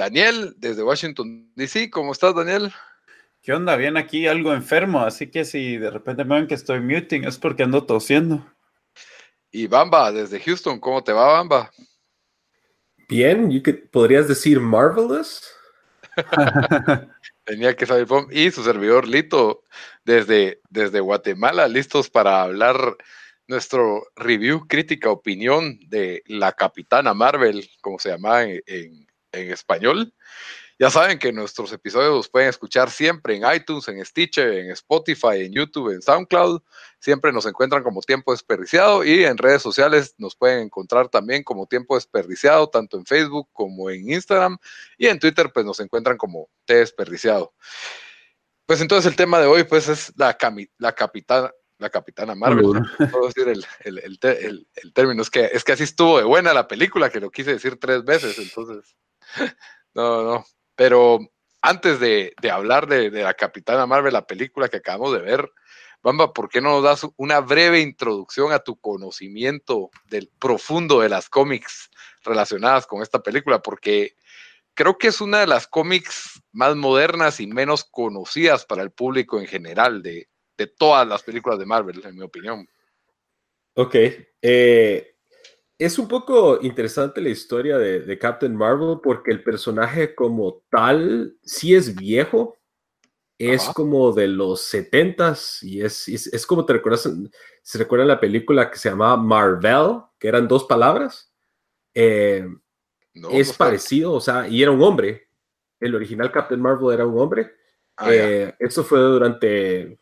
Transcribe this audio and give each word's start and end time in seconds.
Daniel, 0.00 0.54
desde 0.56 0.82
Washington, 0.82 1.52
D.C. 1.54 1.90
¿Cómo 1.90 2.12
estás, 2.12 2.34
Daniel? 2.34 2.72
¿Qué 3.42 3.52
onda? 3.52 3.76
Bien 3.76 3.98
aquí, 3.98 4.26
algo 4.26 4.54
enfermo, 4.54 5.00
así 5.00 5.30
que 5.30 5.44
si 5.44 5.76
de 5.76 5.90
repente 5.90 6.24
me 6.24 6.36
ven 6.36 6.46
que 6.46 6.54
estoy 6.54 6.80
muting 6.80 7.24
es 7.24 7.36
porque 7.36 7.64
ando 7.64 7.84
tosiendo. 7.84 8.42
Y 9.50 9.66
Bamba, 9.66 10.10
desde 10.10 10.40
Houston, 10.40 10.80
¿cómo 10.80 11.04
te 11.04 11.12
va, 11.12 11.34
Bamba? 11.34 11.70
Bien, 13.10 13.62
podrías 13.92 14.26
decir 14.26 14.58
marvelous. 14.58 15.42
Tenía 17.44 17.76
que 17.76 17.84
saber. 17.84 18.06
Y 18.30 18.50
su 18.52 18.64
servidor 18.64 19.06
Lito, 19.06 19.64
desde, 20.06 20.62
desde 20.70 21.00
Guatemala, 21.00 21.68
listos 21.68 22.08
para 22.08 22.40
hablar 22.40 22.96
nuestro 23.48 24.06
review, 24.16 24.66
crítica, 24.66 25.10
opinión 25.10 25.78
de 25.88 26.22
la 26.24 26.52
Capitana 26.52 27.12
Marvel, 27.12 27.68
como 27.82 27.98
se 27.98 28.08
llama 28.08 28.44
en 28.44 28.62
en 28.64 29.09
español. 29.32 30.12
Ya 30.80 30.88
saben 30.88 31.18
que 31.18 31.30
nuestros 31.30 31.70
episodios 31.74 32.10
los 32.10 32.28
pueden 32.30 32.48
escuchar 32.48 32.90
siempre 32.90 33.36
en 33.36 33.42
iTunes, 33.54 33.86
en 33.88 34.02
Stitcher, 34.02 34.50
en 34.54 34.70
Spotify, 34.70 35.44
en 35.44 35.52
YouTube, 35.52 35.92
en 35.92 36.00
SoundCloud. 36.00 36.62
Siempre 36.98 37.34
nos 37.34 37.44
encuentran 37.44 37.82
como 37.82 38.00
Tiempo 38.00 38.32
Desperdiciado 38.32 39.04
y 39.04 39.24
en 39.24 39.36
redes 39.36 39.60
sociales 39.60 40.14
nos 40.16 40.34
pueden 40.34 40.60
encontrar 40.60 41.10
también 41.10 41.44
como 41.44 41.66
Tiempo 41.66 41.96
Desperdiciado, 41.96 42.70
tanto 42.70 42.96
en 42.96 43.04
Facebook 43.04 43.50
como 43.52 43.90
en 43.90 44.10
Instagram. 44.10 44.56
Y 44.96 45.08
en 45.08 45.18
Twitter 45.18 45.50
pues 45.52 45.66
nos 45.66 45.80
encuentran 45.80 46.16
como 46.16 46.48
T 46.64 46.76
Desperdiciado. 46.76 47.52
Pues 48.64 48.80
entonces 48.80 49.10
el 49.10 49.16
tema 49.16 49.38
de 49.38 49.48
hoy 49.48 49.64
pues 49.64 49.86
es 49.86 50.14
la, 50.16 50.38
la 50.78 50.94
capitana, 50.94 51.50
la 51.76 51.90
capitana 51.90 52.34
Marvel. 52.34 52.64
Puedo 53.12 53.26
decir 53.26 53.48
el, 53.48 53.66
el, 53.80 53.98
el, 53.98 54.66
el, 54.76 54.92
término. 54.94 55.20
Es 55.20 55.28
que, 55.28 55.50
es 55.52 55.62
que 55.62 55.72
así 55.72 55.82
estuvo 55.82 56.16
de 56.16 56.24
buena 56.24 56.54
la 56.54 56.66
película, 56.66 57.10
que 57.10 57.20
lo 57.20 57.30
quise 57.30 57.52
decir 57.52 57.78
tres 57.78 58.02
veces, 58.02 58.38
entonces. 58.38 58.96
No, 59.92 60.22
no. 60.22 60.44
Pero 60.76 61.18
antes 61.62 61.98
de, 62.00 62.32
hablar 62.50 62.86
de, 62.86 63.10
la 63.10 63.34
Capitana 63.34 63.86
Marvel, 63.86 64.12
la 64.12 64.26
película 64.26 64.68
que 64.68 64.78
acabamos 64.78 65.12
de 65.12 65.18
ver, 65.18 65.50
Bamba, 66.02 66.32
¿por 66.32 66.48
qué 66.48 66.60
no 66.60 66.70
nos 66.70 66.82
das 66.82 67.06
una 67.16 67.40
breve 67.40 67.80
introducción 67.80 68.52
a 68.52 68.60
tu 68.60 68.80
conocimiento 68.80 69.90
del 70.08 70.30
profundo 70.38 71.00
de 71.00 71.10
las 71.10 71.28
cómics 71.28 71.90
relacionadas 72.24 72.86
con 72.86 73.02
esta 73.02 73.22
película? 73.22 73.60
Porque 73.60 74.14
creo 74.72 74.96
que 74.96 75.08
es 75.08 75.20
una 75.20 75.40
de 75.40 75.46
las 75.46 75.66
cómics 75.66 76.40
más 76.52 76.74
modernas 76.76 77.40
y 77.40 77.46
menos 77.46 77.84
conocidas 77.84 78.64
para 78.64 78.82
el 78.82 78.92
público 78.92 79.38
en 79.38 79.46
general 79.46 80.02
de, 80.02 80.28
todas 80.78 81.06
las 81.06 81.22
películas 81.22 81.58
de 81.58 81.66
Marvel, 81.66 82.02
en 82.04 82.16
mi 82.16 82.22
opinión. 82.22 82.68
Ok. 83.74 83.94
Eh, 84.42 85.16
es 85.80 85.98
un 85.98 86.06
poco 86.08 86.58
interesante 86.60 87.22
la 87.22 87.30
historia 87.30 87.78
de, 87.78 88.18
Captain 88.18 88.54
Marvel 88.54 88.98
porque 89.02 89.30
el 89.30 89.42
personaje 89.42 90.14
como 90.14 90.62
tal 90.70 91.38
sí 91.42 91.74
es 91.74 91.96
viejo, 91.96 92.58
es 93.38 93.64
como 93.70 94.12
de 94.12 94.28
los 94.28 94.60
70s 94.74 95.62
y 95.62 95.80
es, 95.80 96.06
es, 96.06 96.44
como 96.44 96.66
te 96.66 96.74
recuerdas, 96.74 97.08
se 97.62 97.78
recuerda 97.78 98.04
la 98.04 98.20
película 98.20 98.70
que 98.70 98.76
se 98.76 98.90
llamaba 98.90 99.16
Marvel, 99.16 100.02
que 100.18 100.28
eran 100.28 100.46
dos 100.46 100.64
palabras. 100.64 101.32
Eh, 101.94 102.46
es 103.32 103.54
parecido, 103.54 104.12
o 104.12 104.20
sea, 104.20 104.46
y 104.46 104.62
era 104.62 104.72
un 104.72 104.82
hombre. 104.82 105.28
El 105.80 105.94
original 105.94 106.30
Captain 106.30 106.60
Marvel 106.60 106.92
era 106.92 107.06
un 107.06 107.18
hombre. 107.18 107.54
Ah, 107.96 108.12
eh, 108.12 108.54
esto 108.58 108.84
fue 108.84 108.98
durante 108.98 109.98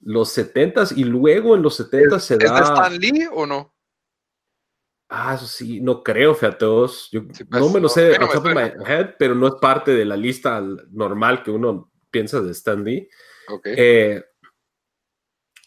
los 0.00 0.34
70s 0.36 0.96
y 0.96 1.04
luego 1.04 1.54
en 1.54 1.60
los 1.60 1.78
70s 1.78 2.20
se 2.20 2.38
da. 2.38 2.46
¿Es 2.46 2.52
de 2.54 2.60
Stan 2.60 2.98
Lee 2.98 3.28
o 3.30 3.44
no? 3.44 3.74
Ah, 5.12 5.34
eso 5.34 5.46
sí, 5.46 5.80
no 5.80 6.04
creo, 6.04 6.36
todos. 6.56 7.08
Yo 7.10 7.26
pues, 7.26 7.44
no 7.50 7.68
me 7.68 7.80
lo 7.80 7.88
sé 7.88 8.16
pero 9.18 9.34
no 9.34 9.48
es 9.48 9.54
parte 9.60 9.90
de 9.90 10.04
la 10.04 10.16
lista 10.16 10.64
normal 10.92 11.42
que 11.42 11.50
uno 11.50 11.90
piensa 12.12 12.40
de 12.40 12.52
Stan 12.52 12.82
Lee. 12.84 13.08
Eh, 13.64 14.22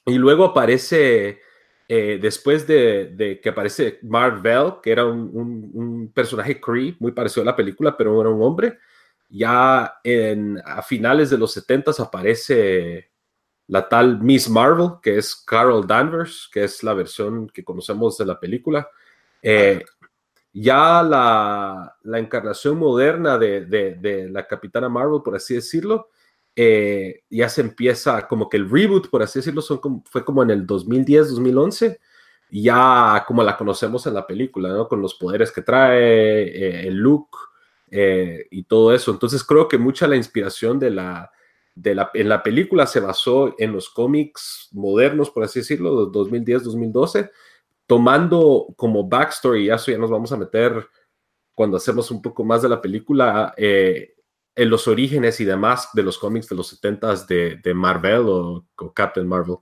y 0.05 0.15
luego 0.15 0.45
aparece, 0.45 1.41
eh, 1.89 2.19
después 2.21 2.65
de, 2.65 3.39
que 3.43 3.49
aparece 3.49 3.99
Marvel, 4.03 4.75
que 4.81 4.93
era 4.93 5.05
un, 5.05 6.09
personaje 6.15 6.61
Cree, 6.61 6.95
muy 6.99 7.11
parecido 7.11 7.41
a 7.41 7.47
la 7.47 7.55
película, 7.55 7.97
pero 7.97 8.21
era 8.21 8.29
un 8.29 8.41
hombre. 8.41 8.79
Ya 9.27 9.95
en, 10.05 10.61
a 10.63 10.81
finales 10.81 11.29
de 11.29 11.37
los 11.37 11.51
70 11.51 11.91
aparece 11.99 13.11
la 13.67 13.89
tal 13.89 14.21
Miss 14.21 14.49
Marvel, 14.49 14.91
que 15.01 15.17
es 15.17 15.35
Carol 15.35 15.85
Danvers, 15.85 16.49
que 16.49 16.63
es 16.63 16.81
la 16.81 16.93
versión 16.93 17.49
que 17.49 17.65
conocemos 17.65 18.17
de 18.17 18.25
la 18.25 18.39
película. 18.39 18.87
Eh, 19.43 19.83
ya 20.53 21.03
la, 21.03 21.95
encarnación 22.17 22.77
moderna 22.77 23.37
de, 23.37 24.29
la 24.31 24.47
Capitana 24.47 24.87
Marvel, 24.87 25.21
por 25.23 25.35
así 25.35 25.55
decirlo, 25.55 26.09
eh, 26.55 27.23
ya 27.29 27.49
se 27.49 27.61
empieza 27.61 28.27
como 28.27 28.47
que 28.47 28.57
el 28.57 28.69
reboot, 28.69 29.09
por 29.09 29.21
así 29.21 29.39
decirlo, 29.39 29.61
fue 30.05 30.23
como 30.23 30.43
en 30.43 30.51
el 30.51 30.65
2010, 30.65 31.31
2011, 31.31 31.99
ya 32.51 33.23
como 33.27 33.43
la 33.43 33.57
conocemos 33.57 34.05
en 34.07 34.13
la 34.13 34.25
película. 34.25 34.87
Con 34.87 35.01
los 35.01 35.15
poderes 35.15 35.51
que 35.51 35.61
trae, 35.61 36.43
eh, 36.43 36.87
el 36.87 36.95
look 36.95 37.29
y 37.95 38.63
todo 38.63 38.91
eso. 38.91 39.11
Entonces 39.11 39.43
creo 39.43 39.67
que 39.67 39.77
mucha 39.77 40.07
la 40.07 40.15
inspiración 40.15 40.79
de 40.79 40.89
la, 40.89 41.31
de 41.75 41.93
la, 41.93 42.09
en 42.15 42.27
la 42.27 42.41
película 42.41 42.87
se 42.87 42.99
basó 42.99 43.53
en 43.59 43.71
los 43.71 43.89
cómics 43.89 44.69
modernos, 44.71 45.29
por 45.29 45.43
así 45.43 45.59
decirlo, 45.59 46.07
2010, 46.07 46.63
2012 46.63 47.29
tomando 47.87 48.67
como 48.75 49.07
backstory, 49.07 49.69
eso 49.69 49.91
ya 49.91 49.97
nos 49.97 50.09
vamos 50.09 50.31
a 50.31 50.37
meter 50.37 50.87
cuando 51.53 51.77
hacemos 51.77 52.09
un 52.11 52.21
poco 52.21 52.43
más 52.43 52.61
de 52.61 52.69
la 52.69 52.81
película, 52.81 53.53
eh, 53.57 54.15
en 54.55 54.69
los 54.69 54.87
orígenes 54.87 55.39
y 55.39 55.45
demás 55.45 55.89
de 55.93 56.03
los 56.03 56.17
cómics 56.17 56.47
de 56.47 56.55
los 56.55 56.81
70s 56.81 57.25
de, 57.61 57.73
Marvel 57.73 58.25
o, 58.27 58.65
Captain 58.93 59.27
Marvel. 59.27 59.57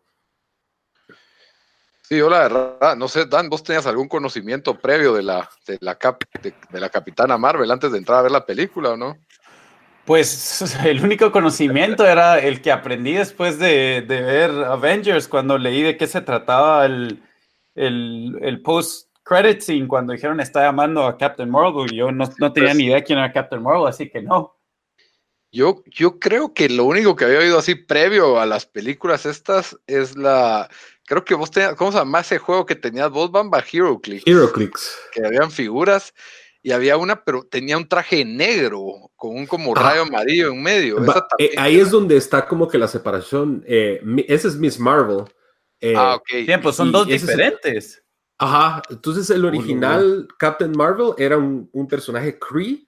Sí, 2.01 2.19
hola, 2.19 2.39
verdad, 2.39 2.97
no 2.97 3.07
sé, 3.07 3.25
Dan, 3.25 3.49
¿vos 3.49 3.63
tenías 3.63 3.85
algún 3.85 4.09
conocimiento 4.09 4.77
previo 4.77 5.13
de 5.13 5.23
la, 5.23 5.49
de 5.65 5.77
la, 5.79 5.97
de, 6.41 6.79
la 6.79 6.89
Capitana 6.89 7.37
Marvel 7.37 7.71
antes 7.71 7.91
de 7.93 7.97
entrar 7.97 8.19
a 8.19 8.23
ver 8.23 8.31
la 8.31 8.45
película 8.45 8.91
o 8.91 8.97
no? 8.97 9.17
Pues 10.03 10.75
el 10.85 11.01
único 11.01 11.31
conocimiento 11.31 12.05
era 12.05 12.39
el 12.39 12.61
que 12.61 12.73
aprendí 12.73 13.13
después 13.13 13.59
de, 13.59 14.03
de 14.05 14.21
ver 14.21 14.51
Avengers, 14.65 15.29
cuando 15.29 15.57
leí 15.57 15.83
de 15.83 15.95
qué 15.95 16.05
se 16.05 16.19
trataba 16.19 16.85
el, 16.85 17.23
el, 17.75 18.37
el 18.41 18.61
post-credit 18.61 19.61
scene 19.61 19.87
cuando 19.87 20.13
dijeron 20.13 20.39
está 20.39 20.63
llamando 20.63 21.05
a 21.05 21.17
Captain 21.17 21.49
Marvel. 21.49 21.91
Yo 21.91 22.11
no, 22.11 22.25
no 22.39 22.53
tenía 22.53 22.69
pues 22.69 22.77
ni 22.77 22.85
idea 22.85 23.03
quién 23.03 23.19
era 23.19 23.31
Captain 23.31 23.61
Marvel, 23.61 23.87
así 23.87 24.09
que 24.09 24.21
no. 24.21 24.57
Yo, 25.53 25.83
yo 25.85 26.17
creo 26.17 26.53
que 26.53 26.69
lo 26.69 26.85
único 26.85 27.15
que 27.15 27.25
había 27.25 27.39
oído 27.39 27.59
así 27.59 27.75
previo 27.75 28.39
a 28.39 28.45
las 28.45 28.65
películas 28.65 29.25
estas 29.25 29.77
es 29.85 30.15
la. 30.15 30.69
Creo 31.05 31.25
que 31.25 31.35
vos 31.35 31.51
tenías. 31.51 31.75
¿Cómo 31.75 31.91
se 31.91 31.97
llama 31.97 32.21
ese 32.21 32.37
juego 32.37 32.65
que 32.65 32.75
tenías 32.75 33.09
vos, 33.11 33.31
Bamba? 33.31 33.61
HeroClix. 33.61 34.25
HeroClix. 34.25 34.97
Que 35.11 35.25
habían 35.25 35.51
figuras 35.51 36.13
y 36.63 36.71
había 36.71 36.95
una, 36.95 37.23
pero 37.23 37.43
tenía 37.43 37.77
un 37.77 37.87
traje 37.87 38.23
negro 38.23 39.11
con 39.15 39.35
un 39.35 39.45
como 39.45 39.75
rayo 39.75 40.03
amarillo 40.03 40.51
en 40.53 40.61
medio. 40.61 41.03
Eh, 41.37 41.51
ahí 41.57 41.79
es 41.79 41.89
donde 41.89 42.15
está 42.15 42.47
como 42.47 42.69
que 42.69 42.77
la 42.77 42.87
separación. 42.87 43.63
Eh, 43.67 43.99
ese 44.27 44.47
es 44.47 44.55
Miss 44.55 44.79
Marvel. 44.79 45.25
Eh, 45.81 45.95
ah, 45.97 46.15
ok. 46.15 46.45
Tiempo, 46.45 46.71
son 46.71 46.91
dos 46.91 47.07
diferentes. 47.07 48.03
ajá, 48.37 48.81
entonces 48.89 49.29
el 49.31 49.43
original 49.45 50.27
Captain 50.37 50.71
Marvel 50.71 51.13
era 51.17 51.37
un, 51.37 51.87
personaje 51.89 52.39
Cree, 52.39 52.87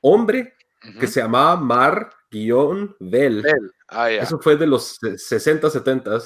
hombre, 0.00 0.54
que 0.98 1.06
se 1.06 1.20
llamaba 1.20 1.56
Mar-Vel. 1.56 3.44
Ah, 3.88 4.10
Eso 4.10 4.38
fue 4.40 4.56
de 4.56 4.66
los 4.66 4.98
60, 5.16 5.70
70 5.70 6.18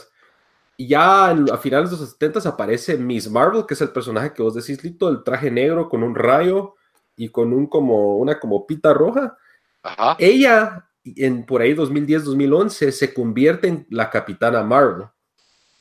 y 0.78 0.88
ya 0.88 1.30
a 1.30 1.56
finales 1.58 1.90
de 1.90 1.96
los 1.96 2.10
70 2.10 2.48
aparece 2.48 2.98
Miss 2.98 3.30
Marvel, 3.30 3.64
que 3.66 3.74
es 3.74 3.80
el 3.80 3.90
personaje 3.90 4.32
que 4.32 4.42
vos 4.42 4.54
decís, 4.54 4.82
Lito, 4.84 5.08
el 5.08 5.22
traje 5.22 5.50
negro 5.50 5.88
con 5.88 6.02
un 6.02 6.14
rayo 6.14 6.74
y 7.16 7.30
con 7.30 7.52
un 7.54 7.66
como 7.66 8.18
una 8.18 8.38
como 8.38 8.66
pita 8.66 8.92
roja. 8.92 9.38
Ajá. 9.82 10.16
Ella 10.18 10.86
en 11.04 11.46
por 11.46 11.62
ahí 11.62 11.74
2010-2011 11.74 12.90
se 12.90 13.14
convierte 13.14 13.68
en 13.68 13.86
la 13.90 14.10
Capitana 14.10 14.62
Marvel. 14.62 15.06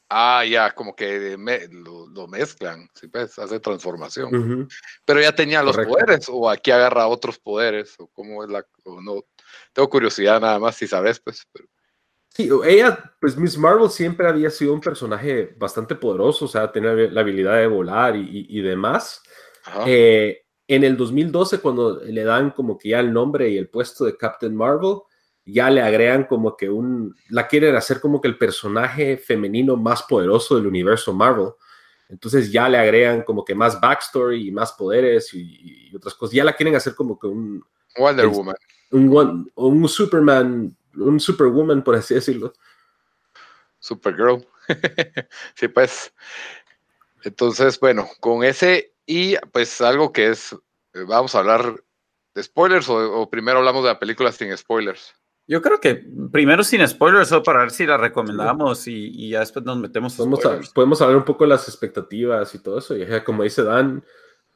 Ah, 0.10 0.46
ya, 0.46 0.74
como 0.76 0.96
que 0.96 1.36
lo, 1.38 2.28
mezclan, 2.28 2.88
¿sí 2.94 3.08
pues, 3.08 3.40
hace 3.40 3.60
transformación. 3.60 4.68
Pero 5.04 5.22
ya 5.22 5.34
tenía 5.34 5.64
los 5.64 5.76
poderes, 5.76 6.28
o 6.30 6.50
aquí 6.50 6.72
agarra 6.72 7.08
otros 7.08 7.40
poderes, 7.40 7.96
o 7.98 8.08
cómo 8.08 8.44
es 8.44 8.50
la, 8.50 8.66
o 8.84 9.02
no. 9.02 9.24
Tengo 9.74 9.90
curiosidad 9.90 10.40
nada 10.40 10.60
más 10.60 10.76
si 10.76 10.88
sabes, 10.88 11.20
pues. 11.20 11.48
Sí, 12.30 12.50
ella, 12.66 13.16
pues 13.20 13.38
Miss 13.38 13.58
Marvel 13.58 13.90
siempre 13.90 14.28
había 14.28 14.50
sido 14.50 14.74
un 14.74 14.82
personaje 14.82 15.56
bastante 15.58 15.96
poderoso, 15.96 16.46
o 16.46 16.48
sea, 16.50 16.72
tenía 16.72 16.92
la 16.92 17.22
habilidad 17.22 17.56
de 17.56 17.68
volar 17.68 18.16
y, 18.16 18.62
demás. 18.62 19.24
Eh, 19.88 20.44
en 20.68 20.84
el 20.84 20.98
2012, 20.98 21.60
cuando 21.60 22.02
le 22.04 22.24
dan 22.24 22.52
como 22.52 22.78
que 22.78 22.90
ya 22.90 23.00
el 23.00 23.14
nombre 23.14 23.50
y 23.50 23.58
el 23.58 23.70
puesto 23.70 24.06
de 24.06 24.18
Captain 24.18 24.56
Marvel, 24.56 24.98
ya 25.46 25.70
le 25.70 25.82
agregan 25.82 26.26
como 26.26 26.58
que 26.58 26.70
un, 26.70 27.16
la 27.30 27.48
quieren 27.48 27.76
hacer 27.76 28.02
como 28.02 28.20
que 28.20 28.28
el 28.28 28.38
personaje 28.38 29.18
femenino 29.18 29.78
más 29.78 30.04
poderoso 30.04 30.56
del 30.56 30.68
universo 30.68 31.14
Marvel. 31.14 31.52
Entonces 32.10 32.52
ya 32.52 32.68
le 32.68 32.78
agregan 32.78 33.24
como 33.24 33.46
que 33.46 33.54
más 33.54 33.80
backstory 33.80 34.48
y 34.48 34.52
más 34.52 34.74
poderes 34.74 35.34
y, 35.34 35.96
otras 35.96 36.16
cosas. 36.16 36.36
Ya 36.36 36.44
la 36.44 36.54
quieren 36.54 36.76
hacer 36.76 36.96
como 36.96 37.18
que 37.20 37.28
un... 37.28 37.64
Wonder 37.98 38.28
Woman. 38.28 38.56
Un, 38.92 39.52
un, 39.56 39.88
Superman, 39.88 40.76
un 40.96 41.20
Superwoman, 41.20 41.84
por 41.84 41.96
así 41.96 42.16
decirlo. 42.16 42.54
Supergirl. 43.80 44.46
sí, 45.56 45.68
pues. 45.68 46.14
Entonces, 47.24 47.80
bueno, 47.80 48.08
con 48.20 48.44
ese 48.44 48.94
y 49.06 49.36
pues 49.52 49.80
algo 49.82 50.12
que 50.12 50.30
es, 50.30 50.54
eh, 50.94 51.06
vamos 51.08 51.36
a 51.36 51.40
hablar 51.40 51.84
de 52.34 52.44
spoilers 52.44 52.90
o 52.90 53.30
primero 53.30 53.60
hablamos 53.60 53.84
de 53.84 53.90
la 53.90 54.00
película 54.00 54.32
sin 54.32 54.56
spoilers. 54.58 55.16
Yo 55.48 55.62
creo 55.62 55.80
que 55.80 56.04
primero 56.32 56.64
sin 56.64 56.88
spoilers, 56.88 57.32
o 57.32 57.44
para 57.44 57.60
ver 57.60 57.72
si 57.72 57.86
la 57.86 57.98
recomendamos 57.98 58.88
y, 58.88 59.30
ya 59.30 59.42
después 59.42 59.64
nos 59.64 59.78
metemos. 59.78 60.16
Podemos, 60.16 60.70
podemos 60.70 61.02
hablar 61.02 61.18
un 61.18 61.26
poco 61.26 61.44
de 61.44 61.52
las 61.52 61.68
expectativas 61.68 62.56
y 62.56 62.60
todo 62.60 62.80
eso. 62.80 62.98
Y 62.98 63.06
como 63.24 63.44
dice 63.44 63.64
Dan, 63.64 64.04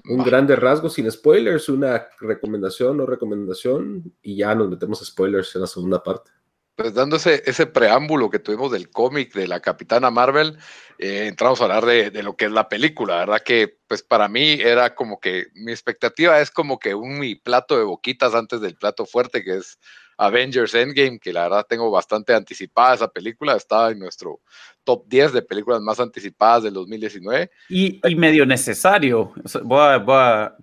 un 0.06 0.24
grande 0.24 0.56
rasgo 0.56 0.90
sin 0.90 1.12
spoilers, 1.12 1.70
una 1.70 2.08
recomendación 2.20 3.00
o 3.02 3.06
recomendación, 3.06 4.16
y 4.22 4.38
ya 4.38 4.56
nos 4.56 4.70
metemos 4.70 5.06
spoilers 5.06 5.54
en 5.56 5.62
la 5.62 5.68
segunda 5.68 6.02
parte. 6.02 6.32
Pues 6.76 6.94
dando 6.94 7.18
ese, 7.18 7.66
preámbulo 7.68 8.30
que 8.30 8.40
tuvimos 8.40 8.72
del 8.72 8.90
cómic 8.90 9.34
de 9.34 9.48
la 9.48 9.60
Capitana 9.60 10.10
Marvel, 10.10 10.58
eh, 10.98 11.28
entramos 11.28 11.60
a 11.60 11.66
hablar 11.66 11.86
de, 11.86 12.10
de, 12.10 12.24
lo 12.24 12.38
que 12.38 12.46
es 12.46 12.52
la 12.52 12.70
película, 12.70 13.18
¿verdad? 13.18 13.42
Que 13.44 13.78
pues 13.86 14.02
para 14.02 14.30
mí 14.30 14.54
era 14.54 14.96
como 14.96 15.20
que 15.20 15.48
mi 15.56 15.74
expectativa 15.74 16.40
es 16.40 16.50
como 16.50 16.80
que 16.80 16.96
un 16.96 17.20
mi 17.20 17.36
plato 17.36 17.78
de 17.78 17.84
boquitas 17.84 18.34
antes 18.34 18.62
del 18.62 18.76
plato 18.76 19.06
fuerte, 19.06 19.44
que 19.44 19.58
es 19.58 19.78
Avengers 20.20 20.74
Endgame, 20.74 21.18
que 21.18 21.32
la 21.32 21.44
verdad 21.44 21.66
tengo 21.68 21.90
bastante 21.90 22.34
anticipada 22.34 22.94
esa 22.94 23.08
película, 23.08 23.56
estaba 23.56 23.92
en 23.92 24.00
nuestro 24.00 24.42
top 24.84 25.06
10 25.08 25.32
de 25.32 25.42
películas 25.42 25.82
más 25.82 26.00
anticipadas 26.02 26.64
del 26.64 26.74
2019. 26.74 27.50
Y, 27.70 28.02
y 28.06 28.16
medio 28.16 28.46
necesario, 28.46 29.34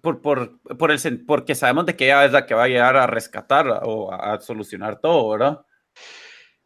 por, 0.03 0.21
por, 0.21 0.61
por 0.77 0.91
el, 0.91 1.25
porque 1.25 1.55
sabemos 1.55 1.87
de 1.87 1.97
que 1.97 2.05
ella 2.05 2.27
es 2.27 2.33
la 2.33 2.45
que 2.45 2.55
va 2.55 2.65
a 2.65 2.69
llegar 2.69 2.97
a 2.97 3.07
rescatar 3.07 3.81
o 3.85 4.13
a, 4.13 4.39
solucionar 4.41 5.01
todo, 5.01 5.31
¿verdad? 5.31 5.65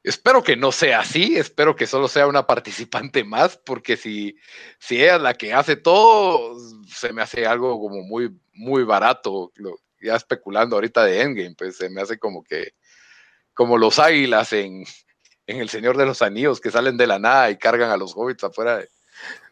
Espero 0.03 0.43
que 0.43 0.57
no 0.57 0.73
sea 0.73 1.01
así, 1.01 1.37
espero 1.37 1.77
que 1.77 1.87
solo 1.87 2.09
sea 2.09 2.27
una 2.27 2.47
participante 2.47 3.23
más, 3.23 3.57
porque 3.57 3.97
si, 3.97 4.37
si 4.81 5.01
ella 5.01 5.17
es 5.17 5.23
la 5.23 5.35
que 5.35 5.53
hace 5.53 5.77
todo, 5.77 6.57
se 6.89 7.13
me 7.13 7.23
hace 7.23 7.47
algo 7.47 7.79
como 7.79 8.03
muy, 8.03 8.37
muy 8.53 8.83
barato, 8.83 9.53
ya 10.01 10.17
especulando 10.17 10.77
ahorita 10.77 11.05
de 11.05 11.21
Endgame, 11.21 11.55
pues 11.57 11.77
se 11.77 11.91
me 11.91 12.01
hace 12.01 12.19
como 12.19 12.43
que 12.43 12.73
como 13.61 13.77
los 13.77 13.99
águilas 13.99 14.55
en, 14.55 14.85
El 15.47 15.69
Señor 15.69 15.99
de 15.99 16.07
los 16.07 16.23
Anillos, 16.23 16.63
que 16.63 16.71
salen 16.71 16.97
de 16.97 17.07
la 17.07 17.19
nada 17.19 17.51
y 17.51 17.59
cargan 17.59 17.91
a 17.91 17.99
los 17.99 18.15
hobbits 18.17 18.43
afuera 18.43 18.83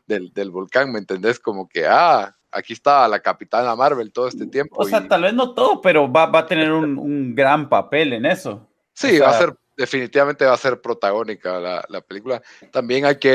del, 0.06 0.50
volcán, 0.50 0.90
¿me 0.90 0.99
entendés? 0.99 1.38
Como 1.38 1.69
que, 1.69 1.84
ah, 1.87 2.34
aquí 2.50 2.72
está 2.72 3.06
la 3.06 3.20
Capitana 3.20 3.76
Marvel 3.76 4.10
todo 4.10 4.26
este 4.26 4.46
tiempo. 4.46 4.76
O 4.78 4.87
sea, 4.87 5.06
tal 5.06 5.25
vez 5.25 5.34
no 5.34 5.52
todo, 5.52 5.82
pero 5.82 6.10
va, 6.10 6.31
a 6.32 6.46
tener 6.46 6.72
un, 6.72 7.34
gran 7.34 7.69
papel 7.69 8.14
en 8.14 8.25
eso. 8.25 8.66
Sí, 8.94 9.19
va 9.19 9.28
a 9.28 9.38
ser, 9.38 9.55
definitivamente 9.76 10.46
va 10.46 10.54
a 10.54 10.56
ser 10.56 10.81
protagónica 10.81 11.61
la, 11.87 12.00
película. 12.00 12.40
También 12.72 13.04
hay 13.04 13.19
que... 13.19 13.34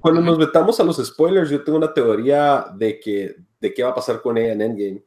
Cuando, 0.00 0.20
nos, 0.20 0.36
metamos 0.36 0.80
a 0.80 0.82
los 0.82 0.96
spoilers, 0.96 1.48
yo 1.48 1.62
tengo 1.62 1.78
una 1.78 1.94
teoría 1.94 2.66
de 2.74 2.98
que 2.98 3.36
de 3.60 3.72
qué 3.72 3.84
va 3.84 3.90
a 3.90 3.94
pasar 3.94 4.20
con 4.20 4.36
ella 4.36 4.52
en 4.52 4.62
Endgame. 4.62 5.04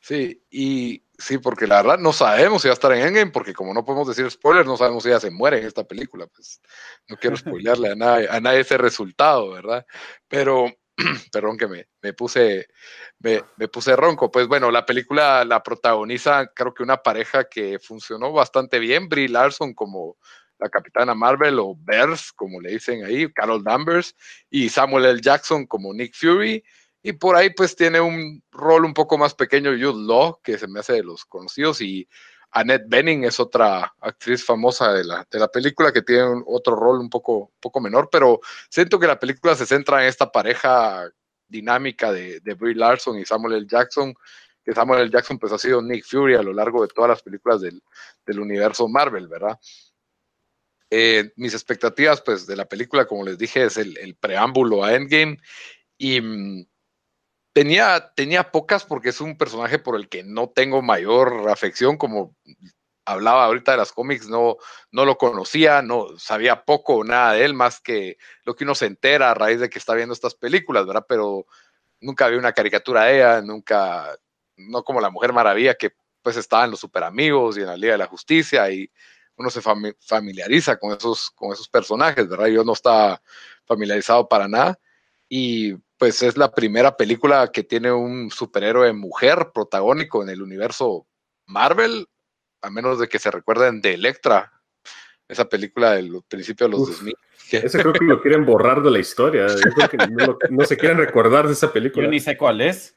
Sí, 0.00 0.42
y 0.50 1.03
Sí, 1.24 1.38
porque 1.38 1.66
la 1.66 1.80
verdad 1.80 1.98
no 1.98 2.12
sabemos 2.12 2.60
si 2.60 2.68
va 2.68 2.72
a 2.72 2.74
estar 2.74 2.92
en 2.92 3.00
Endgame, 3.00 3.30
porque 3.30 3.54
como 3.54 3.72
no 3.72 3.82
podemos 3.82 4.06
decir 4.06 4.30
spoilers, 4.30 4.66
no 4.66 4.76
sabemos 4.76 5.02
si 5.02 5.08
ella 5.08 5.20
se 5.20 5.30
muere 5.30 5.58
en 5.58 5.66
esta 5.66 5.82
película. 5.82 6.26
Pues 6.26 6.60
no 7.08 7.16
quiero 7.16 7.34
spoilearle 7.64 7.92
a 7.92 7.94
nadie, 7.94 8.28
a 8.30 8.40
nadie 8.40 8.60
ese 8.60 8.76
resultado, 8.76 9.48
¿verdad? 9.52 9.86
Pero, 10.28 10.66
perdón 11.32 11.56
que 11.56 11.66
me, 11.66 11.88
me 12.02 12.12
puse, 12.12 12.68
me, 13.20 13.42
me, 13.56 13.68
puse 13.68 13.96
ronco. 13.96 14.30
Pues 14.30 14.46
bueno, 14.48 14.70
la 14.70 14.84
película 14.84 15.46
la 15.46 15.62
protagoniza, 15.62 16.48
creo 16.54 16.74
que 16.74 16.82
una 16.82 16.98
pareja 16.98 17.44
que 17.44 17.78
funcionó 17.78 18.30
bastante 18.30 18.78
bien, 18.78 19.08
Brie 19.08 19.30
Larson 19.30 19.72
como 19.72 20.18
la 20.58 20.68
capitana 20.68 21.14
Marvel 21.14 21.58
o 21.58 21.74
Bears, 21.74 22.32
como 22.32 22.60
le 22.60 22.72
dicen 22.72 23.02
ahí, 23.02 23.32
Carol 23.32 23.64
Danvers, 23.64 24.14
y 24.50 24.68
Samuel 24.68 25.06
L. 25.06 25.20
Jackson 25.22 25.66
como 25.66 25.94
Nick 25.94 26.14
Fury. 26.14 26.62
Y 27.06 27.12
por 27.12 27.36
ahí 27.36 27.50
pues 27.50 27.76
tiene 27.76 28.00
un 28.00 28.42
rol 28.50 28.86
un 28.86 28.94
poco 28.94 29.18
más 29.18 29.34
pequeño 29.34 29.72
Jude 29.72 30.06
Law, 30.06 30.40
que 30.42 30.56
se 30.56 30.66
me 30.66 30.80
hace 30.80 30.94
de 30.94 31.02
los 31.02 31.26
conocidos, 31.26 31.82
y 31.82 32.08
Annette 32.50 32.88
Bening 32.88 33.24
es 33.24 33.38
otra 33.38 33.94
actriz 34.00 34.42
famosa 34.42 34.90
de 34.90 35.04
la, 35.04 35.28
de 35.30 35.38
la 35.38 35.48
película 35.48 35.92
que 35.92 36.00
tiene 36.00 36.42
otro 36.46 36.74
rol 36.74 37.00
un 37.00 37.10
poco, 37.10 37.52
poco 37.60 37.78
menor, 37.78 38.08
pero 38.10 38.40
siento 38.70 38.98
que 38.98 39.06
la 39.06 39.20
película 39.20 39.54
se 39.54 39.66
centra 39.66 40.02
en 40.02 40.08
esta 40.08 40.32
pareja 40.32 41.06
dinámica 41.46 42.10
de, 42.10 42.40
de 42.40 42.54
Brie 42.54 42.74
Larson 42.74 43.18
y 43.18 43.26
Samuel 43.26 43.58
L. 43.58 43.66
Jackson, 43.68 44.14
que 44.64 44.72
Samuel 44.72 45.02
L. 45.02 45.10
Jackson 45.10 45.38
pues 45.38 45.52
ha 45.52 45.58
sido 45.58 45.82
Nick 45.82 46.06
Fury 46.06 46.36
a 46.36 46.42
lo 46.42 46.54
largo 46.54 46.80
de 46.80 46.88
todas 46.88 47.10
las 47.10 47.22
películas 47.22 47.60
del, 47.60 47.82
universo 48.40 48.88
Marvel, 48.88 49.28
¿verdad? 49.28 49.60
Eh, 50.88 51.32
mis 51.36 51.52
expectativas 51.52 52.22
pues 52.22 52.46
de 52.46 52.56
la 52.56 52.64
película, 52.64 53.04
como 53.04 53.24
les 53.24 53.36
dije, 53.36 53.64
es 53.64 53.76
el, 53.76 53.94
el 53.98 54.14
preámbulo 54.14 54.82
a 54.82 54.94
Endgame 54.94 55.36
y 55.98 56.18
mm, 56.18 56.66
Tenía, 57.54 58.12
tenía 58.16 58.50
pocas 58.50 58.84
porque 58.84 59.10
es 59.10 59.20
un 59.20 59.38
personaje 59.38 59.78
por 59.78 59.96
el 59.96 60.08
que 60.08 60.24
no 60.24 60.50
tengo 60.50 60.82
mayor 60.82 61.48
afección, 61.48 61.96
como 61.96 62.36
hablaba 63.04 63.44
ahorita 63.44 63.72
de 63.72 63.78
las 63.78 63.92
cómics, 63.92 64.28
no, 64.28 64.56
no 64.90 65.04
lo 65.04 65.16
conocía, 65.16 65.80
no 65.80 66.18
sabía 66.18 66.64
poco 66.64 66.96
o 66.96 67.04
nada 67.04 67.34
de 67.34 67.44
él, 67.44 67.54
más 67.54 67.80
que 67.80 68.18
lo 68.44 68.56
que 68.56 68.64
uno 68.64 68.74
se 68.74 68.86
entera 68.86 69.30
a 69.30 69.34
raíz 69.34 69.60
de 69.60 69.70
que 69.70 69.78
está 69.78 69.94
viendo 69.94 70.14
estas 70.14 70.34
películas, 70.34 70.84
¿verdad? 70.84 71.06
Pero 71.08 71.46
nunca 72.00 72.28
vi 72.28 72.36
una 72.36 72.52
caricatura 72.52 73.04
de 73.04 73.16
ella, 73.16 73.40
nunca, 73.40 74.18
no 74.56 74.82
como 74.82 75.00
la 75.00 75.10
Mujer 75.10 75.32
Maravilla, 75.32 75.74
que 75.74 75.92
pues 76.22 76.36
estaba 76.36 76.64
en 76.64 76.72
los 76.72 76.80
super 76.80 77.04
amigos 77.04 77.56
y 77.56 77.60
en 77.60 77.66
la 77.66 77.76
Liga 77.76 77.92
de 77.92 77.98
la 77.98 78.06
Justicia 78.06 78.68
y 78.70 78.90
uno 79.36 79.50
se 79.50 79.60
familiariza 79.60 80.76
con 80.76 80.96
esos, 80.96 81.30
con 81.30 81.52
esos 81.52 81.68
personajes, 81.68 82.28
¿verdad? 82.28 82.46
Yo 82.46 82.64
no 82.64 82.72
estaba 82.72 83.22
familiarizado 83.64 84.28
para 84.28 84.48
nada 84.48 84.78
y 85.28 85.74
pues 86.04 86.22
es 86.22 86.36
la 86.36 86.52
primera 86.52 86.98
película 86.98 87.50
que 87.50 87.62
tiene 87.62 87.90
un 87.90 88.30
superhéroe 88.30 88.92
mujer 88.92 89.52
protagónico 89.54 90.22
en 90.22 90.28
el 90.28 90.42
universo 90.42 91.06
Marvel, 91.46 92.08
a 92.60 92.68
menos 92.68 92.98
de 92.98 93.08
que 93.08 93.18
se 93.18 93.30
recuerden 93.30 93.80
de 93.80 93.94
Electra, 93.94 94.52
esa 95.26 95.48
película 95.48 95.92
del 95.92 96.20
principio 96.28 96.66
de 96.66 96.72
los 96.72 96.88
2000. 96.88 97.14
Ese 97.52 97.80
creo 97.80 97.94
que 97.94 98.04
lo 98.04 98.20
quieren 98.20 98.44
borrar 98.44 98.82
de 98.82 98.90
la 98.90 98.98
historia. 98.98 99.46
Yo 99.46 99.72
creo 99.74 99.88
que 99.88 99.96
no, 100.50 100.64
se 100.66 100.76
quieren 100.76 100.98
recordar 100.98 101.46
de 101.46 101.54
esa 101.54 101.72
película. 101.72 102.04
Yo 102.04 102.10
ni 102.10 102.20
sé 102.20 102.36
cuál 102.36 102.60
es. 102.60 102.94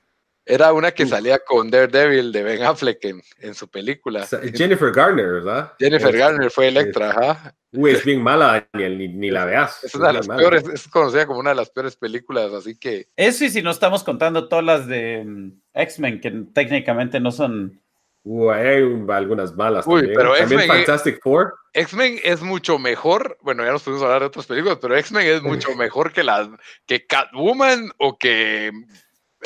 Era 0.50 0.72
una 0.72 0.92
que 0.92 1.06
salía 1.06 1.40
con 1.40 1.70
Daredevil 1.70 2.32
de 2.32 2.42
Ben 2.42 2.64
Affleck 2.64 3.04
en, 3.40 3.54
su 3.54 3.68
película. 3.68 4.26
Jennifer 4.54 4.92
Garner, 4.94 5.34
¿verdad? 5.34 5.74
Jennifer 5.78 6.16
Garner 6.16 6.50
fue 6.50 6.70
Electra, 6.70 7.10
ajá. 7.10 7.56
Uy, 7.74 7.92
es 7.92 8.06
bien 8.06 8.24
mala, 8.24 8.66
Daniel, 8.72 9.20
ni, 9.20 9.30
la 9.30 9.44
veas. 9.44 9.84
Es 9.84 9.94
una 9.94 10.08
de 10.08 10.14
las 10.14 10.28
peores, 10.28 10.64
es 10.74 10.88
conocida 10.88 11.28
como 11.28 11.42
una 11.42 11.50
de 11.50 11.58
las 11.58 11.70
peores 11.70 11.98
películas, 11.98 12.54
así 12.54 12.78
que. 12.80 13.08
Eso 13.18 13.44
y 13.44 13.50
si 13.50 13.62
no 13.62 13.72
estamos 13.72 14.06
contando 14.06 14.48
todas 14.48 14.64
las 14.64 14.88
de 14.88 15.24
mm, 15.26 15.52
X-Men, 15.74 16.22
que 16.22 16.32
técnicamente 16.54 17.20
no 17.20 17.32
son. 17.32 17.82
Uy, 18.24 18.54
hay 18.54 18.84
algunas 19.10 19.56
malas 19.56 19.86
Uy, 19.86 20.02
también. 20.02 20.18
pero 20.18 20.36
también 20.36 20.68
Fantastic 20.68 21.22
Four. 21.22 21.56
X-Men 21.74 22.20
es 22.24 22.42
mucho 22.42 22.80
mejor, 22.80 23.38
bueno, 23.42 23.64
ya 23.64 23.72
nos 23.72 23.84
pudimos 23.84 24.04
hablar 24.04 24.22
de 24.22 24.28
otras 24.28 24.48
películas, 24.48 24.80
pero 24.82 24.96
X-Men 24.96 25.28
es 25.28 25.42
mucho 25.44 25.70
mejor 25.76 26.14
que 26.14 26.24
la 26.24 26.50
que 26.86 27.06
Catwoman 27.06 27.92
o 27.98 28.18
que 28.18 28.72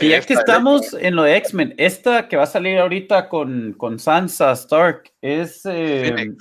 que 0.01 0.09
ya 0.09 0.21
que 0.21 0.33
estamos 0.33 0.93
en 0.93 1.15
lo 1.15 1.23
de 1.23 1.37
X-Men, 1.37 1.75
esta 1.77 2.27
que 2.27 2.37
va 2.37 2.43
a 2.43 2.47
salir 2.47 2.77
ahorita 2.79 3.29
con, 3.29 3.73
con 3.77 3.99
Sansa 3.99 4.51
Stark, 4.51 5.13
¿es, 5.21 5.61
eh. 5.65 6.35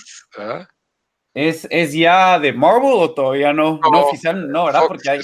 ¿es, 1.34 1.68
¿es, 1.70 1.92
ya 1.92 2.38
de 2.38 2.52
Marvel 2.52 2.92
o 2.94 3.14
todavía 3.14 3.52
no? 3.52 3.78
No, 3.78 4.06
oficial, 4.06 4.50
no, 4.50 4.64
¿verdad? 4.64 4.82
Porque 4.88 5.20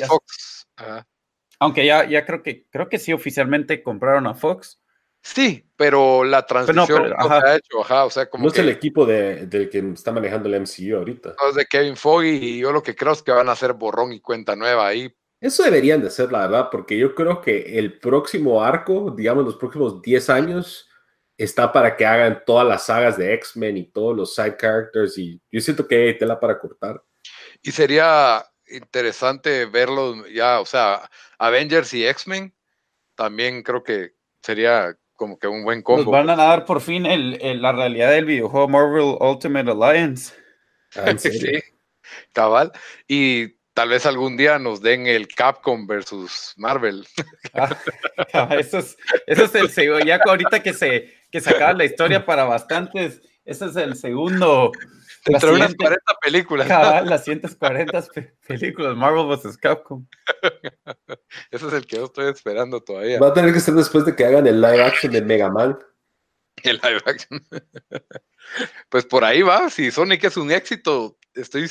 Aunque 1.59 1.87
ya, 1.87 2.09
ya 2.09 2.25
creo 2.25 2.43
que 2.43 2.67
creo 2.71 2.89
que 2.89 2.99
sí 2.99 3.13
oficialmente 3.13 3.83
compraron 3.83 4.27
a 4.27 4.35
Fox. 4.35 4.81
Sí, 5.23 5.69
pero 5.75 6.23
la 6.23 6.47
transición 6.47 7.11
no, 7.11 7.17
ha 7.29 7.57
hecho, 7.57 7.79
o 7.81 8.11
sea, 8.11 8.31
como 8.31 8.45
no 8.45 8.51
es 8.51 8.59
el 8.61 8.69
equipo 8.69 9.05
de, 9.05 9.49
que 9.73 9.79
está 9.93 10.13
manejando 10.13 10.49
el 10.49 10.61
MCU 10.61 10.97
ahorita. 10.97 11.35
No, 11.43 11.49
es 11.49 11.57
de 11.57 11.67
Kevin 11.67 11.97
Foggy 11.97 12.37
y 12.37 12.59
yo 12.61 12.71
lo 12.71 12.81
que 12.81 12.95
creo 12.95 13.13
es 13.13 13.25
que 13.25 13.33
van 13.33 13.49
a 13.49 13.53
hacer 13.53 13.73
borrón 13.73 14.13
y 14.13 14.21
cuenta 14.21 14.55
nueva 14.55 14.87
ahí. 14.87 15.13
Eso 15.47 15.63
deberían 15.63 16.03
de 16.03 16.11
ser, 16.11 16.33
la 16.33 16.41
verdad, 16.41 16.69
porque 16.73 16.99
yo 16.99 17.15
creo 17.15 17.41
que 17.41 17.79
el 17.79 18.01
próximo 18.01 18.65
arco, 18.65 19.15
digamos 19.17 19.45
los 19.45 19.55
próximos 19.55 20.03
10 20.03 20.29
años, 20.31 20.89
está 21.39 21.73
para 21.73 21.97
que 21.97 22.05
hagan 22.05 22.43
todas 22.45 22.67
las 22.67 22.87
sagas 22.87 23.17
de 23.17 23.33
X-Men 23.35 23.77
y 23.77 23.85
todos 23.85 24.17
los 24.17 24.35
side 24.35 24.57
characters 24.57 25.17
y 25.19 25.41
yo 25.53 25.61
siento 25.61 25.87
que 25.87 25.95
hay 25.95 26.19
tela 26.19 26.41
para 26.41 26.59
cortar. 26.59 27.01
Y 27.63 27.71
sería 27.71 28.45
interesante 28.67 29.67
verlo 29.67 30.27
ya, 30.27 30.61
o 30.61 30.67
sea, 30.67 31.09
Avengers 31.39 31.95
y 31.95 32.05
X-Men, 32.07 32.53
también 33.15 33.63
creo 33.63 33.85
que 33.85 34.15
sería 34.43 34.99
como 35.15 35.39
que 35.39 35.47
un 35.47 35.63
buen 35.63 35.83
combo. 35.83 36.03
Nos 36.03 36.13
van 36.13 36.31
a 36.31 36.37
dar 36.37 36.65
por 36.65 36.81
fin 36.81 37.07
el, 37.07 37.63
la 37.63 37.71
realidad 37.71 38.11
del 38.11 38.25
videojuego 38.25 38.67
Marvel 38.67 39.17
Ultimate 39.21 39.71
Alliance. 39.71 40.35
Ah, 40.97 41.15
sí, 41.17 41.63
cabal. 42.33 42.73
Y 43.07 43.56
tal 43.77 43.91
vez 43.91 44.07
algún 44.07 44.39
día 44.39 44.59
nos 44.59 44.81
den 44.81 45.07
el 45.07 45.29
Capcom 45.29 45.87
versus 45.87 46.55
Marvel. 46.57 47.07
Ah, 47.53 47.69
eso, 48.59 48.79
es, 48.79 48.97
eso 49.27 49.45
es 49.45 49.55
el 49.55 49.69
segundo, 49.71 50.03
ya 50.03 50.19
ahorita 50.25 50.63
que 50.63 50.73
se, 50.73 51.13
que 51.31 51.43
se 51.43 51.51
acaba 51.51 51.75
la 51.75 51.85
historia 51.85 52.25
para 52.25 52.45
bastantes, 52.45 53.21
ese 53.45 53.67
es 53.67 53.77
el 53.77 53.95
segundo 53.95 54.73
entre 55.27 55.51
unas 55.51 55.75
40 55.75 56.03
películas. 56.23 56.69
las 57.05 57.25
140 57.25 58.05
películas, 58.47 58.97
Marvel 58.97 59.27
vs. 59.27 59.59
Capcom. 59.59 60.07
Ese 61.51 61.67
es 61.67 61.73
el 61.73 61.87
que 61.87 61.97
yo 61.97 62.05
estoy 62.05 62.31
esperando 62.31 62.81
todavía. 62.81 63.19
Va 63.19 63.29
a 63.29 63.35
tener 63.35 63.53
que 63.53 63.61
ser 63.61 63.75
después 63.75 64.05
de 64.07 64.15
que 64.15 64.25
hagan 64.25 64.47
el 64.47 64.61
live 64.61 64.83
action 64.83 65.13
de 65.13 65.23
Mega 65.23 65.51
Man. 65.51 65.77
El 66.63 66.81
live 66.83 67.03
action. 67.05 67.45
Pues 68.89 69.05
por 69.05 69.25
ahí 69.25 69.43
va, 69.43 69.69
si 69.71 69.91
Sonic 69.91 70.23
es 70.23 70.37
un 70.37 70.53
éxito, 70.53 71.19
estoy 71.35 71.69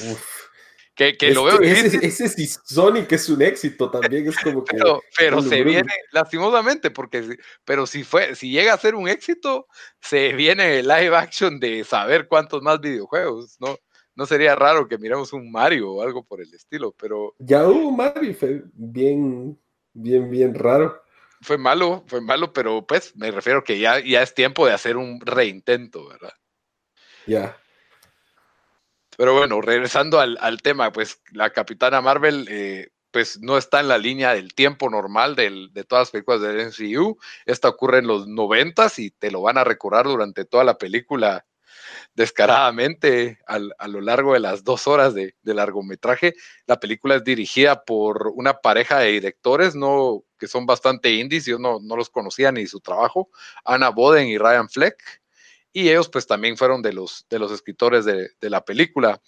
que, 0.95 1.17
que 1.17 1.33
lo 1.33 1.43
veo 1.43 1.59
ese, 1.61 2.05
ese, 2.05 2.29
sí, 2.29 2.47
Sonic 2.47 3.11
es 3.11 3.27
un 3.27 3.41
éxito 3.41 3.91
también, 3.91 4.29
es 4.29 4.37
como 4.39 4.63
que. 4.63 4.77
Pero, 5.17 5.41
se 5.41 5.61
viene, 5.61 5.91
lastimosamente, 6.13 6.89
porque. 6.89 7.37
Pero 7.65 7.85
si 7.85 8.05
fue, 8.05 8.33
si 8.35 8.49
llega 8.49 8.73
a 8.73 8.77
ser 8.77 8.95
un 8.95 9.09
éxito, 9.09 9.67
se 9.99 10.31
viene 10.33 10.79
el 10.79 10.87
live 10.87 11.15
action 11.15 11.59
de 11.59 11.83
saber 11.83 12.29
cuántos 12.29 12.61
más 12.61 12.79
videojuegos, 12.79 13.57
¿no? 13.59 13.77
No 14.15 14.25
sería 14.25 14.55
raro 14.55 14.87
que 14.87 14.97
miremos 14.97 15.33
un 15.33 15.51
Mario 15.51 15.91
o 15.91 16.01
algo 16.01 16.23
por 16.23 16.39
el 16.39 16.53
estilo, 16.53 16.95
pero. 16.97 17.35
Ya 17.39 17.67
hubo 17.67 17.91
Mario, 17.91 18.33
fue 18.33 18.63
bien, 18.73 19.59
bien, 19.91 20.31
bien 20.31 20.55
raro. 20.55 21.03
Fue 21.41 21.57
malo, 21.57 22.05
fue 22.07 22.21
malo, 22.21 22.53
pero 22.53 22.87
pues 22.87 23.13
me 23.17 23.29
refiero 23.31 23.65
que 23.65 23.79
ya, 23.79 23.99
ya 23.99 24.21
es 24.21 24.33
tiempo 24.33 24.65
de 24.65 24.71
hacer 24.71 24.95
un 24.95 25.19
reintento, 25.19 26.07
¿verdad? 26.07 26.33
Ya. 27.27 27.57
Pero 29.17 29.33
bueno, 29.33 29.61
regresando 29.61 30.19
al, 30.19 30.61
tema, 30.61 30.91
pues 30.91 31.21
la 31.31 31.51
Capitana 31.51 32.01
Marvel, 32.01 32.47
eh, 32.49 32.89
pues 33.11 33.39
no 33.41 33.57
está 33.57 33.79
en 33.79 33.87
la 33.87 33.97
línea 33.97 34.33
del 34.33 34.53
tiempo 34.53 34.89
normal 34.89 35.35
de 35.35 35.85
todas 35.87 36.03
las 36.03 36.11
películas 36.11 36.41
del 36.41 36.67
MCU. 36.67 37.17
Esta 37.45 37.69
ocurre 37.69 37.99
en 37.99 38.07
los 38.07 38.27
noventas 38.27 38.99
y 38.99 39.11
te 39.11 39.31
lo 39.31 39.41
van 39.41 39.57
a 39.57 39.63
recordar 39.63 40.05
durante 40.05 40.45
toda 40.45 40.63
la 40.63 40.77
película 40.77 41.45
descaradamente 42.13 43.39
a 43.47 43.87
lo 43.87 44.01
largo 44.01 44.33
de 44.33 44.39
las 44.39 44.63
dos 44.63 44.87
horas 44.87 45.13
de, 45.13 45.35
largometraje. 45.43 46.33
La 46.65 46.79
película 46.79 47.15
es 47.15 47.23
dirigida 47.23 47.83
por 47.83 48.31
una 48.35 48.53
pareja 48.55 48.99
de 48.99 49.11
directores, 49.11 49.75
no, 49.75 50.23
que 50.37 50.47
son 50.47 50.65
bastante 50.65 51.11
indies, 51.11 51.45
yo 51.45 51.59
no, 51.59 51.79
no 51.81 51.95
los 51.95 52.09
conocía 52.09 52.51
ni 52.51 52.67
su 52.67 52.79
trabajo, 52.79 53.29
Anna 53.63 53.89
Boden 53.89 54.27
y 54.27 54.37
Ryan 54.37 54.69
Fleck 54.69 55.21
y 55.75 55.89
ellos 55.89 56.07
pues 56.07 56.25
también 56.25 56.55
fueron 56.55 56.81
de 56.81 56.93
los, 56.93 57.25
de 57.29 57.37
los 57.37 57.51
escritores 57.51 58.05
de, 58.05 58.29
la 58.39 58.63
película. 58.63 59.21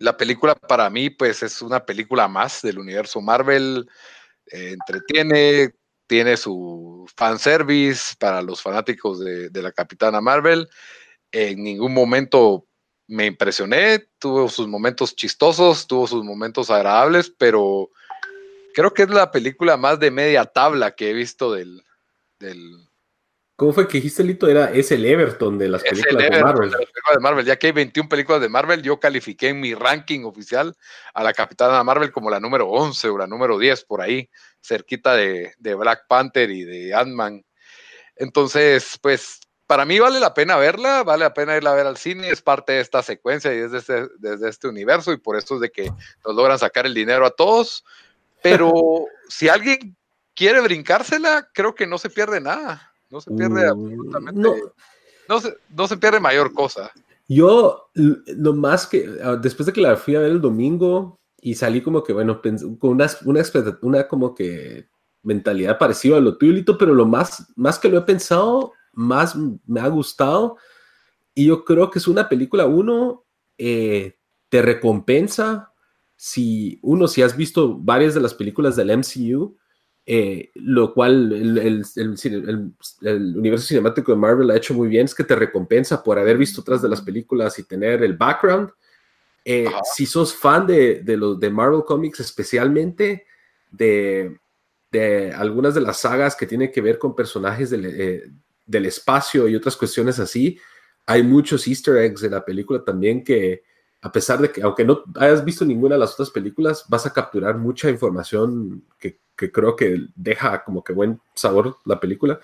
La 0.00 0.16
película 0.16 0.56
para 0.56 0.90
mí 0.90 1.10
pues 1.10 1.44
es 1.44 1.62
una 1.62 1.86
película 1.86 2.26
más 2.26 2.60
del 2.60 2.80
universo 2.80 3.20
Marvel, 3.20 3.88
eh, 4.50 4.72
entretiene, 4.72 5.76
tiene 6.08 6.36
su 6.36 7.06
fanservice 7.16 8.16
para 8.18 8.42
los 8.42 8.60
fanáticos 8.60 9.20
de, 9.20 9.62
la 9.62 9.70
Capitana 9.70 10.20
Marvel. 10.20 10.68
En 11.30 11.62
ningún 11.62 11.94
momento 11.94 12.66
me 13.06 13.26
impresioné, 13.26 14.08
tuvo 14.18 14.48
sus 14.48 14.66
momentos 14.66 15.14
chistosos, 15.14 15.86
tuvo 15.86 16.08
sus 16.08 16.24
momentos 16.24 16.68
agradables, 16.68 17.32
pero 17.38 17.90
creo 18.74 18.92
que 18.92 19.04
es 19.04 19.10
la 19.10 19.30
película 19.30 19.76
más 19.76 20.00
de 20.00 20.10
media 20.10 20.46
tabla 20.46 20.96
que 20.96 21.10
he 21.10 21.12
visto 21.12 21.52
del, 21.52 21.80
del, 22.40 22.88
¿Cómo 23.56 23.72
fue 23.72 23.88
que 23.88 23.96
dijiste, 23.96 24.22
Lito? 24.22 24.48
Era, 24.48 24.70
es 24.70 24.92
el 24.92 25.02
Everton 25.06 25.56
de 25.56 25.70
las 25.70 25.82
películas 25.82 26.30
de 26.30 26.42
Marvel. 26.42 26.70
De, 26.70 27.20
Marvel. 27.20 27.46
Ya 27.46 27.56
que 27.56 27.68
hay 27.68 27.72
21 27.72 28.06
películas 28.06 28.42
de 28.42 28.50
Marvel, 28.50 28.82
yo 28.82 29.00
califiqué 29.00 29.48
en 29.48 29.60
mi 29.60 29.72
ranking 29.72 30.24
oficial 30.24 30.76
a 31.14 31.24
la 31.24 31.32
Capitana 31.32 31.82
Marvel 31.82 32.12
como 32.12 32.28
la 32.28 32.38
número 32.38 32.68
11 32.68 33.08
o 33.08 33.16
la 33.16 33.26
número 33.26 33.58
10, 33.58 33.84
por 33.86 34.02
ahí, 34.02 34.28
cerquita 34.60 35.16
de, 35.16 35.54
Black 35.58 36.04
Panther 36.06 36.50
y 36.50 36.64
de 36.64 36.94
Ant-Man. 36.94 37.46
Entonces, 38.16 38.98
pues, 39.00 39.40
para 39.66 39.86
mí 39.86 39.98
vale 39.98 40.20
la 40.20 40.34
pena 40.34 40.56
verla, 40.56 41.02
vale 41.02 41.24
la 41.24 41.32
pena 41.32 41.56
irla 41.56 41.72
a 41.72 41.76
ver 41.76 41.86
al 41.86 41.96
cine, 41.96 42.28
es 42.28 42.42
parte 42.42 42.74
de 42.74 42.80
esta 42.80 43.02
secuencia 43.02 43.54
y 43.54 43.58
es 43.58 43.70
desde, 43.70 44.08
desde 44.18 44.50
este 44.50 44.68
universo 44.68 45.14
y 45.14 45.16
por 45.16 45.34
eso 45.34 45.54
es 45.54 45.62
de 45.62 45.70
que 45.70 45.90
nos 46.26 46.36
logran 46.36 46.58
sacar 46.58 46.84
el 46.84 46.92
dinero 46.92 47.24
a 47.24 47.30
todos. 47.30 47.86
Pero 48.42 49.06
si 49.30 49.48
alguien 49.48 49.96
quiere 50.34 50.60
brincársela, 50.60 51.48
creo 51.54 51.74
que 51.74 51.86
no 51.86 51.96
se 51.96 52.10
pierde 52.10 52.38
nada. 52.38 52.92
No 53.10 53.20
se 53.20 53.30
pierde 53.30 53.74
mm, 53.74 53.82
absolutamente. 53.82 54.50
No, 55.28 55.40
se, 55.40 55.56
no 55.68 55.88
se 55.88 55.96
pierde 55.96 56.20
mayor 56.20 56.52
cosa. 56.52 56.90
Yo, 57.28 57.90
lo 57.94 58.54
más 58.54 58.86
que, 58.86 59.18
ah, 59.22 59.36
después 59.36 59.66
de 59.66 59.72
que 59.72 59.80
la 59.80 59.96
fui 59.96 60.14
a 60.14 60.20
ver 60.20 60.30
el 60.30 60.40
domingo 60.40 61.18
y 61.40 61.54
salí 61.54 61.80
como 61.80 62.02
que, 62.02 62.12
bueno, 62.12 62.40
con 62.40 62.90
una, 62.90 63.10
una, 63.24 63.42
una 63.82 64.08
como 64.08 64.34
que 64.34 64.88
mentalidad 65.22 65.78
parecida 65.78 66.16
a 66.16 66.20
lo 66.20 66.38
tuyo, 66.38 66.78
pero 66.78 66.94
lo 66.94 67.06
más, 67.06 67.52
más 67.56 67.78
que 67.78 67.88
lo 67.88 67.98
he 67.98 68.02
pensado, 68.02 68.72
más 68.92 69.34
me 69.66 69.80
ha 69.80 69.88
gustado. 69.88 70.56
Y 71.34 71.46
yo 71.46 71.64
creo 71.64 71.90
que 71.90 71.98
es 71.98 72.06
una 72.06 72.28
película, 72.28 72.66
uno, 72.66 73.24
eh, 73.58 74.18
te 74.48 74.62
recompensa 74.62 75.72
si, 76.14 76.78
uno, 76.82 77.08
si 77.08 77.22
has 77.22 77.36
visto 77.36 77.76
varias 77.76 78.14
de 78.14 78.20
las 78.20 78.34
películas 78.34 78.76
del 78.76 78.90
MCU, 78.90 79.56
eh, 80.08 80.52
lo 80.54 80.94
cual 80.94 81.32
el, 81.32 81.84
universo 83.36 83.66
cinemático 83.66 84.12
de 84.12 84.18
Marvel 84.18 84.50
ha 84.52 84.56
hecho 84.56 84.72
muy 84.72 84.86
bien, 84.86 85.06
es 85.06 85.14
que 85.14 85.24
te 85.24 85.34
recompensa 85.34 86.00
por 86.00 86.16
haber 86.16 86.38
visto 86.38 86.60
otras 86.60 86.80
de 86.80 86.88
las 86.88 87.00
películas 87.00 87.58
y 87.58 87.64
tener 87.64 88.04
el 88.04 88.16
background. 88.16 88.70
Eh, 89.44 89.68
si 89.94 90.06
sos 90.06 90.32
fan 90.32 90.64
de, 90.64 91.02
de, 91.02 91.16
los 91.16 91.40
de 91.40 91.50
Marvel 91.50 91.82
Comics, 91.84 92.20
especialmente 92.20 93.26
de, 93.72 94.38
de, 94.92 95.32
algunas 95.32 95.74
de 95.74 95.80
las 95.80 95.98
sagas 95.98 96.36
que 96.36 96.46
tienen 96.46 96.70
que 96.70 96.80
ver 96.80 97.00
con 97.00 97.16
personajes 97.16 97.70
del, 97.70 97.86
eh, 97.86 98.30
del 98.64 98.86
espacio 98.86 99.48
y 99.48 99.56
otras 99.56 99.76
cuestiones 99.76 100.20
así, 100.20 100.56
hay 101.04 101.24
muchos 101.24 101.66
easter 101.66 101.96
eggs 101.96 102.22
en 102.22 102.30
la 102.30 102.44
película 102.44 102.84
también 102.84 103.24
que, 103.24 103.64
a 104.06 104.12
pesar 104.12 104.38
de 104.38 104.52
que, 104.52 104.62
aunque 104.62 104.84
no 104.84 105.02
hayas 105.16 105.44
visto 105.44 105.64
ninguna 105.64 105.96
de 105.96 105.98
las 105.98 106.12
otras 106.12 106.30
películas, 106.30 106.84
vas 106.88 107.06
a 107.06 107.12
capturar 107.12 107.56
mucha 107.56 107.90
información 107.90 108.84
que, 109.00 109.18
creo 109.34 109.74
que 109.74 110.06
deja 110.14 110.62
como 110.62 110.84
que 110.84 110.92
buen 110.92 111.20
sabor 111.34 111.78
la 111.84 111.98
película. 111.98 112.38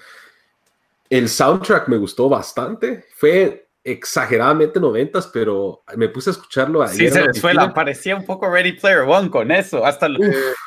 El 1.08 1.28
soundtrack 1.28 1.86
me 1.86 1.98
gustó 1.98 2.28
bastante. 2.28 3.06
Fue 3.14 3.68
exageradamente 3.84 4.80
noventas, 4.80 5.28
pero 5.28 5.84
me 5.96 6.08
puse 6.08 6.30
a 6.30 6.32
escucharlo 6.32 6.86
Sí, 6.88 7.08
se 7.08 7.24
les 7.24 7.40
fue, 7.40 7.54
la, 7.54 7.72
parecía 7.72 8.16
un 8.16 8.24
poco 8.24 8.50
Ready 8.50 8.72
Player 8.72 9.02
One 9.06 9.30
con 9.30 9.52
eso, 9.52 9.86
hasta 9.86 10.08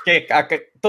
que, 0.06 0.28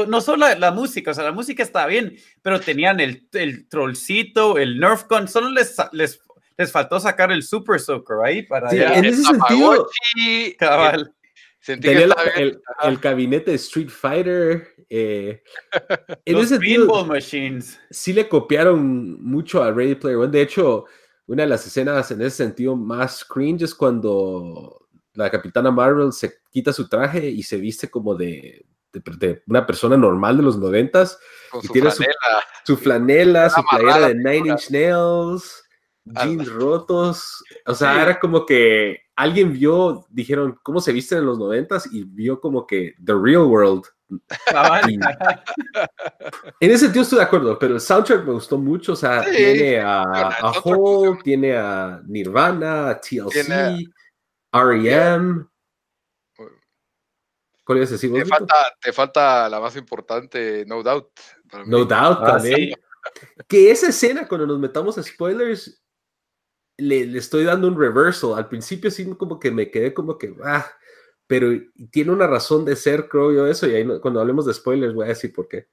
no 0.07 0.21
solo 0.21 0.47
la, 0.55 0.71
música, 0.71 1.11
o 1.11 1.15
sea, 1.15 1.25
la 1.25 1.33
música 1.33 1.65
estaba 1.65 1.87
bien, 1.87 2.17
pero 2.43 2.61
tenían 2.61 3.01
el, 3.01 3.27
el 3.33 3.69
trollcito, 3.69 4.57
el 4.57 4.79
Nerf 4.79 5.09
Gun, 5.09 5.27
solo 5.27 5.51
les, 5.51 5.77
les 5.91 6.21
les 6.59 6.73
faltó 6.73 6.99
sacar 6.99 7.31
el 7.33 7.43
Super 7.43 7.79
Soaker 7.81 8.19
ahí 8.25 8.43
para 8.43 8.71
sí, 8.71 8.79
en 8.79 9.05
ese 9.05 9.23
sentido 9.23 9.89
cabal. 10.59 11.13
Tenía 11.65 12.05
el, 12.37 12.61
el, 12.85 12.99
gabinete 12.99 13.51
de 13.51 13.57
Street 13.57 13.89
Fighter. 13.89 14.69
Eh, 14.89 15.43
en 16.25 16.35
Los 16.35 16.45
ese 16.45 16.55
sentido, 16.55 17.05
machines. 17.05 17.81
Sí 17.91 18.13
le 18.13 18.29
copiaron 18.29 19.21
mucho 19.21 19.63
a 19.63 19.73
Ready 19.73 19.97
Player 19.97 20.19
One. 20.19 20.31
De 20.31 20.43
hecho, 20.43 20.85
una 21.27 21.43
de 21.43 21.49
las 21.49 21.67
escenas 21.67 22.09
en 22.13 22.21
ese 22.23 22.37
sentido 22.37 22.77
más 22.77 23.25
cringe 23.25 23.63
es 23.63 23.75
cuando 23.75 24.87
la 25.15 25.29
Capitana 25.29 25.73
Marvel 25.73 26.13
se 26.13 26.35
quita 26.53 26.73
su 26.73 26.89
traje 26.89 27.27
y 27.27 27.43
se 27.43 27.57
viste 27.57 27.91
como 27.91 28.15
de, 28.15 28.65
de, 28.93 29.43
una 29.49 29.67
persona 29.67 29.97
normal 29.97 30.37
de 30.37 30.45
los 30.45 30.57
noventas. 30.57 31.19
y 31.63 31.69
tiene 31.69 31.91
Su, 31.91 32.05
su 32.65 32.77
flanela, 32.77 33.51
su 33.51 33.63
playera 33.69 34.09
de 34.09 34.15
Nine 34.15 34.51
Inch 34.51 34.71
Nails 34.71 35.66
jeans 36.07 36.53
rotos. 36.53 37.45
O 37.67 37.75
sea, 37.75 38.03
era 38.03 38.19
como 38.19 38.47
que 38.47 39.01
alguien 39.17 39.53
vio, 39.53 40.07
dijeron, 40.11 40.59
¿cómo 40.63 40.81
se 40.81 40.93
visten 40.93 41.19
en 41.19 41.27
los 41.27 41.39
noventas? 41.39 41.89
Y 41.93 42.05
vio 42.05 42.41
como 42.41 42.67
que 42.67 42.95
The 43.05 43.15
Real 43.15 43.45
World. 43.45 43.85
Ah, 44.55 44.83
en 46.61 46.71
ese 46.71 46.85
sentido 46.85 47.03
estoy 47.03 47.19
de 47.19 47.25
acuerdo, 47.25 47.59
pero 47.59 47.75
el 47.75 47.81
soundtrack 47.81 48.25
me 48.25 48.33
gustó 48.33 48.57
mucho. 48.57 48.93
O 48.93 48.97
sea, 48.97 49.25
tiene 49.25 49.81
a, 49.81 50.03
a 50.03 50.53
Hole, 50.63 51.19
tiene 51.25 51.57
a 51.57 52.01
Nirvana, 52.07 52.91
a 52.91 53.01
TLC, 53.01 53.89
REM. 54.53 55.49
¿Cuál? 57.65 57.85
Te 57.85 58.25
falta, 58.25 58.55
te 58.81 58.93
falta 58.93 59.49
la 59.49 59.59
más 59.59 59.75
importante, 59.75 60.65
No 60.67 60.85
Doubt. 60.85 61.09
No 61.67 61.79
Doubt 61.79 62.19
ah, 62.21 62.27
también. 62.27 62.75
Que 63.49 63.73
esa 63.73 63.89
escena, 63.89 64.29
cuando 64.29 64.47
nos 64.47 64.59
metamos 64.61 64.97
a 64.99 65.03
spoilers, 65.03 65.83
le, 66.77 67.17
estoy 67.19 67.45
dando 67.45 67.69
un 67.69 67.79
reversal. 67.79 68.35
Al 68.35 68.49
principio 68.49 68.91
sí 68.91 69.07
como 69.17 69.39
que 69.39 69.51
me 69.51 69.71
quedé 69.71 69.95
como 69.95 70.19
que, 70.19 70.35
ah, 70.45 70.67
pero 71.27 71.51
tiene 71.91 72.13
una 72.13 72.27
razón 72.27 72.65
de 72.65 72.77
ser, 72.77 73.09
creo 73.09 73.33
yo, 73.33 73.47
eso. 73.47 73.67
Y 73.67 73.75
ahí 73.75 73.87
cuando 74.01 74.21
hablemos 74.21 74.47
de 74.47 74.55
spoilers 74.55 74.95
voy 74.95 75.07
a 75.07 75.09
decir 75.09 75.33
por 75.33 75.49
qué. 75.49 75.67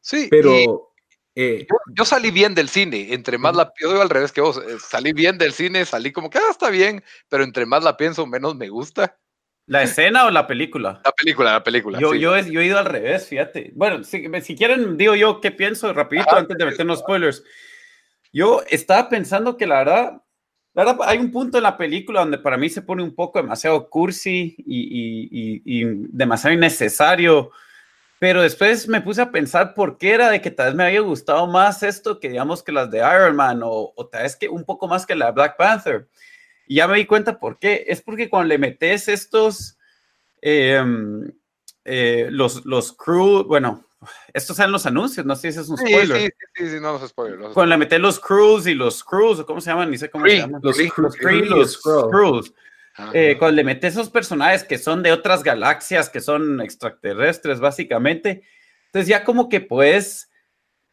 Sí, 0.00 0.28
pero... 0.30 0.86
Eh, 1.36 1.64
yo, 1.94 2.04
salí 2.04 2.32
bien 2.32 2.56
del 2.56 2.68
cine, 2.68 3.14
entre 3.14 3.38
más 3.38 3.54
la 3.54 3.72
yo 3.80 3.90
digo 3.90 4.02
al 4.02 4.10
revés 4.10 4.32
que 4.32 4.40
vos, 4.40 4.58
eh, 4.58 4.78
salí 4.84 5.12
bien 5.12 5.38
del 5.38 5.52
cine, 5.52 5.84
salí 5.84 6.10
como 6.10 6.28
que 6.28 6.38
ah, 6.38 6.50
está 6.50 6.70
bien, 6.70 7.04
pero 7.28 7.44
entre 7.44 7.66
más 7.66 7.84
la 7.84 7.96
pienso, 7.96 8.26
menos 8.26 8.56
me 8.56 8.68
gusta. 8.68 9.16
¿La 9.66 9.84
escena 9.84 10.26
o 10.26 10.30
la 10.30 10.48
película? 10.48 11.00
La 11.04 11.12
película, 11.12 11.52
la 11.52 11.62
película. 11.62 12.00
Yo, 12.00 12.14
yo, 12.14 12.34
he, 12.34 12.50
yo 12.50 12.60
he 12.60 12.66
ido 12.66 12.76
al 12.76 12.86
revés, 12.86 13.28
fíjate. 13.28 13.70
Bueno, 13.76 14.02
si, 14.02 14.28
si 14.42 14.56
quieren, 14.56 14.96
digo 14.96 15.14
yo 15.14 15.40
qué 15.40 15.52
pienso 15.52 15.92
rapidito 15.92 16.34
antes 16.34 16.58
de 16.58 16.64
meternos 16.64 16.98
spoilers. 16.98 17.44
Yo 18.32 18.62
estaba 18.68 19.08
pensando 19.08 19.56
que 19.56 19.68
la 19.68 19.78
verdad, 19.78 20.22
hay 20.74 21.18
un 21.18 21.30
punto 21.30 21.58
en 21.58 21.64
la 21.64 21.76
película 21.76 22.20
donde 22.20 22.38
para 22.38 22.56
mí 22.56 22.68
se 22.68 22.82
pone 22.82 23.02
un 23.02 23.14
poco 23.14 23.40
demasiado 23.40 23.88
cursi 23.88 24.54
y, 24.58 24.80
y, 25.30 25.62
y, 25.64 25.84
demasiado 26.10 26.54
innecesario. 26.54 27.50
Pero 28.18 28.42
después 28.42 28.86
me 28.86 29.00
puse 29.00 29.22
a 29.22 29.30
pensar 29.30 29.74
por 29.74 29.96
qué 29.96 30.12
era 30.12 30.30
de 30.30 30.40
que 30.40 30.50
tal 30.50 30.66
vez 30.66 30.74
me 30.74 30.84
había 30.84 31.00
gustado 31.00 31.46
más 31.46 31.82
esto 31.82 32.20
que 32.20 32.28
digamos 32.28 32.62
que 32.62 32.70
las 32.70 32.90
de 32.90 32.98
Iron 32.98 33.34
Man 33.34 33.62
o, 33.62 33.92
o 33.96 34.06
tal 34.08 34.24
vez 34.24 34.36
que 34.36 34.48
un 34.48 34.64
poco 34.64 34.86
más 34.86 35.06
que 35.06 35.14
la 35.14 35.30
Black 35.30 35.56
Panther. 35.56 36.08
Y 36.66 36.76
ya 36.76 36.86
me 36.86 36.98
di 36.98 37.06
cuenta 37.06 37.40
por 37.40 37.58
qué. 37.58 37.84
Es 37.88 38.00
porque 38.00 38.30
cuando 38.30 38.46
le 38.48 38.58
metes 38.58 39.08
estos, 39.08 39.76
em, 40.40 41.28
eh, 41.84 42.28
los, 42.30 42.64
los 42.64 42.92
crew, 42.92 43.42
bueno, 43.44 43.84
estos 44.32 44.56
son 44.56 44.72
los 44.72 44.86
anuncios, 44.86 45.26
no 45.26 45.36
sé 45.36 45.52
si 45.52 45.60
es 45.60 45.68
un 45.68 45.76
spoiler. 45.76 46.20
Sí, 46.20 46.28
sí, 46.54 46.70
sí, 46.70 46.80
no, 46.80 46.92
los 46.92 47.08
spoilers. 47.08 47.52
Cuando 47.52 47.70
le 47.70 47.78
metes 47.78 48.00
los 48.00 48.18
crews 48.18 48.66
y 48.66 48.74
los 48.74 49.04
crews, 49.04 49.42
¿cómo 49.44 49.60
se 49.60 49.70
llaman? 49.70 49.90
Ni 49.90 49.98
sé 49.98 50.08
cómo 50.10 50.26
se 50.26 50.38
llaman. 50.38 50.60
Los, 50.62 50.78
los, 50.78 51.16
crews. 52.10 52.54
Eh, 53.12 53.36
cuando 53.38 53.56
le 53.56 53.64
metes 53.64 53.94
esos 53.94 54.10
personajes 54.10 54.64
que 54.64 54.78
son 54.78 55.02
de 55.02 55.12
otras 55.12 55.42
galaxias, 55.42 56.08
que 56.08 56.20
son 56.20 56.60
extraterrestres, 56.60 57.60
básicamente, 57.60 58.42
entonces 58.86 59.08
ya 59.08 59.24
como 59.24 59.48
que 59.48 59.60
puedes 59.60 60.30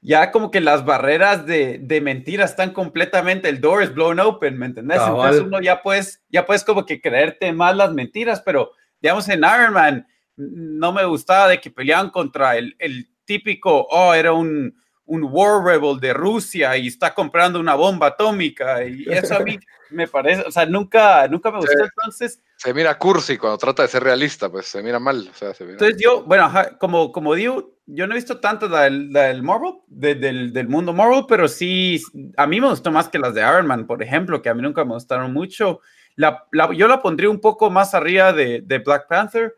ya 0.01 0.31
como 0.31 0.51
que 0.51 0.61
las 0.61 0.85
barreras 0.85 1.45
de, 1.45 1.79
de 1.79 2.01
mentiras 2.01 2.51
están 2.51 2.71
completamente, 2.71 3.49
el 3.49 3.59
door 3.59 3.83
is 3.83 3.93
blown 3.93 4.19
open, 4.19 4.57
¿me 4.57 4.67
entendés? 4.67 5.01
Entonces 5.01 5.41
uno 5.41 5.59
ya 5.59 5.81
puedes, 5.81 6.23
ya 6.29 6.45
puedes 6.45 6.63
como 6.63 6.85
que 6.85 7.01
creerte 7.01 7.51
más 7.51 7.75
las 7.75 7.91
mentiras, 7.93 8.41
pero 8.45 8.71
digamos 9.01 9.27
en 9.27 9.39
Iron 9.39 9.73
Man 9.73 10.07
no 10.37 10.93
me 10.93 11.05
gustaba 11.05 11.49
de 11.49 11.59
que 11.59 11.71
peleaban 11.71 12.09
contra 12.09 12.57
el, 12.57 12.75
el 12.79 13.09
típico, 13.25 13.87
oh, 13.89 14.13
era 14.13 14.31
un, 14.33 14.73
un 15.05 15.23
war 15.29 15.63
rebel 15.63 15.99
de 15.99 16.13
Rusia 16.13 16.77
y 16.77 16.87
está 16.87 17.13
comprando 17.13 17.59
una 17.59 17.75
bomba 17.75 18.07
atómica 18.07 18.85
y 18.85 19.05
eso 19.09 19.35
a 19.35 19.39
mí 19.39 19.57
me 19.89 20.07
parece, 20.07 20.43
o 20.43 20.51
sea, 20.51 20.65
nunca, 20.65 21.27
nunca 21.27 21.51
me 21.51 21.57
gustó 21.57 21.83
entonces. 21.83 22.41
Se 22.57 22.73
mira 22.73 22.97
cursi 22.97 23.37
cuando 23.37 23.57
trata 23.57 23.83
de 23.83 23.87
ser 23.87 24.03
realista, 24.03 24.49
pues 24.49 24.67
se 24.67 24.81
mira 24.81 24.99
mal. 24.99 25.29
O 25.31 25.33
sea, 25.33 25.53
se 25.53 25.63
Entonces 25.63 25.97
yo, 25.99 26.23
bueno, 26.23 26.51
como, 26.79 27.11
como 27.11 27.35
digo, 27.35 27.77
yo 27.85 28.05
no 28.05 28.13
he 28.13 28.17
visto 28.17 28.39
tanto 28.39 28.67
del, 28.67 29.13
del 29.13 29.43
Marvel, 29.43 29.75
del, 29.87 30.51
del, 30.51 30.67
mundo 30.67 30.91
Marvel, 30.91 31.25
pero 31.27 31.47
sí, 31.47 32.01
a 32.35 32.45
mí 32.45 32.59
me 32.59 32.67
gustó 32.67 32.91
más 32.91 33.07
que 33.07 33.19
las 33.19 33.33
de 33.33 33.41
Iron 33.41 33.67
Man, 33.67 33.87
por 33.87 34.03
ejemplo, 34.03 34.41
que 34.41 34.49
a 34.49 34.53
mí 34.53 34.61
nunca 34.61 34.83
me 34.83 34.93
gustaron 34.93 35.31
mucho. 35.31 35.79
La, 36.15 36.45
yo 36.75 36.87
la 36.87 37.01
pondría 37.01 37.29
un 37.29 37.39
poco 37.39 37.69
más 37.69 37.93
arriba 37.93 38.33
de, 38.33 38.61
de, 38.61 38.79
Black 38.79 39.07
Panther. 39.07 39.55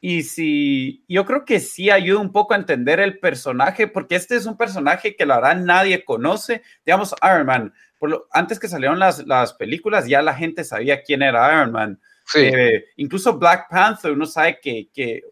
Y 0.00 0.22
si 0.22 1.04
yo 1.08 1.24
creo 1.24 1.44
que 1.44 1.58
sí 1.58 1.90
ayuda 1.90 2.20
un 2.20 2.30
poco 2.30 2.54
a 2.54 2.56
entender 2.56 3.00
el 3.00 3.18
personaje, 3.18 3.88
porque 3.88 4.14
este 4.14 4.36
es 4.36 4.46
un 4.46 4.56
personaje 4.56 5.16
que 5.16 5.26
la 5.26 5.36
verdad 5.36 5.56
nadie 5.56 6.04
conoce. 6.04 6.62
Digamos, 6.86 7.14
Iron 7.22 7.46
Man, 7.46 7.74
por 7.98 8.10
lo, 8.10 8.28
antes 8.30 8.60
que 8.60 8.68
salieron 8.68 8.98
las, 8.98 9.26
las 9.26 9.54
películas, 9.54 10.06
ya 10.06 10.22
la 10.22 10.34
gente 10.34 10.62
sabía 10.62 11.02
quién 11.02 11.22
era 11.22 11.52
Iron 11.52 11.72
Man. 11.72 12.00
Sí. 12.26 12.40
Eh, 12.40 12.84
incluso 12.96 13.38
Black 13.38 13.68
Panther, 13.68 14.12
uno 14.12 14.26
sabe 14.26 14.60
que, 14.60 14.88
que 14.94 15.22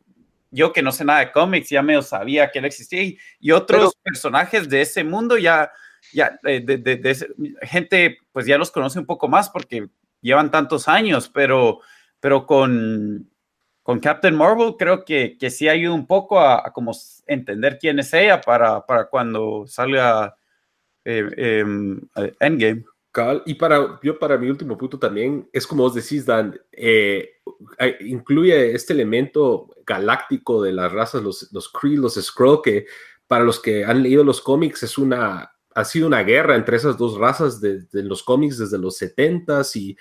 yo 0.50 0.72
que 0.72 0.82
no 0.82 0.90
sé 0.90 1.04
nada 1.04 1.20
de 1.20 1.32
cómics, 1.32 1.68
ya 1.68 1.82
medio 1.82 2.02
sabía 2.02 2.50
que 2.50 2.58
él 2.58 2.64
existía 2.64 3.02
y, 3.02 3.50
otros 3.52 3.94
personajes 4.02 4.68
de 4.68 4.80
ese 4.80 5.04
mundo 5.04 5.36
ya, 5.36 5.70
ya 6.12 6.38
eh, 6.44 6.60
de, 6.64 6.78
de, 6.78 7.26
gente 7.62 8.18
pues 8.32 8.46
ya 8.46 8.56
los 8.56 8.70
conoce 8.70 8.98
un 8.98 9.06
poco 9.06 9.28
más 9.28 9.50
porque 9.50 9.88
llevan 10.22 10.50
tantos 10.50 10.88
años, 10.88 11.28
pero, 11.28 11.80
pero 12.20 12.46
con, 12.46 13.28
con 13.86 14.00
Captain 14.00 14.34
Marvel 14.34 14.74
creo 14.76 15.04
que, 15.04 15.38
que 15.38 15.48
sí 15.48 15.68
ayuda 15.68 15.94
un 15.94 16.08
poco 16.08 16.40
a, 16.40 16.72
como 16.72 16.90
entender 17.24 17.78
quién 17.78 18.00
es 18.00 18.12
ella 18.12 18.40
para, 18.40 18.84
para 18.84 19.08
cuando 19.08 19.64
salga 19.68 20.36
eh, 21.04 21.24
em, 21.36 22.00
Endgame. 22.40 22.84
Y 23.46 23.54
para, 23.54 24.00
yo 24.02 24.18
para 24.18 24.36
mi 24.38 24.50
último 24.50 24.76
punto 24.76 24.98
también, 24.98 25.48
es 25.52 25.68
como 25.68 25.84
vos 25.84 25.94
decís, 25.94 26.26
Dan, 26.26 26.60
eh, 26.72 27.36
incluye 28.00 28.74
este 28.74 28.92
elemento 28.92 29.70
galáctico 29.86 30.64
de 30.64 30.72
las 30.72 30.90
razas, 30.90 31.22
los, 31.22 31.52
los 31.52 31.68
Kree, 31.68 31.96
los 31.96 32.16
Skrull, 32.16 32.62
que 32.62 32.86
para 33.28 33.44
los 33.44 33.60
que 33.60 33.84
han 33.84 34.02
leído 34.02 34.24
los 34.24 34.40
cómics 34.40 34.82
es 34.82 34.98
una, 34.98 35.52
ha 35.76 35.84
sido 35.84 36.08
una 36.08 36.24
guerra 36.24 36.56
entre 36.56 36.76
esas 36.76 36.98
dos 36.98 37.16
razas 37.18 37.60
de, 37.60 37.86
los 37.92 38.24
cómics 38.24 38.58
desde 38.58 38.78
los 38.78 39.00
70s 39.00 39.76
y 39.76 39.96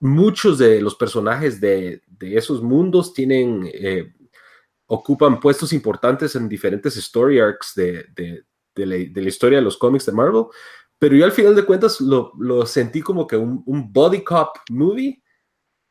muchos 0.00 0.58
de 0.58 0.80
los 0.80 0.94
personajes 0.94 1.60
de, 1.60 2.02
esos 2.20 2.62
mundos 2.62 3.12
tienen, 3.12 3.68
eh, 3.72 4.12
ocupan 4.86 5.40
puestos 5.40 5.72
importantes 5.72 6.34
en 6.36 6.48
diferentes 6.48 6.96
story 6.96 7.40
arcs 7.40 7.72
de, 7.74 8.06
de, 8.14 8.86
la, 8.86 9.28
historia 9.28 9.58
de 9.58 9.64
los 9.64 9.76
cómics 9.76 10.06
de 10.06 10.12
Marvel. 10.12 10.44
Pero 10.98 11.16
yo 11.16 11.24
al 11.24 11.32
final 11.32 11.54
de 11.54 11.64
cuentas 11.64 12.00
lo, 12.00 12.32
sentí 12.66 13.00
como 13.00 13.26
que 13.26 13.36
un, 13.36 13.92
body 13.92 14.24
cop 14.24 14.56
movie 14.70 15.22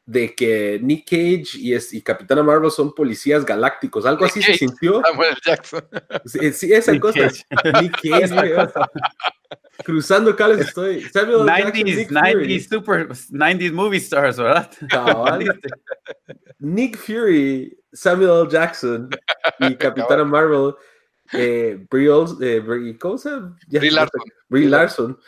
de 0.08 0.34
que 0.34 0.80
Nick 0.82 1.04
Cage 1.04 1.60
y, 1.60 1.74
es, 1.74 1.94
y 1.94 2.02
Capitana 2.02 2.42
Marvel 2.42 2.72
son 2.72 2.96
policías 2.96 3.46
galácticos. 3.46 4.06
Algo 4.06 4.24
así 4.26 4.42
se 4.42 4.54
sintió. 4.54 5.02
Samuel 5.06 5.36
Jackson. 5.46 5.84
Sí, 6.26 6.54
sí 6.54 6.74
esa 6.74 6.94
Nick 6.94 7.02
cosa. 7.02 7.20
Cage. 7.20 7.46
Nick 7.82 8.02
Cage. 8.02 8.72
Cruzando 9.84 10.34
cables 10.36 10.62
estoy. 10.62 11.02
Samuel 11.12 11.42
90s, 11.42 12.08
90s, 12.10 12.70
super, 12.70 13.10
90s 13.10 13.74
movie 13.74 13.98
stars, 14.00 14.38
¿verdad? 14.38 14.72
Nick 16.60 16.98
Fury, 16.98 17.78
Samuel 17.92 18.48
Jackson 18.50 19.10
y 19.60 19.76
Capitana 19.76 20.24
Marvel 20.24 20.74
eh, 21.34 21.86
Brie, 21.90 22.10
eh, 22.42 22.98
¿cómo 22.98 23.18
se 23.18 23.30
Brie 23.68 23.92
Larson. 23.92 24.22
Brie 24.48 24.70
Larson 24.70 25.20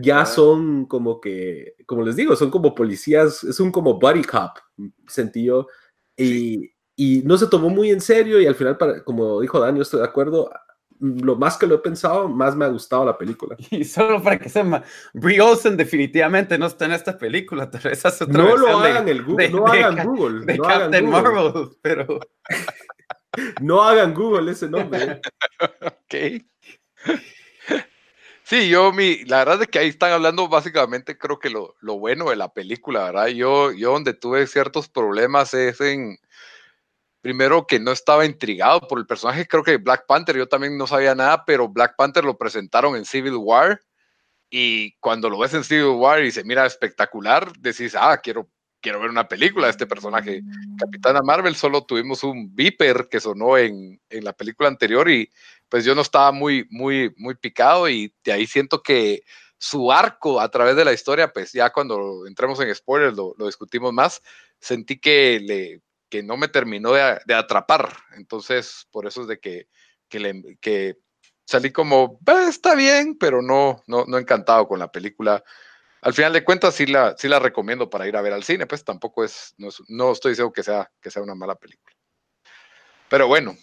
ya 0.00 0.26
son 0.26 0.86
como 0.86 1.20
que, 1.20 1.74
como 1.86 2.02
les 2.02 2.16
digo, 2.16 2.36
son 2.36 2.50
como 2.50 2.74
policías, 2.74 3.44
es 3.44 3.60
un 3.60 3.70
como 3.70 3.98
body 3.98 4.24
cop, 4.24 4.58
sentido, 5.06 5.68
y, 6.16 6.70
y 6.96 7.22
no 7.24 7.36
se 7.36 7.46
tomó 7.46 7.68
muy 7.68 7.90
en 7.90 8.00
serio 8.00 8.40
y 8.40 8.46
al 8.46 8.54
final, 8.54 8.76
para, 8.76 9.04
como 9.04 9.40
dijo 9.40 9.60
Dani, 9.60 9.80
estoy 9.80 10.00
de 10.00 10.06
acuerdo, 10.06 10.50
lo 10.98 11.36
más 11.36 11.56
que 11.58 11.66
lo 11.66 11.76
he 11.76 11.78
pensado, 11.78 12.28
más 12.28 12.56
me 12.56 12.64
ha 12.64 12.68
gustado 12.68 13.04
la 13.04 13.18
película. 13.18 13.56
Y 13.70 13.84
solo 13.84 14.22
para 14.22 14.38
que 14.38 14.48
sepa, 14.48 14.82
Brie 15.12 15.40
Olsen 15.40 15.76
definitivamente 15.76 16.58
no 16.58 16.66
está 16.66 16.86
en 16.86 16.92
esta 16.92 17.18
película. 17.18 17.70
Esa 17.90 18.08
es 18.08 18.22
otra 18.22 18.42
no 18.42 18.56
lo 18.56 18.78
hagan 18.78 19.08
el 19.08 19.22
Google, 19.22 19.50
no 19.50 19.66
hagan 19.66 20.06
Google. 20.06 20.46
De 20.46 20.56
no 20.56 20.64
Captain 20.64 20.94
hagan 20.94 21.24
Google. 21.24 21.42
Marvel, 21.42 21.68
pero... 21.82 22.20
No 23.60 23.82
hagan 23.82 24.14
Google 24.14 24.52
ese 24.52 24.68
nombre. 24.68 25.20
ok. 25.82 26.42
Sí, 28.48 28.68
yo, 28.68 28.92
mi, 28.92 29.24
la 29.24 29.38
verdad 29.38 29.62
es 29.62 29.68
que 29.68 29.80
ahí 29.80 29.88
están 29.88 30.12
hablando 30.12 30.48
básicamente, 30.48 31.18
creo 31.18 31.40
que 31.40 31.50
lo, 31.50 31.74
lo, 31.80 31.98
bueno 31.98 32.30
de 32.30 32.36
la 32.36 32.52
película, 32.52 33.02
¿verdad? 33.06 33.26
Yo, 33.26 33.72
yo 33.72 33.90
donde 33.90 34.14
tuve 34.14 34.46
ciertos 34.46 34.88
problemas 34.88 35.52
es 35.52 35.80
en, 35.80 36.16
primero 37.20 37.66
que 37.66 37.80
no 37.80 37.90
estaba 37.90 38.24
intrigado 38.24 38.80
por 38.82 39.00
el 39.00 39.06
personaje, 39.06 39.48
creo 39.48 39.64
que 39.64 39.78
Black 39.78 40.06
Panther, 40.06 40.36
yo 40.36 40.48
también 40.48 40.78
no 40.78 40.86
sabía 40.86 41.16
nada, 41.16 41.44
pero 41.44 41.68
Black 41.68 41.96
Panther 41.96 42.24
lo 42.24 42.38
presentaron 42.38 42.94
en 42.94 43.04
Civil 43.04 43.34
War 43.34 43.80
y 44.48 44.92
cuando 45.00 45.28
lo 45.28 45.38
ves 45.38 45.54
en 45.54 45.64
Civil 45.64 45.96
War 45.96 46.22
y 46.22 46.30
se 46.30 46.44
mira 46.44 46.66
espectacular, 46.66 47.52
decís, 47.58 47.96
ah, 47.98 48.18
quiero 48.22 48.48
quiero 48.86 49.00
ver 49.00 49.10
una 49.10 49.26
película 49.26 49.66
de 49.66 49.72
este 49.72 49.84
personaje. 49.84 50.42
Capitana 50.78 51.20
Marvel 51.20 51.56
solo 51.56 51.82
tuvimos 51.82 52.22
un 52.22 52.54
Viper 52.54 53.08
que 53.10 53.18
sonó 53.18 53.58
en, 53.58 54.00
en, 54.08 54.24
la 54.24 54.32
película 54.32 54.68
anterior 54.68 55.10
y 55.10 55.28
pues 55.68 55.84
yo 55.84 55.96
no 55.96 56.02
estaba 56.02 56.30
muy, 56.30 56.68
muy, 56.70 57.12
muy 57.16 57.34
picado 57.34 57.88
y 57.88 58.14
de 58.22 58.30
ahí 58.30 58.46
siento 58.46 58.84
que 58.84 59.24
su 59.58 59.90
arco 59.90 60.40
a 60.40 60.48
través 60.52 60.76
de 60.76 60.84
la 60.84 60.92
historia, 60.92 61.32
pues 61.32 61.52
ya 61.52 61.70
cuando 61.70 62.28
entremos 62.28 62.60
en 62.60 62.72
spoilers 62.72 63.16
lo, 63.16 63.34
discutimos 63.44 63.92
más, 63.92 64.22
sentí 64.60 65.00
que, 65.00 65.40
le, 65.40 65.82
que 66.08 66.22
no 66.22 66.36
me 66.36 66.46
terminó 66.46 66.92
de, 66.92 67.34
atrapar. 67.34 67.92
Entonces, 68.16 68.86
por 68.92 69.08
eso 69.08 69.22
es 69.22 69.26
de 69.26 69.40
que, 69.40 69.66
que, 70.08 70.20
le, 70.20 70.58
que 70.60 70.96
salí 71.44 71.72
como, 71.72 72.20
está 72.48 72.76
bien, 72.76 73.18
pero 73.18 73.42
no, 73.42 73.82
no, 73.88 74.04
no 74.06 74.16
encantado 74.16 74.68
con 74.68 74.78
la 74.78 74.92
película. 74.92 75.42
Al 76.06 76.14
final 76.14 76.32
de 76.32 76.44
cuentas, 76.44 76.72
sí 76.72 76.86
la, 76.86 77.16
sí 77.18 77.26
la 77.26 77.40
recomiendo 77.40 77.90
para 77.90 78.06
ir 78.06 78.16
a 78.16 78.22
ver 78.22 78.32
al 78.32 78.44
cine, 78.44 78.64
pues 78.64 78.84
tampoco 78.84 79.24
es, 79.24 79.56
no, 79.88 80.12
estoy 80.12 80.30
diciendo 80.30 80.52
que 80.52 80.62
sea, 80.62 80.88
que 81.00 81.10
sea 81.10 81.20
una 81.20 81.34
mala 81.34 81.56
película. 81.56 81.96
Pero 83.08 83.26
bueno, 83.26 83.56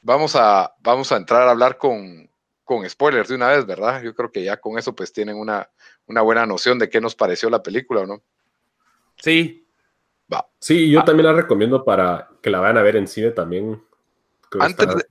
vamos 0.00 0.34
a, 0.34 0.74
vamos 0.78 1.12
a 1.12 1.18
entrar 1.18 1.46
a 1.46 1.50
hablar 1.50 1.76
con, 1.76 2.30
con 2.64 2.88
spoilers 2.88 3.28
de 3.28 3.34
una 3.34 3.48
vez, 3.48 3.66
¿verdad? 3.66 4.02
Yo 4.02 4.14
creo 4.14 4.32
que 4.32 4.42
ya 4.42 4.56
con 4.56 4.78
eso 4.78 4.94
pues 4.94 5.12
tienen 5.12 5.36
una, 5.36 5.68
una 6.06 6.22
buena 6.22 6.46
noción 6.46 6.78
de 6.78 6.88
qué 6.88 7.02
nos 7.02 7.14
pareció 7.14 7.50
la 7.50 7.62
película, 7.62 8.00
¿o 8.00 8.06
no? 8.06 8.22
Sí. 9.16 9.68
Va. 10.32 10.48
Sí, 10.58 10.90
yo 10.90 11.00
ah. 11.00 11.04
también 11.04 11.26
la 11.26 11.34
recomiendo 11.34 11.84
para 11.84 12.30
que 12.40 12.48
la 12.48 12.60
vayan 12.60 12.78
a 12.78 12.82
ver 12.82 12.96
en 12.96 13.06
cine 13.06 13.30
también. 13.32 13.84
Antes, 14.58 14.88
de, 14.88 15.04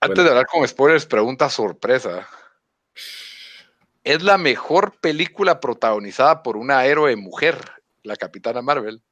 antes 0.00 0.24
de 0.24 0.30
hablar 0.30 0.46
con 0.46 0.66
spoilers, 0.66 1.06
pregunta 1.06 1.48
sorpresa. 1.48 2.28
¿Es 4.06 4.22
la 4.22 4.38
mejor 4.38 4.92
película 5.00 5.58
protagonizada 5.58 6.44
por 6.44 6.56
una 6.56 6.86
héroe 6.86 7.16
mujer, 7.16 7.58
la 8.04 8.14
Capitana 8.14 8.62
Marvel? 8.62 9.02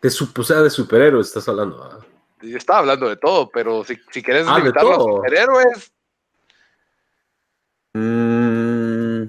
De, 0.00 0.08
su, 0.08 0.32
o 0.34 0.42
sea, 0.42 0.62
de 0.62 0.70
superhéroes 0.70 1.26
estás 1.26 1.46
hablando. 1.50 2.02
Yo 2.40 2.56
estaba 2.56 2.78
hablando 2.78 3.10
de 3.10 3.16
todo, 3.18 3.50
pero 3.50 3.84
si, 3.84 3.98
si 4.10 4.22
querés 4.22 4.46
ah, 4.48 4.58
limitarlo 4.58 4.94
a 4.94 5.00
superhéroes. 5.00 5.92
Mm. 7.92 9.24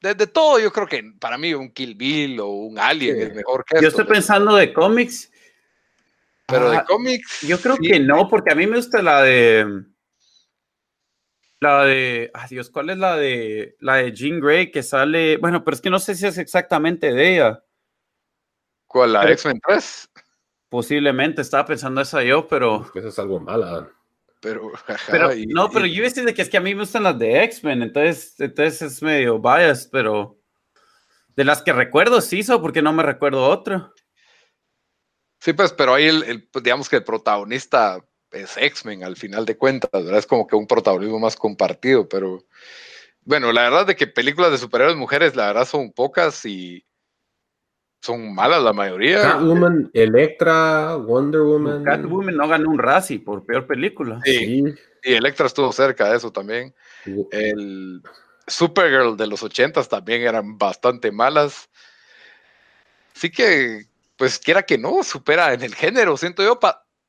De, 0.00 0.26
todo, 0.26 0.58
yo 0.58 0.72
creo 0.72 0.86
que 0.86 1.12
para 1.20 1.36
mí 1.36 1.52
un 1.52 1.70
Kill 1.70 1.96
Bill 1.96 2.40
o 2.40 2.48
un 2.48 2.78
Alien 2.78 3.20
es 3.20 3.34
mejor 3.34 3.62
que 3.62 3.78
Yo 3.82 3.88
estoy 3.88 4.06
pensando 4.06 4.54
de 4.54 4.72
cómics. 4.72 5.30
Pero 6.46 6.70
de 6.70 6.78
ah, 6.78 6.84
cómics. 6.88 7.42
Yo 7.42 7.60
creo 7.60 7.76
que 7.76 8.00
no, 8.00 8.26
porque 8.30 8.52
a 8.52 8.54
mí 8.54 8.66
me 8.66 8.76
gusta 8.76 9.02
la 9.02 9.20
de. 9.20 9.84
La 11.60 11.84
de. 11.84 12.30
Ay 12.34 12.48
Dios, 12.50 12.70
¿cuál 12.70 12.90
es 12.90 12.98
la 12.98 13.16
de. 13.16 13.76
La 13.80 13.96
de 13.96 14.12
Jean 14.12 14.40
Grey 14.40 14.70
que 14.70 14.82
sale. 14.82 15.36
Bueno, 15.38 15.64
pero 15.64 15.74
es 15.74 15.80
que 15.80 15.90
no 15.90 15.98
sé 15.98 16.14
si 16.14 16.26
es 16.26 16.38
exactamente 16.38 17.12
de 17.12 17.34
ella. 17.34 17.64
¿Cuál? 18.86 19.14
¿La 19.14 19.30
X-Men 19.30 19.60
3? 19.66 20.10
Posiblemente, 20.68 21.42
estaba 21.42 21.64
pensando 21.64 22.00
eso 22.00 22.20
yo, 22.20 22.46
pero. 22.46 22.90
Eso 22.94 23.08
es 23.08 23.18
algo 23.18 23.40
mala. 23.40 23.90
Pero, 24.40 24.70
pero 25.10 25.30
no, 25.48 25.70
pero 25.70 25.86
yo 25.86 26.02
decía 26.02 26.24
que 26.32 26.42
es 26.42 26.50
que 26.50 26.58
a 26.58 26.60
mí 26.60 26.74
me 26.74 26.82
gustan 26.82 27.02
las 27.02 27.18
de 27.18 27.42
X-Men, 27.44 27.82
entonces, 27.82 28.38
entonces 28.38 28.82
es 28.82 29.02
medio 29.02 29.40
bias, 29.40 29.88
pero 29.90 30.38
de 31.34 31.44
las 31.44 31.62
que 31.62 31.72
recuerdo 31.72 32.20
sí 32.20 32.38
hizo, 32.38 32.60
porque 32.60 32.82
no 32.82 32.92
me 32.92 33.02
recuerdo 33.02 33.48
otro. 33.48 33.92
Sí, 35.40 35.52
pues, 35.52 35.72
pero 35.72 35.94
ahí 35.94 36.06
el, 36.06 36.48
pues, 36.48 36.62
digamos 36.62 36.88
que 36.88 36.96
el 36.96 37.04
protagonista 37.04 38.04
es 38.36 38.56
X-Men 38.56 39.04
al 39.04 39.16
final 39.16 39.44
de 39.44 39.56
cuentas, 39.56 39.90
¿verdad? 39.92 40.18
Es 40.18 40.26
como 40.26 40.46
que 40.46 40.56
un 40.56 40.66
protagonismo 40.66 41.18
más 41.18 41.36
compartido, 41.36 42.08
pero 42.08 42.44
bueno, 43.24 43.52
la 43.52 43.62
verdad 43.62 43.86
de 43.86 43.96
que 43.96 44.06
películas 44.06 44.52
de 44.52 44.58
superhéroes 44.58 44.96
mujeres, 44.96 45.34
la 45.34 45.46
verdad 45.48 45.66
son 45.66 45.92
pocas 45.92 46.44
y 46.44 46.84
son 48.00 48.34
malas 48.34 48.62
la 48.62 48.72
mayoría. 48.72 49.20
Catwoman, 49.20 49.90
Electra, 49.92 50.94
Wonder 50.94 51.40
Woman. 51.40 51.82
Catwoman 51.82 52.36
no 52.36 52.46
ganó 52.46 52.70
un 52.70 52.78
Razzie 52.78 53.18
por 53.18 53.44
peor 53.44 53.66
película. 53.66 54.20
Sí, 54.24 54.64
y 55.02 55.12
Electra 55.12 55.46
estuvo 55.46 55.72
cerca 55.72 56.08
de 56.08 56.16
eso 56.16 56.30
también. 56.30 56.72
El 57.32 58.00
Supergirl 58.46 59.16
de 59.16 59.26
los 59.26 59.42
ochentas 59.42 59.88
también 59.88 60.22
eran 60.22 60.56
bastante 60.56 61.10
malas. 61.10 61.68
Así 63.16 63.30
que, 63.30 63.86
pues 64.16 64.38
quiera 64.38 64.62
que 64.62 64.78
no, 64.78 65.02
supera 65.02 65.52
en 65.52 65.62
el 65.62 65.74
género, 65.74 66.16
siento 66.16 66.44
yo, 66.44 66.60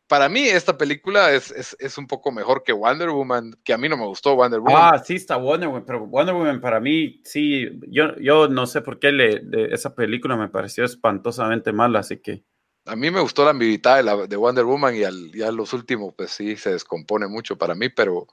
para 0.07 0.29
mí 0.29 0.47
esta 0.47 0.77
película 0.77 1.33
es, 1.33 1.75
es, 1.79 1.97
un 1.97 2.07
poco 2.07 2.31
mejor 2.31 2.63
que 2.63 2.71
Wonder 2.71 3.09
Woman, 3.09 3.57
que 3.63 3.73
a 3.73 3.77
mí 3.77 3.89
no 3.89 3.97
me 3.97 4.05
gustó 4.05 4.35
Wonder 4.35 4.61
Woman. 4.61 4.93
Ah, 4.93 5.03
sí 5.03 5.15
está 5.15 5.35
Wonder 5.35 5.67
Woman, 5.67 5.83
pero 5.85 6.05
Wonder 6.07 6.33
Woman 6.33 6.61
para 6.61 6.79
mí, 6.79 7.21
sí, 7.25 7.67
yo, 7.89 8.15
yo 8.17 8.47
no 8.47 8.65
sé 8.67 8.81
por 8.81 8.99
qué 8.99 9.11
le, 9.11 9.41
esa 9.73 9.95
película 9.95 10.37
me 10.37 10.47
pareció 10.47 10.85
espantosamente 10.85 11.73
mala, 11.73 11.99
así 11.99 12.17
que... 12.17 12.43
A 12.85 12.95
mí 12.95 13.11
me 13.11 13.19
gustó 13.19 13.43
la 13.43 13.49
ambigüedad 13.49 13.97
de, 13.97 14.03
la, 14.03 14.15
de 14.27 14.35
Wonder 14.37 14.63
Woman 14.63 14.95
y 14.95 15.03
al, 15.03 15.31
ya 15.33 15.51
los 15.51 15.73
últimos, 15.73 16.13
pues 16.15 16.31
sí, 16.31 16.55
se 16.55 16.71
descompone 16.71 17.27
mucho 17.27 17.57
para 17.57 17.75
mí, 17.75 17.89
pero... 17.89 18.27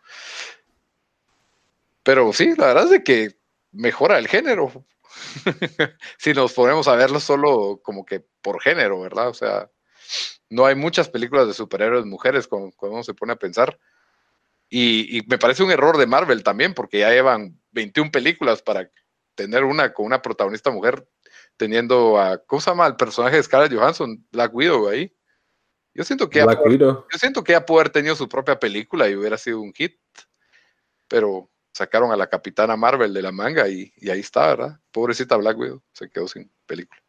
Pero 2.05 2.33
sí, 2.33 2.55
la 2.57 2.67
verdad 2.67 2.85
es 2.85 2.91
de 2.91 3.03
que 3.03 3.37
mejora 3.73 4.19
el 4.19 4.29
género. 4.29 4.71
si 6.19 6.35
nos 6.35 6.53
ponemos 6.53 6.87
a 6.87 6.95
verlo 6.95 7.19
solo 7.19 7.81
como 7.83 8.05
que 8.05 8.25
por 8.43 8.61
género, 8.61 9.01
¿verdad? 9.01 9.29
O 9.29 9.35
sea, 9.35 9.71
no 10.51 10.67
hay 10.67 10.75
muchas 10.75 11.09
películas 11.09 11.47
de 11.47 11.55
superhéroes 11.55 12.05
mujeres 12.05 12.47
cuando, 12.47 12.73
uno 12.81 13.03
se 13.03 13.15
pone 13.15 13.33
a 13.33 13.37
pensar. 13.37 13.79
Y, 14.69 15.23
me 15.29 15.39
parece 15.39 15.63
un 15.63 15.71
error 15.71 15.97
de 15.99 16.07
Marvel 16.07 16.43
también, 16.43 16.75
porque 16.75 17.01
ya 17.01 17.11
llevan 17.11 17.61
21 17.73 18.11
películas 18.11 18.63
para 18.63 18.91
tener 19.35 19.65
una 19.65 19.93
con 19.93 20.07
una 20.07 20.23
protagonista 20.23 20.71
mujer, 20.71 21.07
teniendo 21.57 22.19
a, 22.19 22.39
¿cómo 22.39 22.61
se 22.61 22.71
llama? 22.71 22.87
El 22.87 22.97
personaje 22.97 23.37
de 23.37 23.43
Scarlett 23.43 23.73
Johansson, 23.73 24.27
Black 24.33 24.55
Widow 24.55 24.89
ahí. 24.89 25.15
Yo 25.95 26.03
siento 26.03 26.29
que 26.29 26.43
Black 26.43 26.65
Widow. 26.65 27.07
yo 27.11 27.19
siento 27.19 27.45
que 27.45 27.53
ya 27.53 27.65
pudo 27.65 27.81
haber 27.81 27.93
tenido 27.93 28.17
su 28.17 28.29
propia 28.29 28.59
película 28.59 29.09
y 29.09 29.15
hubiera 29.15 29.39
sido 29.39 29.61
un 29.61 29.73
hit, 29.73 29.97
pero 31.07 31.51
sacaron 31.73 32.11
a 32.11 32.17
la 32.17 32.29
capitana 32.29 32.77
Marvel 32.77 33.13
de 33.15 33.23
la 33.23 33.31
manga 33.31 33.69
y, 33.69 33.93
y 33.97 34.11
ahí 34.11 34.21
está, 34.21 34.49
¿verdad? 34.49 34.81
Pobrecita 34.91 35.37
Black 35.37 35.57
Widow, 35.57 35.83
se 35.93 36.09
quedó 36.09 36.27
sin 36.27 36.51
película. 36.67 37.01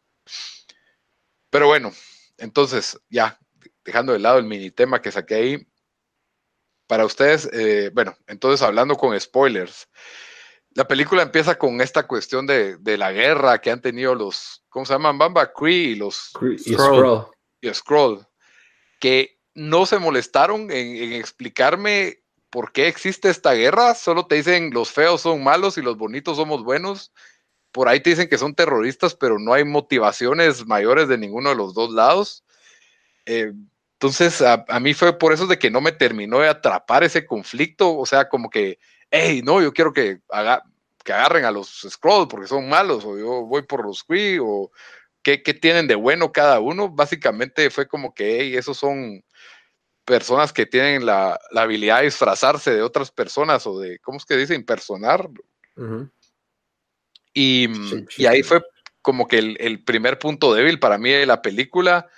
Pero 1.50 1.66
bueno, 1.66 1.92
entonces, 2.38 2.98
ya, 3.08 3.38
dejando 3.84 4.12
de 4.12 4.18
lado 4.18 4.38
el 4.38 4.44
mini 4.44 4.70
tema 4.70 5.00
que 5.00 5.12
saqué 5.12 5.34
ahí, 5.34 5.66
para 6.86 7.04
ustedes, 7.04 7.48
eh, 7.52 7.90
bueno, 7.92 8.16
entonces 8.26 8.62
hablando 8.62 8.96
con 8.96 9.18
spoilers, 9.18 9.88
la 10.70 10.86
película 10.86 11.22
empieza 11.22 11.56
con 11.56 11.80
esta 11.80 12.06
cuestión 12.06 12.46
de, 12.46 12.78
la 12.98 13.10
guerra 13.10 13.60
que 13.60 13.70
han 13.70 13.80
tenido 13.80 14.14
los, 14.14 14.62
¿cómo 14.68 14.84
se 14.84 14.92
llaman? 14.92 15.18
Bamba 15.18 15.52
Cree 15.52 15.72
y 15.72 15.94
los 15.94 16.32
y 16.42 16.74
Scroll. 16.74 17.26
Y 17.60 17.72
Scroll, 17.72 18.26
que 19.00 19.40
no 19.54 19.86
se 19.86 19.98
molestaron 19.98 20.70
en, 20.70 20.96
en, 20.96 21.12
explicarme 21.14 22.20
por 22.50 22.72
qué 22.72 22.88
existe 22.88 23.30
esta 23.30 23.54
guerra, 23.54 23.94
solo 23.94 24.26
te 24.26 24.36
dicen 24.36 24.70
los 24.72 24.90
feos 24.90 25.22
son 25.22 25.42
malos 25.42 25.78
y 25.78 25.82
los 25.82 25.96
bonitos 25.96 26.36
somos 26.36 26.62
buenos, 26.62 27.12
por 27.76 27.90
ahí 27.90 28.00
te 28.00 28.08
dicen 28.08 28.30
que 28.30 28.38
son 28.38 28.54
terroristas, 28.54 29.14
pero 29.14 29.38
no 29.38 29.52
hay 29.52 29.62
motivaciones 29.62 30.66
mayores 30.66 31.08
de 31.08 31.18
ninguno 31.18 31.50
de 31.50 31.56
los 31.56 31.74
dos 31.74 31.92
lados. 31.92 32.42
Eh, 33.26 33.52
entonces, 33.92 34.40
a, 34.40 34.64
mí 34.80 34.94
fue 34.94 35.18
por 35.18 35.34
eso 35.34 35.46
de 35.46 35.58
que 35.58 35.70
no 35.70 35.82
me 35.82 35.92
terminó 35.92 36.38
de 36.38 36.48
atrapar 36.48 37.04
ese 37.04 37.26
conflicto, 37.26 37.94
o 37.94 38.06
sea, 38.06 38.30
como 38.30 38.48
que, 38.48 38.78
hey, 39.10 39.42
no, 39.44 39.60
yo 39.60 39.74
quiero 39.74 39.92
que, 39.92 40.20
haga, 40.30 40.62
que 41.04 41.12
agarren 41.12 41.44
a 41.44 41.50
los 41.50 41.86
Scrolls 41.86 42.28
porque 42.30 42.46
son 42.46 42.66
malos, 42.66 43.04
o 43.04 43.18
yo 43.18 43.44
voy 43.44 43.60
por 43.60 43.84
los 43.84 44.02
Kree, 44.04 44.38
o 44.40 44.70
¿qué, 45.22 45.36
tienen 45.36 45.86
de 45.86 45.96
bueno 45.96 46.32
cada 46.32 46.60
uno. 46.60 46.88
Básicamente 46.88 47.68
fue 47.68 47.86
como 47.86 48.14
que, 48.14 48.40
hey, 48.40 48.56
esos 48.56 48.78
son 48.78 49.22
personas 50.06 50.50
que 50.50 50.64
tienen 50.64 51.04
la, 51.04 51.38
habilidad 51.54 51.98
de 51.98 52.06
disfrazarse 52.06 52.70
de 52.70 52.80
otras 52.80 53.10
personas 53.10 53.66
o 53.66 53.78
de, 53.78 53.98
¿cómo 53.98 54.16
es 54.16 54.24
que 54.24 54.38
dice? 54.38 54.54
Impersonar. 54.54 55.28
Y, 57.38 57.68
ahí 58.26 58.42
fue 58.42 58.62
como 59.02 59.28
que 59.28 59.36
el, 59.38 59.84
primer 59.84 60.18
punto 60.18 60.54
débil 60.54 60.80
para 60.80 60.96
mí 60.96 61.10
de 61.10 61.26
la 61.26 61.42
película. 61.42 62.08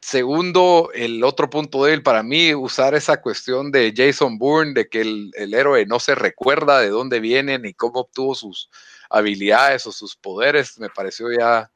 Segundo, 0.00 0.90
el 0.94 1.24
otro 1.24 1.50
punto 1.50 1.82
débil 1.84 2.04
para 2.04 2.22
mí, 2.22 2.54
usar 2.54 2.94
esa 2.94 3.20
cuestión 3.20 3.72
de 3.72 3.92
Jason 3.94 4.38
Bourne, 4.38 4.72
de 4.72 4.88
que 4.88 5.00
el, 5.00 5.32
héroe 5.52 5.86
no 5.86 5.98
se 5.98 6.14
recuerda 6.14 6.78
de 6.78 6.88
dónde 6.88 7.18
viene 7.18 7.58
ni 7.58 7.74
cómo 7.74 8.02
obtuvo 8.02 8.36
sus 8.36 8.70
habilidades 9.10 9.88
o 9.88 9.92
sus 9.92 10.14
poderes, 10.14 10.78
me 10.78 10.88
pareció 10.88 11.26
ya... 11.36 11.68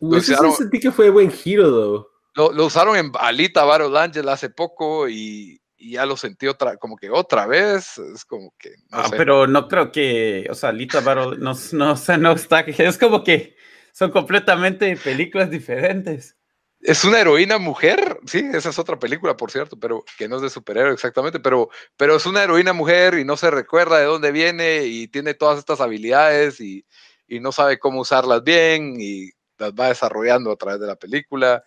Lo 0.00 0.20
sentí 0.20 0.80
que 0.80 0.90
fue 0.90 1.10
buen 1.10 1.30
giro, 1.30 2.10
lo, 2.34 2.52
lo, 2.52 2.66
usaron 2.66 2.96
en 2.96 3.12
Alita 3.20 3.62
Battle 3.62 3.96
Angel 3.96 4.28
hace 4.28 4.50
poco 4.50 5.08
y, 5.08 5.61
y 5.82 5.92
ya 5.92 6.06
lo 6.06 6.16
sentí 6.16 6.46
otra, 6.46 6.76
como 6.76 6.96
que 6.96 7.10
otra 7.10 7.46
vez, 7.46 7.98
es 7.98 8.24
como 8.24 8.54
que... 8.56 8.76
No 8.90 9.02
pero 9.10 9.48
no 9.48 9.66
creo 9.66 9.90
que, 9.90 10.46
o 10.48 10.54
sea, 10.54 10.70
Lita 10.70 11.00
Battle, 11.00 11.38
no, 11.38 11.54
no, 11.72 11.94
no 12.18 12.32
está, 12.32 12.60
es 12.66 12.98
como 12.98 13.24
que 13.24 13.56
son 13.92 14.12
completamente 14.12 14.96
películas 14.96 15.50
diferentes. 15.50 16.36
Es 16.80 17.04
una 17.04 17.20
heroína 17.20 17.58
mujer, 17.58 18.20
sí, 18.26 18.48
esa 18.52 18.70
es 18.70 18.78
otra 18.78 18.98
película, 18.98 19.36
por 19.36 19.50
cierto, 19.50 19.78
pero 19.78 20.04
que 20.16 20.28
no 20.28 20.36
es 20.36 20.42
de 20.42 20.50
superhéroe 20.50 20.92
exactamente, 20.92 21.40
pero, 21.40 21.68
pero 21.96 22.16
es 22.16 22.26
una 22.26 22.44
heroína 22.44 22.72
mujer 22.72 23.14
y 23.18 23.24
no 23.24 23.36
se 23.36 23.50
recuerda 23.50 23.98
de 23.98 24.04
dónde 24.04 24.30
viene 24.30 24.84
y 24.84 25.08
tiene 25.08 25.34
todas 25.34 25.58
estas 25.58 25.80
habilidades 25.80 26.60
y, 26.60 26.86
y 27.26 27.40
no 27.40 27.50
sabe 27.50 27.80
cómo 27.80 28.00
usarlas 28.00 28.44
bien 28.44 29.00
y 29.00 29.30
las 29.58 29.72
va 29.72 29.88
desarrollando 29.88 30.52
a 30.52 30.56
través 30.56 30.80
de 30.80 30.86
la 30.86 30.96
película. 30.96 31.64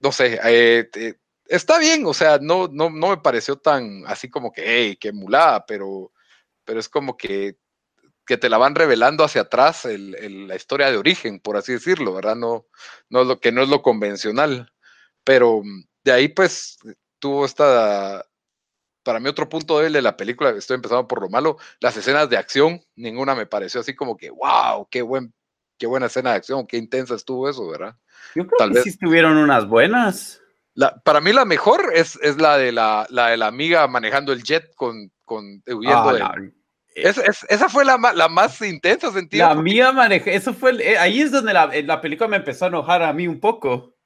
No 0.00 0.12
sé, 0.12 0.40
eh, 0.44 0.88
eh 0.94 1.14
está 1.50 1.78
bien, 1.78 2.06
o 2.06 2.14
sea, 2.14 2.38
no, 2.40 2.68
no, 2.68 2.88
no 2.90 3.10
me 3.10 3.18
pareció 3.18 3.56
tan 3.56 4.04
así 4.06 4.30
como 4.30 4.52
que, 4.52 4.62
hey, 4.64 4.96
qué 4.98 5.12
mulada, 5.12 5.66
pero, 5.66 6.12
pero 6.64 6.80
es 6.80 6.88
como 6.88 7.16
que, 7.16 7.56
que 8.24 8.38
te 8.38 8.48
la 8.48 8.56
van 8.56 8.76
revelando 8.76 9.24
hacia 9.24 9.42
atrás 9.42 9.84
la 9.84 10.56
historia 10.56 10.90
de 10.90 10.96
origen, 10.96 11.40
por 11.40 11.56
así 11.56 11.72
decirlo, 11.72 12.14
¿verdad? 12.14 12.36
No, 12.36 12.66
no 13.08 13.22
es 13.22 13.26
lo 13.26 13.40
que 13.40 13.50
no 13.50 13.62
es 13.62 13.68
lo 13.68 13.82
convencional. 13.82 14.72
Pero 15.24 15.62
de 16.04 16.12
ahí, 16.12 16.28
pues, 16.28 16.78
tuvo 17.18 17.44
esta. 17.44 18.24
Para 19.02 19.18
mí, 19.18 19.28
otro 19.28 19.48
punto 19.48 19.78
débil 19.78 19.94
de 19.94 20.02
la 20.02 20.16
película, 20.16 20.50
estoy 20.50 20.76
empezando 20.76 21.08
por 21.08 21.22
lo 21.22 21.28
malo, 21.28 21.56
las 21.80 21.96
escenas 21.96 22.30
de 22.30 22.36
acción, 22.36 22.80
ninguna 22.94 23.34
me 23.34 23.46
pareció 23.46 23.80
así 23.80 23.96
como 23.96 24.16
que, 24.16 24.30
wow, 24.30 24.86
qué 24.90 25.02
buen 25.02 25.34
qué 25.78 25.86
buena 25.86 26.06
escena 26.06 26.30
de 26.30 26.36
acción, 26.36 26.66
qué 26.66 26.76
intensa 26.76 27.14
estuvo 27.14 27.48
eso, 27.48 27.66
¿verdad? 27.66 27.96
Yo 28.34 28.46
creo 28.46 28.58
Tal 28.58 28.68
que 28.68 28.74
vez. 28.74 28.84
sí 28.84 28.90
estuvieron 28.90 29.38
unas 29.38 29.66
buenas. 29.66 30.42
Para 31.04 31.20
mí 31.20 31.32
la 31.32 31.44
mejor 31.44 31.92
es, 31.94 32.18
es 32.22 32.36
la, 32.38 32.56
de 32.56 32.72
la, 32.72 33.06
la, 33.10 33.28
de 33.28 33.36
la 33.36 33.46
amiga 33.46 33.86
manejando 33.88 34.32
el 34.32 34.42
jet 34.42 34.74
con, 34.74 35.10
con 35.24 35.62
huyendo 35.66 36.10
ah, 36.10 36.34
de... 36.36 36.52
esa 37.48 37.68
fue 37.68 37.84
la, 37.84 37.98
la, 38.14 38.28
más 38.28 38.60
intensa 38.62 39.12
sentido. 39.12 39.46
La 39.46 39.52
amiga 39.52 39.92
maneja, 39.92 40.30
eso 40.30 40.54
fue, 40.54 40.72
eh, 40.82 40.98
ahí 40.98 41.20
es 41.20 41.32
donde 41.32 41.52
la, 41.52 41.70
la, 41.84 42.00
película 42.00 42.28
me 42.28 42.36
empezó 42.36 42.66
a 42.66 42.68
enojar 42.68 43.02
a 43.02 43.12
mí 43.12 43.26
un 43.26 43.40
poco. 43.40 43.96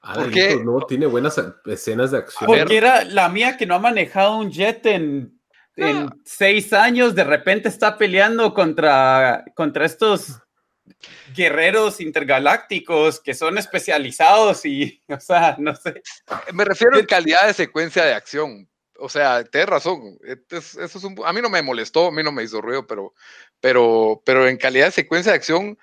Ah, 0.00 0.14
porque 0.16 0.60
no 0.64 0.80
tiene 0.80 1.06
buenas 1.06 1.40
escenas 1.66 2.10
de 2.10 2.18
acción. 2.18 2.46
Porque 2.46 2.76
era 2.76 3.04
la 3.04 3.28
mía 3.28 3.56
que 3.56 3.66
no 3.66 3.76
ha 3.76 3.78
manejado 3.78 4.36
un 4.36 4.50
jet 4.50 4.84
en, 4.86 5.40
en 5.76 5.96
ah. 5.96 6.16
seis 6.24 6.72
años, 6.72 7.14
de 7.14 7.24
repente 7.24 7.68
está 7.68 7.96
peleando 7.96 8.52
contra, 8.52 9.44
contra 9.54 9.86
estos 9.86 10.40
guerreros 11.34 12.00
intergalácticos 12.00 13.20
que 13.20 13.34
son 13.34 13.58
especializados 13.58 14.64
y, 14.64 15.02
o 15.08 15.20
sea, 15.20 15.56
no 15.58 15.74
sé. 15.74 16.02
Me 16.52 16.64
refiero 16.64 16.98
en 16.98 17.06
calidad 17.06 17.46
de 17.46 17.54
secuencia 17.54 18.04
de 18.04 18.14
acción. 18.14 18.68
O 18.98 19.08
sea, 19.08 19.42
tienes 19.44 19.68
razón. 19.68 20.18
eso 20.22 20.84
es 20.84 21.04
a 21.24 21.32
mí 21.32 21.40
no 21.42 21.50
me 21.50 21.62
molestó, 21.62 22.06
a 22.06 22.12
mí 22.12 22.22
no 22.22 22.30
me 22.30 22.44
hizo 22.44 22.60
ruido, 22.60 22.86
pero, 22.86 23.14
pero, 23.60 24.22
pero 24.24 24.46
en 24.46 24.56
calidad 24.56 24.86
de 24.86 24.92
secuencia 24.92 25.32
de 25.32 25.38
acción, 25.38 25.78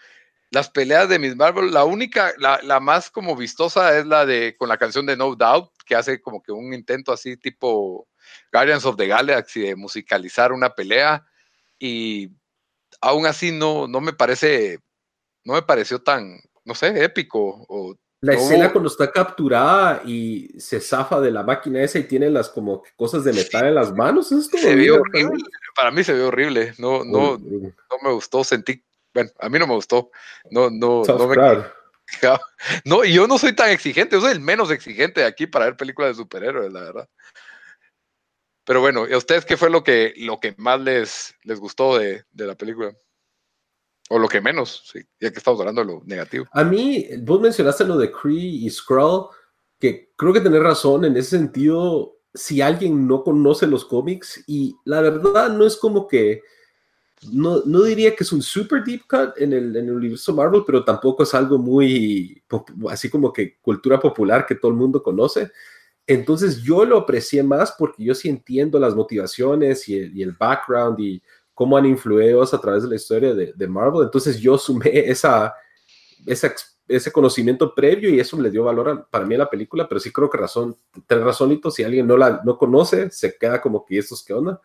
las 0.52 0.70
peleas 0.70 1.10
de 1.10 1.20
Miss 1.20 1.36
Marvel, 1.36 1.72
la 1.72 1.84
única, 1.84 2.34
la, 2.38 2.60
la, 2.64 2.80
más 2.80 3.12
como 3.12 3.36
vistosa 3.36 3.98
es 3.98 4.06
la 4.06 4.26
de 4.26 4.56
con 4.58 4.70
la 4.70 4.78
canción 4.78 5.06
de 5.06 5.18
No 5.18 5.36
Doubt, 5.36 5.72
que 5.86 5.96
hace 5.96 6.22
como 6.22 6.42
que 6.42 6.52
un 6.52 6.74
intento 6.74 7.12
así 7.12 7.36
tipo 7.36 8.08
Guardians 8.54 8.86
of 8.86 8.96
the 8.96 9.08
Galaxy 9.08 9.62
de 9.62 9.76
musicalizar 9.76 10.52
una 10.54 10.74
pelea 10.74 11.26
y 11.78 12.30
aún 13.02 13.26
así 13.26 13.52
no, 13.52 13.88
no 13.88 14.02
me 14.02 14.14
parece 14.14 14.80
no 15.44 15.54
me 15.54 15.62
pareció 15.62 16.00
tan, 16.00 16.40
no 16.66 16.76
sé, 16.76 17.04
épico. 17.04 17.66
O, 17.68 17.96
la 18.22 18.34
escena 18.34 18.72
cuando 18.72 18.90
está 18.90 19.10
capturada 19.10 20.02
y 20.06 20.60
se 20.60 20.82
zafa 20.82 21.22
de 21.22 21.32
la 21.32 21.42
máquina 21.42 21.82
esa 21.82 22.00
y 22.00 22.04
tiene 22.04 22.30
las 22.30 22.50
como 22.50 22.84
cosas 22.98 23.24
de 23.24 23.32
metal 23.32 23.68
en 23.68 23.76
las 23.76 23.94
manos, 23.94 24.32
es 24.34 24.48
se 24.48 24.76
vio 24.76 24.96
horrible. 24.96 25.42
Para 25.74 25.92
mí 25.92 26.04
se 26.04 26.14
ve 26.14 26.24
horrible. 26.24 26.74
No, 26.78 27.06
no, 27.06 27.38
no 27.38 27.98
me 28.04 28.12
gustó. 28.12 28.44
Sentí, 28.44 28.84
bueno, 29.14 29.30
a 29.40 29.48
mí 29.48 29.58
no 29.58 29.68
me 29.68 29.76
gustó. 29.76 30.12
No, 30.52 30.70
no, 30.70 31.04
no 31.06 31.28
me. 31.28 31.36
No, 32.84 33.06
y 33.06 33.14
yo 33.14 33.28
no 33.28 33.38
soy 33.38 33.54
tan 33.54 33.70
exigente, 33.70 34.16
yo 34.16 34.22
soy 34.22 34.32
el 34.32 34.40
menos 34.42 34.72
exigente 34.72 35.24
aquí 35.24 35.48
para 35.48 35.66
ver 35.66 35.78
películas 35.78 36.12
de 36.12 36.24
superhéroes, 36.24 36.74
la 36.74 36.82
verdad. 36.82 37.10
Pero 38.66 38.82
bueno, 38.82 39.08
¿y 39.08 39.14
a 39.14 39.18
ustedes 39.18 39.46
qué 39.46 39.58
fue 39.58 39.70
lo 39.70 39.84
que, 39.84 40.14
lo 40.18 40.40
que 40.40 40.56
más 40.58 40.82
les, 40.82 41.36
les 41.44 41.60
gustó 41.60 41.98
de, 41.98 42.24
de 42.32 42.46
la 42.48 42.56
película? 42.56 42.94
O 44.12 44.18
lo 44.18 44.28
que 44.28 44.42
menos, 44.42 44.82
sí, 44.92 45.02
ya 45.20 45.32
que 45.32 45.38
estamos 45.38 45.60
hablando 45.60 45.82
de 45.82 45.88
lo 45.88 46.02
negativo. 46.04 46.46
A 46.52 46.64
mí, 46.64 47.08
vos 47.20 47.40
mencionaste 47.40 47.86
lo 47.86 47.96
de 47.96 48.12
Cree 48.12 48.34
y 48.40 48.70
Skrull, 48.70 49.28
que 49.80 50.12
creo 50.16 50.34
que 50.34 50.42
tenés 50.42 50.64
razón 50.64 51.06
en 51.06 51.16
ese 51.16 51.38
sentido. 51.38 52.18
Si 52.34 52.60
alguien 52.60 53.08
no 53.08 53.24
conoce 53.24 53.68
los 53.68 53.86
cómics, 53.86 54.44
y 54.48 54.76
la 54.86 55.02
verdad 55.02 55.50
no 55.50 55.66
es 55.66 55.78
como 55.78 56.08
que. 56.08 56.42
No, 57.32 57.62
no 57.66 57.84
diría 57.84 58.16
que 58.16 58.24
es 58.24 58.32
un 58.32 58.42
super 58.42 58.84
deep 58.84 59.02
cut 59.08 59.38
en 59.38 59.54
el, 59.54 59.76
en 59.76 59.90
el 59.90 59.96
universo 59.96 60.34
Marvel, 60.34 60.64
pero 60.66 60.84
tampoco 60.84 61.22
es 61.22 61.34
algo 61.36 61.60
muy. 61.60 62.42
así 62.90 63.12
como 63.12 63.32
que 63.32 63.58
cultura 63.62 64.00
popular 64.00 64.46
que 64.48 64.56
todo 64.56 64.72
el 64.72 64.78
mundo 64.78 65.04
conoce. 65.04 65.52
Entonces 66.08 66.64
yo 66.64 66.84
lo 66.84 66.98
aprecié 66.98 67.44
más 67.44 67.76
porque 67.78 68.04
yo 68.04 68.16
sí 68.16 68.30
entiendo 68.30 68.80
las 68.80 68.96
motivaciones 68.96 69.88
y 69.88 70.00
el, 70.00 70.18
y 70.18 70.24
el 70.24 70.32
background 70.32 71.00
y 71.00 71.22
cómo 71.60 71.76
han 71.76 71.86
influido 71.86 72.42
a 72.42 72.62
través 72.62 72.84
de 72.84 72.90
la 72.90 72.96
historia 72.96 73.34
de, 73.34 73.68
Marvel. 73.68 74.04
Entonces 74.04 74.40
yo 74.40 74.58
sumé 74.58 75.10
esa, 75.12 75.54
ese 76.26 77.12
conocimiento 77.12 77.76
previo 77.76 78.10
y 78.10 78.18
eso 78.18 78.42
le 78.42 78.50
dio 78.50 78.64
valor 78.64 79.10
para 79.12 79.26
mí 79.26 79.36
a 79.36 79.40
la 79.40 79.50
película, 79.50 79.86
pero 79.86 80.00
sí 80.00 80.10
creo 80.10 80.30
que 80.30 80.38
razón, 80.38 80.78
tenés 81.06 81.26
razónito, 81.26 81.70
si 81.70 81.84
alguien 81.84 82.08
no 82.08 82.16
la 82.16 82.40
no 82.46 82.58
conoce, 82.58 83.12
se 83.12 83.38
queda 83.38 83.60
como 83.60 83.84
que 83.84 83.98
estos 83.98 84.24
qué 84.24 84.32
onda. 84.32 84.62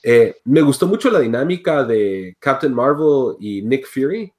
Eh, 0.00 0.36
me 0.44 0.62
gustó 0.62 0.86
mucho 0.86 1.10
la 1.10 1.18
dinámica 1.18 1.82
de 1.82 2.36
Captain 2.38 2.72
Marvel 2.72 3.34
y 3.40 3.62
Nick 3.62 3.88
Fury. 3.88 4.32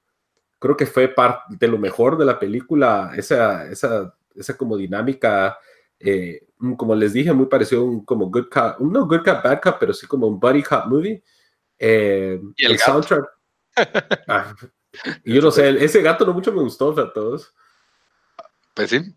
Creo 0.58 0.78
que 0.78 0.86
fue 0.86 1.10
parte 1.10 1.58
de 1.60 1.68
lo 1.68 1.78
mejor 1.78 2.18
de 2.18 2.24
la 2.24 2.40
película, 2.40 3.12
esa, 3.18 3.70
esa, 3.70 4.16
esa 4.34 4.56
como 4.56 4.78
dinámica, 4.78 5.58
eh, 6.00 6.48
como 6.78 6.96
les 6.96 7.12
dije, 7.12 7.34
muy 7.34 7.48
parecido 7.48 7.82
a 7.82 7.84
un 7.84 8.06
como 8.06 8.32
good 8.32 8.48
cop, 8.50 8.80
no 8.80 9.06
good 9.06 9.26
cop, 9.26 9.44
bad 9.44 9.60
cop, 9.62 9.76
pero 9.82 9.94
sí 9.94 10.08
como 10.08 10.28
un 10.28 10.40
buddy 10.40 10.64
cop 10.64 10.86
movie. 10.86 11.22
Eh, 11.80 12.40
¿Y 12.58 12.66
el, 12.66 12.78
soundtrack. 12.78 13.26
Ah, 14.28 14.54
y 15.24 15.34
yo 15.34 15.42
no 15.42 15.52
sé, 15.52 15.70
ese 15.84 16.02
gato 16.02 16.26
no 16.26 16.34
mucho 16.34 16.52
me 16.52 16.62
gustó 16.62 17.00
a 17.00 17.14
todos. 17.14 17.54
Pues 18.74 18.90
sí. 18.90 19.16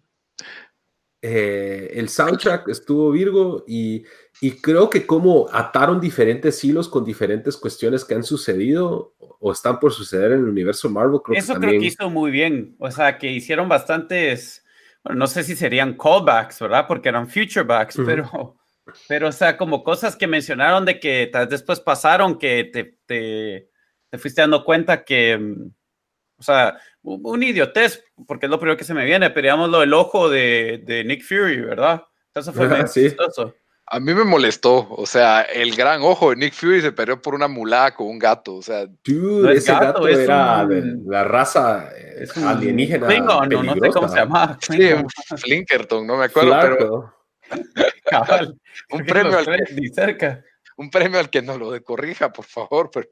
Eh, 1.21 1.91
el 1.95 2.09
soundtrack 2.09 2.69
estuvo 2.69 3.11
Virgo 3.11 3.65
y, 3.67 4.05
y, 4.41 4.61
creo 4.61 4.91
que 4.91 5.07
como 5.07 5.49
ataron 5.53 6.01
diferentes 6.01 6.63
hilos 6.65 6.89
con 6.89 7.05
diferentes 7.05 7.57
cuestiones 7.57 8.05
que 8.05 8.15
han 8.15 8.25
sucedido 8.25 9.15
o 9.19 9.53
están 9.53 9.79
por 9.79 9.93
suceder 9.93 10.33
en 10.33 10.41
el 10.41 10.49
universo 10.49 10.91
Marvel. 10.91 11.21
Creo 11.25 11.39
Eso 11.39 11.55
creo 11.55 11.81
que 11.81 11.87
hizo 11.87 12.11
muy 12.11 12.31
bien. 12.31 12.77
O 12.79 12.91
sea, 12.91 13.19
que 13.19 13.31
hicieron 13.31 13.69
bastantes, 13.69 14.65
bueno, 15.05 15.21
no 15.21 15.27
sé 15.27 15.45
si 15.45 15.57
serían 15.57 15.97
callbacks, 15.97 16.61
¿verdad? 16.61 16.87
Porque 16.87 17.09
eran 17.09 17.29
future 17.29 17.65
backs, 17.65 17.99
pero 18.05 18.57
pero, 19.09 19.29
o 19.29 19.33
sea, 19.33 19.57
como 19.57 19.85
cosas 19.85 20.17
que 20.17 20.27
mencionaron 20.27 20.85
de 20.85 20.99
que 20.99 21.31
después 21.49 21.81
pasaron, 21.81 22.39
que 22.39 22.65
te, 22.65 22.99
te, 23.07 23.71
te 24.11 24.19
fuiste 24.19 24.41
dando 24.41 24.65
cuenta 24.65 25.05
que, 25.05 25.39
mm, 25.39 25.71
o 26.39 26.43
sea, 26.43 26.77
un 27.03 27.43
idiotez, 27.43 28.05
porque 28.27 28.47
es 28.47 28.51
lo 28.51 28.59
primero 28.59 28.77
que 28.77 28.85
se 28.85 28.95
me 28.95 29.05
viene, 29.05 29.31
pero 29.31 29.47
digamos 29.47 29.71
lo 29.71 29.81
del 29.81 29.95
ojo 29.95 30.29
de, 30.29 30.83
de 30.85 31.05
Nick 31.05 31.23
Fury, 31.23 31.61
¿verdad? 31.61 32.03
Eso 32.35 32.53
fue 32.53 32.69
muy 32.69 32.79
sí. 32.89 33.15
A 33.87 34.01
mí 34.01 34.15
me 34.15 34.25
molestó, 34.25 34.89
o 34.91 35.07
sea, 35.07 35.43
el 35.43 35.75
gran 35.77 36.01
ojo 36.03 36.31
de 36.31 36.37
Nick 36.37 36.55
Fury 36.55 36.81
se 36.81 36.93
perdió 36.93 37.21
por 37.21 37.35
una 37.35 37.47
mulada 37.47 37.95
con 37.95 38.07
un 38.07 38.19
gato, 38.19 38.57
o 38.57 38.63
sea. 38.63 38.87
Dude, 39.05 39.53
ese 39.55 39.73
gato, 39.73 40.09
era 40.09 40.65
de 40.65 40.97
la 41.05 41.25
raza 41.25 41.91
es 42.17 42.35
alienígena. 42.37 43.07
No, 43.19 43.45
no, 43.45 43.63
no 43.63 43.75
sé 43.75 43.91
cómo 43.91 44.09
se 44.09 44.17
llama. 44.17 44.59
Sí, 44.61 44.91
Flinkerton, 45.37 46.07
no 46.07 46.17
me 46.17 46.25
acuerdo, 46.25 46.57
pero 46.61 47.22
un 48.91 49.05
premio 49.05 49.39
al 49.39 49.47
que, 49.47 49.89
cerca. 49.93 50.45
Un 50.77 50.91
premio 50.91 51.19
al 51.19 51.31
que 51.31 51.43
no 51.43 51.59
lo 51.59 51.83
corrija, 51.83 52.33
por 52.33 52.45
favor. 52.45 52.91
Pero, 52.93 53.09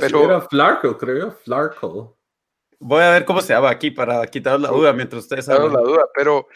pero... 0.00 0.24
Era 0.24 0.40
Flarco, 0.42 0.96
creo. 0.96 1.32
Flarco. 1.32 2.18
Voy 2.78 3.02
a 3.02 3.10
ver 3.10 3.24
cómo 3.24 3.40
se 3.40 3.52
llama 3.52 3.70
aquí 3.70 3.90
para 3.90 4.26
quitar 4.26 4.58
la 4.58 4.68
duda 4.68 4.92
mientras 4.92 5.22
ustedes 5.22 5.48
hablan. 5.48 5.72
la 5.72 5.80
duda, 5.80 6.04
pero 6.14 6.48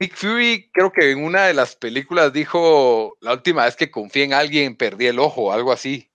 Nick 0.00 0.16
Fury 0.16 0.70
creo 0.72 0.90
que 0.90 1.10
en 1.10 1.22
una 1.22 1.44
de 1.44 1.52
las 1.52 1.76
películas 1.76 2.32
dijo 2.32 3.18
la 3.20 3.34
última 3.34 3.66
vez 3.66 3.76
que 3.76 3.90
confié 3.90 4.24
en 4.24 4.32
alguien 4.32 4.74
perdí 4.74 5.06
el 5.06 5.18
ojo, 5.18 5.52
algo 5.52 5.72
así. 5.72 6.10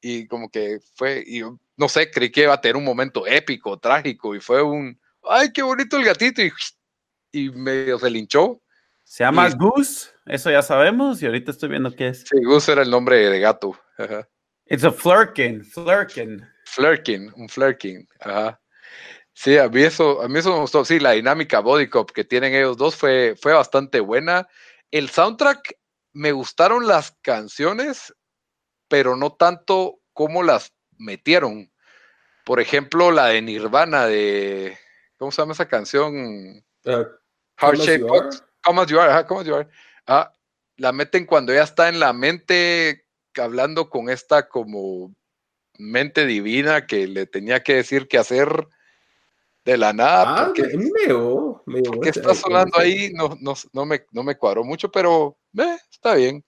Y 0.00 0.26
como 0.26 0.50
que 0.50 0.80
fue, 0.96 1.22
y 1.24 1.42
no 1.76 1.88
sé, 1.88 2.10
creí 2.10 2.30
que 2.30 2.42
iba 2.42 2.54
a 2.54 2.60
tener 2.60 2.76
un 2.76 2.84
momento 2.84 3.26
épico, 3.26 3.78
trágico, 3.78 4.34
y 4.34 4.40
fue 4.40 4.62
un, 4.62 5.00
ay, 5.22 5.52
qué 5.52 5.62
bonito 5.62 5.96
el 5.96 6.04
gatito, 6.04 6.42
y, 6.42 6.50
y 7.32 7.50
medio 7.50 7.98
se 8.00 8.10
linchó. 8.10 8.60
Se 9.08 9.24
llama 9.24 9.48
Goose, 9.48 10.10
eso 10.26 10.50
ya 10.50 10.60
sabemos, 10.60 11.22
y 11.22 11.26
ahorita 11.26 11.50
estoy 11.50 11.70
viendo 11.70 11.90
qué 11.96 12.08
es. 12.08 12.24
Sí, 12.28 12.44
Goose 12.44 12.72
era 12.72 12.82
el 12.82 12.90
nombre 12.90 13.16
de 13.16 13.40
gato. 13.40 13.74
It's 14.66 14.84
a 14.84 14.92
flirkin, 14.92 15.64
flirkin. 15.64 16.46
Flirkin, 16.66 17.32
un 17.34 17.48
flirkin, 17.48 18.06
ajá. 18.20 18.60
Sí, 19.32 19.56
a 19.56 19.66
mí 19.70 19.80
eso, 19.80 20.20
a 20.20 20.28
mí 20.28 20.38
eso 20.38 20.52
me 20.52 20.60
gustó. 20.60 20.84
Sí, 20.84 21.00
la 21.00 21.12
dinámica 21.12 21.60
body 21.60 21.88
cop 21.88 22.10
que 22.10 22.22
tienen 22.22 22.54
ellos 22.54 22.76
dos 22.76 22.96
fue, 22.96 23.34
fue 23.40 23.54
bastante 23.54 24.00
buena. 24.00 24.46
El 24.90 25.08
soundtrack, 25.08 25.78
me 26.12 26.32
gustaron 26.32 26.86
las 26.86 27.16
canciones, 27.22 28.14
pero 28.88 29.16
no 29.16 29.32
tanto 29.32 30.00
como 30.12 30.42
las 30.42 30.74
metieron. 30.98 31.72
Por 32.44 32.60
ejemplo, 32.60 33.10
la 33.10 33.28
de 33.28 33.40
Nirvana 33.40 34.04
de, 34.04 34.76
¿cómo 35.16 35.32
se 35.32 35.40
llama 35.40 35.54
esa 35.54 35.66
canción? 35.66 36.62
Uh, 36.84 37.04
Heart 37.56 37.78
Shape 37.78 38.02
Box. 38.04 38.44
Come 38.62 38.82
as 38.82 38.88
you 38.88 39.00
are, 39.00 39.26
come 39.26 39.40
as 39.40 39.46
you 39.46 39.54
are. 39.54 39.68
Ah, 40.06 40.32
la 40.76 40.92
meten 40.92 41.26
cuando 41.26 41.52
ya 41.52 41.62
está 41.62 41.88
en 41.88 42.00
la 42.00 42.12
mente 42.12 43.04
hablando 43.36 43.88
con 43.90 44.10
esta 44.10 44.48
como 44.48 45.14
mente 45.78 46.26
divina 46.26 46.86
que 46.86 47.06
le 47.06 47.26
tenía 47.26 47.62
que 47.62 47.76
decir 47.76 48.08
qué 48.08 48.18
hacer 48.18 48.68
de 49.64 49.76
la 49.76 49.92
nada. 49.92 50.24
Ah, 50.26 50.44
porque, 50.46 50.62
me, 51.66 51.82
porque 51.82 52.08
está 52.10 52.34
sonando 52.34 52.78
ahí, 52.78 53.12
no, 53.12 53.36
no, 53.40 53.54
no, 53.72 53.86
me, 53.86 54.04
no 54.12 54.22
me 54.22 54.36
cuadró 54.36 54.64
mucho, 54.64 54.90
pero 54.90 55.38
eh, 55.56 55.76
está 55.90 56.14
bien. 56.14 56.44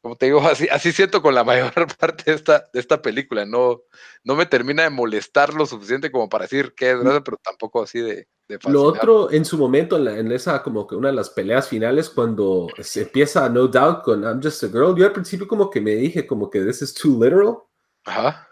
como 0.00 0.16
te 0.16 0.26
digo, 0.26 0.40
así, 0.40 0.66
así 0.70 0.92
siento 0.92 1.22
con 1.22 1.34
la 1.34 1.44
mayor 1.72 1.72
parte 1.98 2.24
de 2.30 2.36
esta, 2.36 2.64
de 2.72 2.80
esta 2.80 3.02
película. 3.02 3.44
No, 3.44 3.82
no 4.24 4.34
me 4.34 4.46
termina 4.46 4.82
de 4.82 4.90
molestar 4.90 5.54
lo 5.54 5.66
suficiente 5.66 6.10
como 6.10 6.28
para 6.28 6.44
decir 6.44 6.74
que 6.74 6.90
es 6.90 6.96
mm. 6.96 7.00
grave, 7.00 7.20
pero 7.20 7.36
tampoco 7.42 7.82
así 7.82 8.00
de 8.00 8.28
Lo 8.68 8.82
otro, 8.82 9.30
en 9.30 9.44
su 9.44 9.56
momento, 9.56 9.96
en, 9.96 10.30
esa, 10.30 10.62
como 10.62 10.86
que 10.86 10.94
una 10.94 11.08
de 11.08 11.14
las 11.14 11.30
peleas 11.30 11.68
finales, 11.68 12.10
cuando 12.10 12.68
se 12.80 13.02
empieza 13.02 13.48
No 13.48 13.66
Doubt 13.66 14.02
con 14.02 14.22
I'm 14.24 14.42
Just 14.42 14.64
a 14.64 14.68
Girl, 14.68 14.94
yo 14.96 15.06
al 15.06 15.12
principio 15.12 15.48
como 15.48 15.70
que 15.70 15.80
me 15.80 15.92
dije 15.92 16.26
como 16.26 16.50
que 16.50 16.60
this 16.60 16.82
is 16.82 16.92
too 16.92 17.22
literal. 17.22 17.58
Ajá. 18.04 18.48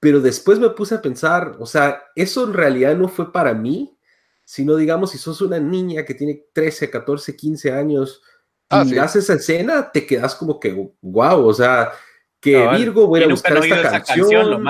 Pero 0.00 0.20
después 0.20 0.58
me 0.58 0.70
puse 0.70 0.94
a 0.94 1.02
pensar, 1.02 1.56
o 1.58 1.66
sea, 1.66 2.02
eso 2.14 2.44
en 2.44 2.54
realidad 2.54 2.96
no 2.96 3.08
fue 3.08 3.32
para 3.32 3.54
mí, 3.54 3.98
sino 4.44 4.74
digamos, 4.76 5.10
si 5.10 5.18
sos 5.18 5.42
una 5.42 5.60
niña 5.60 6.04
que 6.04 6.14
tiene 6.14 6.46
13, 6.52 6.90
14, 6.90 7.36
15 7.36 7.72
años 7.72 8.22
ah, 8.70 8.82
y 8.84 8.90
miras 8.90 9.14
esa 9.14 9.34
escena, 9.34 9.92
te 9.92 10.06
quedas 10.06 10.34
como 10.34 10.58
que, 10.58 10.92
wow, 11.02 11.46
o 11.46 11.54
sea, 11.54 11.92
que 12.40 12.66
Virgo 12.76 13.06
voy 13.06 13.22
a 13.22 13.28
buscar 13.28 13.58
esta 13.58 13.90
canción, 13.90 14.64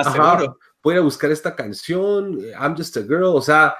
voy 0.83 0.97
a 0.97 1.01
buscar 1.01 1.31
esta 1.31 1.55
canción, 1.55 2.39
I'm 2.61 2.77
just 2.77 2.97
a 2.97 3.03
girl, 3.03 3.25
o 3.25 3.41
sea, 3.41 3.75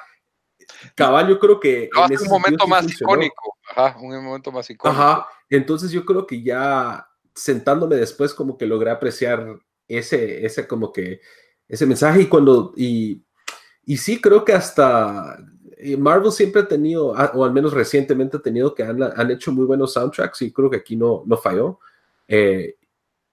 cabal, 0.95 1.29
yo 1.29 1.39
creo 1.39 1.61
que... 1.61 1.89
No, 1.95 2.05
un 2.05 2.29
momento 2.29 2.67
más 2.67 2.91
icónico, 2.91 3.57
ajá, 3.69 3.97
un 4.01 4.25
momento 4.25 4.53
más 4.53 4.69
icónico. 4.69 5.01
Ajá, 5.01 5.27
entonces 5.49 5.91
yo 5.91 6.05
creo 6.05 6.27
que 6.27 6.43
ya 6.43 7.07
sentándome 7.35 7.97
después 7.97 8.35
como 8.35 8.59
que 8.59 8.67
logré 8.67 8.91
apreciar 8.91 9.59
ese, 9.89 10.45
ese 10.45 10.67
como 10.67 10.93
que, 10.93 11.21
ese 11.69 11.87
mensaje 11.87 12.23
y 12.23 12.27
cuando, 12.27 12.73
y, 12.77 13.23
y 13.85 13.97
sí 13.97 14.21
creo 14.21 14.45
que 14.45 14.53
hasta 14.53 15.39
eh, 15.77 15.97
Marvel 15.97 16.33
siempre 16.33 16.63
ha 16.63 16.69
tenido, 16.69 17.17
ah, 17.17 17.33
o 17.35 17.45
al 17.45 17.53
menos 17.53 17.73
recientemente 17.73 18.37
ha 18.37 18.41
tenido 18.41 18.75
que 18.75 18.83
han, 18.83 19.03
han 19.03 19.31
hecho 19.31 19.51
muy 19.53 19.65
buenos 19.65 19.95
soundtracks 19.95 20.43
y 20.43 20.53
creo 20.53 20.69
que 20.69 20.77
aquí 20.77 20.97
no, 20.97 21.23
no 21.27 21.37
falló. 21.37 21.79
Eh, 22.29 22.77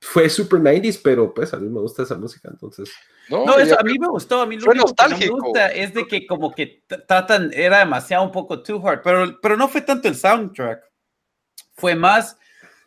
fue 0.08 0.30
super 0.30 0.60
90s, 0.60 1.00
pero 1.04 1.34
pues 1.34 1.54
a 1.54 1.58
mí 1.58 1.70
me 1.70 1.80
gusta 1.80 2.04
esa 2.04 2.16
música, 2.16 2.50
entonces. 2.52 2.92
No, 3.30 3.58
eso 3.58 3.80
a 3.80 3.84
mí 3.84 3.98
me 4.00 4.08
gustó, 4.08 4.42
a 4.42 4.46
mí 4.46 4.58
lo 4.58 4.72
único 4.72 4.94
que 4.96 5.26
me 5.26 5.28
gusta 5.28 5.68
es 5.68 5.94
de 5.94 6.08
que 6.08 6.26
como 6.26 6.54
que 6.54 6.84
tratan, 7.08 7.52
era 7.54 7.80
demasiado 7.80 8.24
un 8.24 8.32
poco 8.32 8.64
too 8.64 8.86
hard, 8.86 9.02
pero, 9.04 9.40
pero 9.42 9.58
no 9.58 9.68
fue 9.68 9.82
tanto 9.82 10.08
el 10.08 10.16
soundtrack, 10.16 10.82
fue 11.76 11.94
más 11.96 12.38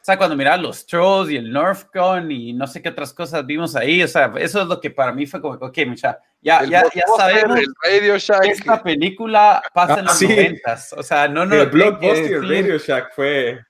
o 0.01 0.03
sea, 0.03 0.17
cuando 0.17 0.35
miraba 0.35 0.57
los 0.57 0.87
Trolls 0.87 1.31
y 1.31 1.37
el 1.37 1.53
Nerf 1.53 1.85
Gun 1.93 2.31
y 2.31 2.55
no 2.55 2.67
sé 2.67 2.81
qué 2.81 2.89
otras 2.89 3.13
cosas 3.13 3.45
vimos 3.45 3.77
ahí, 3.77 4.03
o 4.03 4.09
sea, 4.09 4.33
eso 4.39 4.63
es 4.63 4.67
lo 4.67 4.81
que 4.81 4.91
para 4.91 5.13
mí 5.13 5.27
fue 5.27 5.43
como, 5.43 5.55
ok, 5.55 5.79
mucha, 5.87 6.19
ya, 6.41 6.65
ya, 6.65 6.85
ya 6.95 7.03
sabemos 7.19 7.61
Radio 7.83 8.17
Shack. 8.17 8.47
esta 8.47 8.83
película 8.83 9.63
pasa 9.75 9.99
en 9.99 10.07
los 10.07 10.23
noventas, 10.23 10.95
o 10.95 11.03
sea, 11.03 11.29
no, 11.29 11.45
no. 11.45 11.55
El 11.55 11.69
Blockbuster 11.69 12.41
Radio 12.41 12.79
Shack 12.79 13.15
fue... 13.15 13.61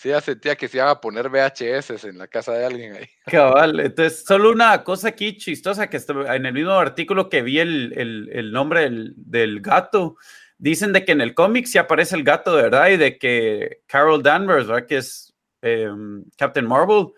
Sí, 0.00 0.08
ya 0.08 0.22
sentía 0.22 0.56
que 0.56 0.66
se 0.66 0.78
iba 0.78 0.90
a 0.90 0.98
poner 0.98 1.28
VHS 1.28 2.04
en 2.04 2.16
la 2.16 2.26
casa 2.26 2.54
de 2.54 2.64
alguien 2.64 2.94
ahí. 2.94 3.06
Cabal, 3.30 3.80
entonces, 3.80 4.24
solo 4.24 4.50
una 4.50 4.82
cosa 4.82 5.08
aquí 5.08 5.36
chistosa 5.36 5.90
que 5.90 5.98
en 6.08 6.46
el 6.46 6.54
mismo 6.54 6.72
artículo 6.72 7.28
que 7.28 7.42
vi 7.42 7.58
el, 7.58 7.92
el, 8.32 8.50
nombre 8.50 8.80
del, 8.80 9.12
del 9.14 9.60
gato, 9.60 10.16
dicen 10.56 10.94
de 10.94 11.04
que 11.04 11.12
en 11.12 11.20
el 11.20 11.34
cómic 11.34 11.66
sí 11.66 11.76
aparece 11.76 12.16
el 12.16 12.24
gato 12.24 12.56
de 12.56 12.62
verdad 12.62 12.88
y 12.88 12.96
de 12.96 13.18
que 13.18 13.82
Carol 13.86 14.22
Danvers, 14.22 14.68
¿verdad? 14.68 14.86
que 14.86 14.96
es 14.96 15.34
em, 15.60 16.24
Captain 16.38 16.66
Marvel, 16.66 17.08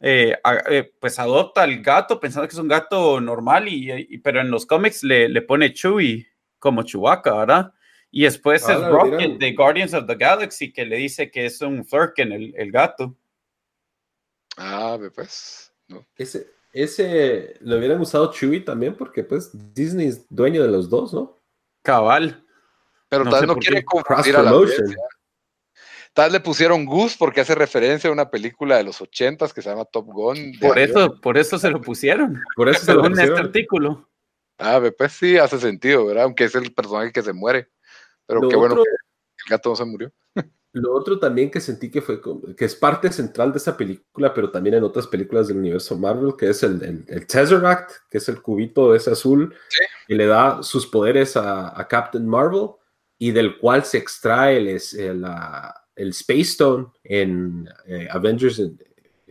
eh, 0.00 0.36
eh, 0.68 0.92
pues 0.98 1.16
adopta 1.20 1.62
al 1.62 1.80
gato 1.80 2.18
pensando 2.18 2.48
que 2.48 2.54
es 2.54 2.58
un 2.58 2.66
gato 2.66 3.20
normal, 3.20 3.68
y, 3.68 4.18
pero 4.18 4.40
en 4.40 4.50
los 4.50 4.66
cómics 4.66 5.04
le, 5.04 5.28
le, 5.28 5.42
pone 5.42 5.72
Chewie 5.72 6.26
como 6.58 6.82
Chewbacca, 6.82 7.34
¿verdad? 7.34 7.72
Y 8.10 8.24
después 8.24 8.68
es 8.68 8.80
Rocket 8.80 9.38
de 9.38 9.52
Guardians 9.54 9.94
of 9.94 10.06
the 10.06 10.16
Galaxy 10.16 10.72
que 10.72 10.84
le 10.84 10.96
dice 10.96 11.30
que 11.30 11.46
es 11.46 11.60
un 11.60 11.84
Flurken, 11.84 12.32
el, 12.32 12.54
el 12.56 12.72
gato. 12.72 13.16
Ah, 14.56 14.98
pues. 15.14 15.72
No. 15.86 16.06
Ese, 16.16 16.48
ese 16.72 17.56
lo 17.60 17.78
hubieran 17.78 18.00
usado 18.00 18.32
Chewie 18.32 18.60
también 18.60 18.96
porque 18.96 19.24
pues 19.24 19.50
Disney 19.74 20.08
es 20.08 20.26
dueño 20.28 20.62
de 20.62 20.68
los 20.68 20.88
dos, 20.90 21.12
¿no? 21.14 21.38
Cabal. 21.82 22.44
Pero 23.08 23.24
tal 23.24 23.40
vez 23.40 23.46
no 23.48 23.56
quiere 23.56 23.84
confundir 23.84 24.36
a 24.36 24.42
la. 24.42 24.52
Tal 26.12 26.26
vez 26.26 26.32
le 26.32 26.40
pusieron 26.40 26.84
Goose 26.84 27.16
porque 27.18 27.40
hace 27.40 27.54
referencia 27.54 28.10
a 28.10 28.12
una 28.12 28.30
película 28.30 28.76
de 28.76 28.84
los 28.84 29.00
ochentas 29.00 29.52
que 29.52 29.62
se 29.62 29.70
llama 29.70 29.84
Top 29.84 30.06
Gun. 30.06 30.52
Por 30.60 30.78
eso, 30.78 31.20
por 31.20 31.38
eso 31.38 31.58
se 31.58 31.70
lo 31.70 31.80
pusieron. 31.80 32.40
Por 32.56 32.68
eso 32.68 32.84
se 32.84 32.94
lo 32.94 33.02
pusieron. 33.02 33.34
este 33.34 33.46
artículo. 33.46 34.08
Ah, 34.58 34.80
pues 34.96 35.12
sí, 35.12 35.38
hace 35.38 35.58
sentido, 35.58 36.06
¿verdad? 36.06 36.24
Aunque 36.24 36.44
es 36.44 36.54
el 36.54 36.72
personaje 36.72 37.12
que 37.12 37.22
se 37.22 37.32
muere. 37.32 37.68
Pero 38.26 38.48
qué 38.48 38.56
bueno 38.56 38.76
que 38.76 38.82
el 38.82 39.50
gato 39.50 39.70
no 39.70 39.76
se 39.76 39.84
murió. 39.84 40.12
Lo 40.72 40.94
otro 40.94 41.18
también 41.18 41.50
que 41.50 41.60
sentí 41.60 41.90
que 41.90 42.00
fue 42.00 42.20
que 42.56 42.64
es 42.64 42.76
parte 42.76 43.10
central 43.12 43.50
de 43.50 43.58
esta 43.58 43.76
película, 43.76 44.32
pero 44.32 44.52
también 44.52 44.76
en 44.76 44.84
otras 44.84 45.08
películas 45.08 45.48
del 45.48 45.56
universo 45.56 45.98
Marvel, 45.98 46.36
que 46.38 46.50
es 46.50 46.62
el, 46.62 47.04
el, 47.08 47.26
Tesseract, 47.26 47.90
que 48.08 48.18
es 48.18 48.28
el 48.28 48.40
cubito 48.40 48.94
ese 48.94 49.10
azul, 49.10 49.52
y 50.06 50.14
le 50.14 50.26
da 50.26 50.62
sus 50.62 50.86
poderes 50.86 51.36
a, 51.36 51.78
a 51.78 51.88
Captain 51.88 52.24
Marvel 52.24 52.68
y 53.18 53.32
del 53.32 53.58
cual 53.58 53.84
se 53.84 53.98
extrae 53.98 54.58
el, 54.58 54.68
el, 54.68 55.26
el 55.96 56.08
Space 56.10 56.40
Stone 56.40 56.86
en 57.04 57.68
eh, 57.86 58.08
Avengers 58.10 58.62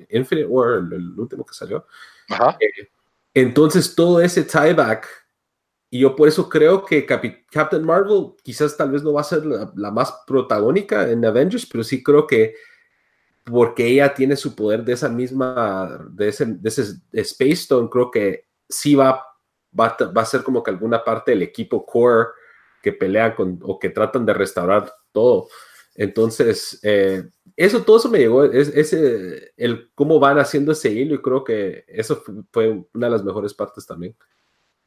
Infinite 0.10 0.48
War, 0.48 0.84
el, 0.92 1.18
último 1.18 1.46
que 1.46 1.54
salió. 1.54 1.86
Eh, 2.60 2.90
entonces 3.34 3.96
todo 3.96 4.22
ese 4.22 4.44
tieback, 4.44 5.08
y 5.90 6.00
yo 6.00 6.16
por 6.16 6.28
eso 6.28 6.48
creo 6.48 6.86
que 6.86 7.06
Captain 7.06 7.84
Marvel 7.84 8.34
quizás 8.44 8.78
tal 8.78 8.92
vez 8.92 9.04
no 9.04 9.14
va 9.14 9.22
a 9.22 9.24
ser 9.24 9.46
la, 9.46 9.92
más 9.92 10.14
protagónica 10.28 11.10
en 11.10 11.26
Avengers, 11.26 11.66
pero 11.66 11.84
sí 11.84 12.04
creo 12.04 12.28
que 12.28 12.56
porque 13.44 13.88
ella 13.88 14.14
tiene 14.14 14.36
su 14.36 14.56
poder 14.56 14.84
de 14.84 14.94
esa 14.94 15.10
misma, 15.10 16.06
de 16.12 16.28
ese, 16.28 16.46
de 16.46 16.70
ese 16.70 16.84
Space 17.12 17.54
Stone, 17.54 17.90
creo 17.90 18.12
que 18.12 18.46
sí 18.68 18.94
va, 18.94 19.26
va, 19.78 19.98
va 20.16 20.22
a 20.22 20.26
ser 20.26 20.44
como 20.44 20.62
que 20.62 20.70
alguna 20.70 21.04
parte 21.04 21.32
del 21.32 21.42
equipo 21.42 21.84
core 21.84 22.28
que 22.84 22.94
pelean 22.94 23.34
con, 23.34 23.60
o 23.64 23.80
que 23.80 23.90
tratan 23.90 24.26
de 24.26 24.34
restaurar 24.34 24.94
todo. 25.12 25.48
Entonces, 25.96 26.80
eh, 26.84 27.28
eso, 27.56 27.84
todo 27.84 27.98
eso 27.98 28.10
me 28.10 28.20
llegó, 28.20 28.46
es, 28.46 28.70
ese, 28.70 29.52
el 29.58 29.92
cómo 29.96 30.20
van 30.20 30.38
haciendo 30.38 30.72
ese 30.72 30.92
hilo 30.92 31.16
y 31.16 31.22
creo 31.22 31.44
que 31.44 31.84
eso 31.88 32.24
fue 32.52 32.86
una 32.94 33.08
de 33.08 33.12
las 33.12 33.24
mejores 33.24 33.54
partes 33.56 33.86
también. 33.88 34.16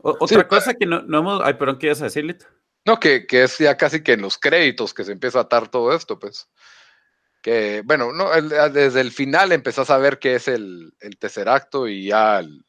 Otra 0.03 0.49
cosa 0.49 0.75
que 0.75 0.87
no, 0.87 1.03
no, 1.03 1.19
hemos, 1.19 1.41
ay, 1.45 1.55
perdón, 1.55 1.79
¿qué 1.79 1.87
ibas 1.87 2.01
a 2.01 2.05
decir, 2.05 2.25
Lito? 2.25 2.47
No, 2.85 2.99
que, 2.99 3.27
que, 3.27 3.45
es 3.45 3.59
ya 3.59 3.77
casi 3.77 4.03
que 4.03 4.15
en 4.15 4.23
los 4.23 4.39
créditos 4.39 4.93
que 4.93 5.05
se 5.05 5.13
empieza 5.13 5.39
a 5.39 5.43
atar 5.43 5.69
todo 5.69 5.95
esto, 5.95 6.19
pues. 6.19 6.49
Que, 7.41 7.83
bueno, 7.85 8.13
no, 8.13 8.31
desde 8.71 9.01
el 9.01 9.13
final 9.13 9.53
empezás 9.53 9.91
a 9.91 9.99
ver 9.99 10.19
que 10.19 10.37
es 10.37 10.49
el, 10.49 10.95
el 11.01 11.19
tercer 11.19 11.49
acto 11.49 11.89
y 11.89 12.07
ya 12.07 12.41
el, 12.41 12.65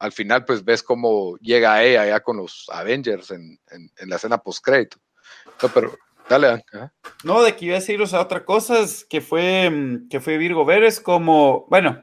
al 0.00 0.12
final 0.12 0.44
pues 0.44 0.64
ves 0.64 0.82
cómo 0.82 1.36
llega 1.38 1.82
ella 1.84 2.06
ya 2.06 2.20
con 2.20 2.38
los 2.38 2.66
Avengers 2.72 3.30
en, 3.30 3.60
la 4.06 4.16
escena 4.16 4.38
post-crédito. 4.38 4.96
No, 5.62 5.68
pero 5.68 5.96
dale. 6.28 6.64
No, 7.22 7.42
de 7.42 7.54
que 7.54 7.66
iba 7.66 7.76
a 7.76 7.80
decir, 7.80 8.00
o 8.00 8.06
sea, 8.06 8.20
otra 8.20 8.44
cosa 8.44 8.80
es 8.80 9.04
que 9.04 9.20
fue, 9.20 9.68
mm, 9.70 10.08
que 10.08 10.20
fue 10.20 10.38
Virgo 10.38 10.64
Veres 10.64 11.00
como, 11.00 11.66
bueno, 11.68 12.02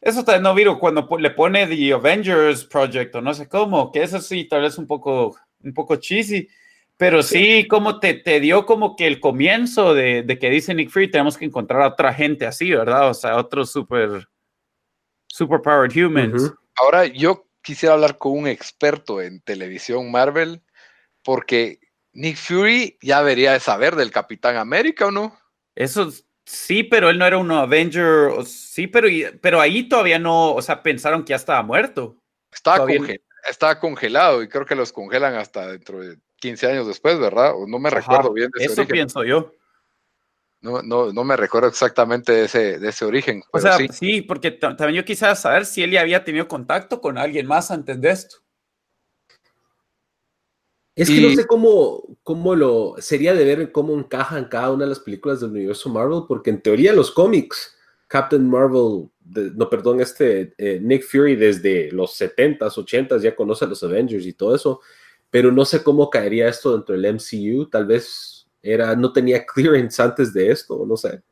eso 0.00 0.20
está, 0.20 0.38
no 0.38 0.54
Virgo, 0.54 0.78
cuando 0.78 1.08
le 1.18 1.30
pone 1.30 1.66
The 1.66 1.92
Avengers 1.92 2.64
Project 2.64 3.14
o 3.16 3.20
no 3.20 3.34
sé 3.34 3.48
cómo, 3.48 3.90
que 3.90 4.02
eso 4.02 4.20
sí, 4.20 4.44
tal 4.44 4.62
vez 4.62 4.78
un 4.78 4.86
poco, 4.86 5.36
un 5.62 5.74
poco 5.74 5.96
cheesy, 5.96 6.48
pero 6.96 7.22
sí, 7.22 7.66
como 7.68 8.00
te, 8.00 8.14
te, 8.14 8.40
dio 8.40 8.66
como 8.66 8.96
que 8.96 9.06
el 9.06 9.20
comienzo 9.20 9.94
de, 9.94 10.24
que 10.40 10.50
dice 10.50 10.74
Nick 10.74 10.90
Fury, 10.90 11.10
tenemos 11.10 11.36
que 11.36 11.44
encontrar 11.44 11.82
a 11.82 11.88
otra 11.88 12.12
gente 12.12 12.44
así, 12.44 12.70
¿verdad? 12.70 13.08
O 13.10 13.14
sea, 13.14 13.36
otros 13.36 13.70
super, 13.70 14.28
super 15.28 15.62
powered 15.62 15.96
humans. 15.96 16.52
Ahora 16.74 17.06
yo 17.06 17.46
quisiera 17.62 17.94
hablar 17.94 18.18
con 18.18 18.32
un 18.32 18.48
experto 18.48 19.22
en 19.22 19.40
televisión 19.42 20.10
Marvel, 20.10 20.60
porque 21.22 21.78
Nick 22.12 22.36
Fury 22.36 22.98
ya 23.00 23.18
debería 23.18 23.52
de 23.52 23.60
saber 23.60 23.94
del 23.94 24.10
Capitán 24.10 24.56
América, 24.56 25.06
¿o 25.06 25.10
no? 25.12 25.38
Eso 25.76 26.10
sí, 26.48 26.82
pero 26.82 27.10
él 27.10 27.18
no 27.18 27.26
era 27.26 27.36
un 27.36 27.50
Avenger, 27.50 28.30
sí, 28.46 28.86
pero, 28.86 29.08
pero 29.40 29.60
ahí 29.60 29.88
todavía 29.88 30.18
no, 30.18 30.54
o 30.54 30.62
sea, 30.62 30.82
pensaron 30.82 31.22
que 31.24 31.30
ya 31.30 31.36
estaba 31.36 31.62
muerto. 31.62 32.16
Estaba, 32.50 32.86
estaba 33.48 33.78
congelado 33.78 34.42
y 34.42 34.48
creo 34.48 34.64
que 34.64 34.74
los 34.74 34.92
congelan 34.92 35.34
hasta 35.34 35.68
dentro 35.68 36.00
de 36.00 36.16
15 36.36 36.66
años 36.66 36.86
después, 36.86 37.18
¿verdad? 37.18 37.52
O 37.54 37.66
no 37.66 37.78
me 37.78 37.90
recuerdo 37.90 38.32
bien 38.32 38.50
de 38.56 38.64
Eso 38.64 38.86
pienso 38.86 39.24
yo. 39.24 39.52
No, 40.60 40.82
no, 40.82 41.12
no 41.12 41.22
me 41.22 41.36
recuerdo 41.36 41.68
exactamente 41.68 42.32
de 42.32 42.44
ese, 42.46 42.78
de 42.78 42.88
ese 42.88 43.04
origen. 43.04 43.42
O 43.52 43.60
sea, 43.60 43.76
sí, 43.92 44.22
porque 44.22 44.50
también 44.50 44.94
yo 44.94 45.04
quisiera 45.04 45.36
saber 45.36 45.66
si 45.66 45.82
él 45.82 45.92
ya 45.92 46.00
había 46.00 46.24
tenido 46.24 46.48
contacto 46.48 47.00
con 47.00 47.16
alguien 47.18 47.46
más 47.46 47.70
antes 47.70 48.00
de 48.00 48.10
esto. 48.10 48.36
Es 50.98 51.08
que 51.08 51.20
no 51.20 51.30
sé 51.30 51.46
cómo, 51.46 52.02
cómo 52.24 52.56
lo 52.56 52.96
sería 52.98 53.32
de 53.32 53.44
ver 53.44 53.70
cómo 53.70 53.96
encaja 53.96 54.36
en 54.36 54.46
cada 54.46 54.72
una 54.72 54.84
de 54.84 54.90
las 54.90 54.98
películas 54.98 55.40
del 55.40 55.50
universo 55.50 55.88
Marvel, 55.88 56.24
porque 56.26 56.50
en 56.50 56.60
teoría 56.60 56.92
los 56.92 57.12
cómics, 57.12 57.76
Captain 58.08 58.48
Marvel, 58.48 59.08
no, 59.54 59.70
perdón, 59.70 60.00
este 60.00 60.54
eh, 60.58 60.80
Nick 60.82 61.04
Fury 61.04 61.36
desde 61.36 61.92
los 61.92 62.20
70s, 62.20 62.74
80s 62.74 63.20
ya 63.20 63.36
conoce 63.36 63.64
a 63.64 63.68
los 63.68 63.82
Avengers 63.84 64.26
y 64.26 64.32
todo 64.32 64.56
eso, 64.56 64.80
pero 65.30 65.52
no 65.52 65.64
sé 65.64 65.84
cómo 65.84 66.10
caería 66.10 66.48
esto 66.48 66.72
dentro 66.72 66.96
del 66.96 67.14
MCU, 67.14 67.66
tal 67.70 67.86
vez 67.86 68.48
era, 68.60 68.96
no 68.96 69.12
tenía 69.12 69.46
clearance 69.46 70.02
antes 70.02 70.32
de 70.32 70.50
esto, 70.50 70.84
no 70.84 70.96
sé. 70.96 71.22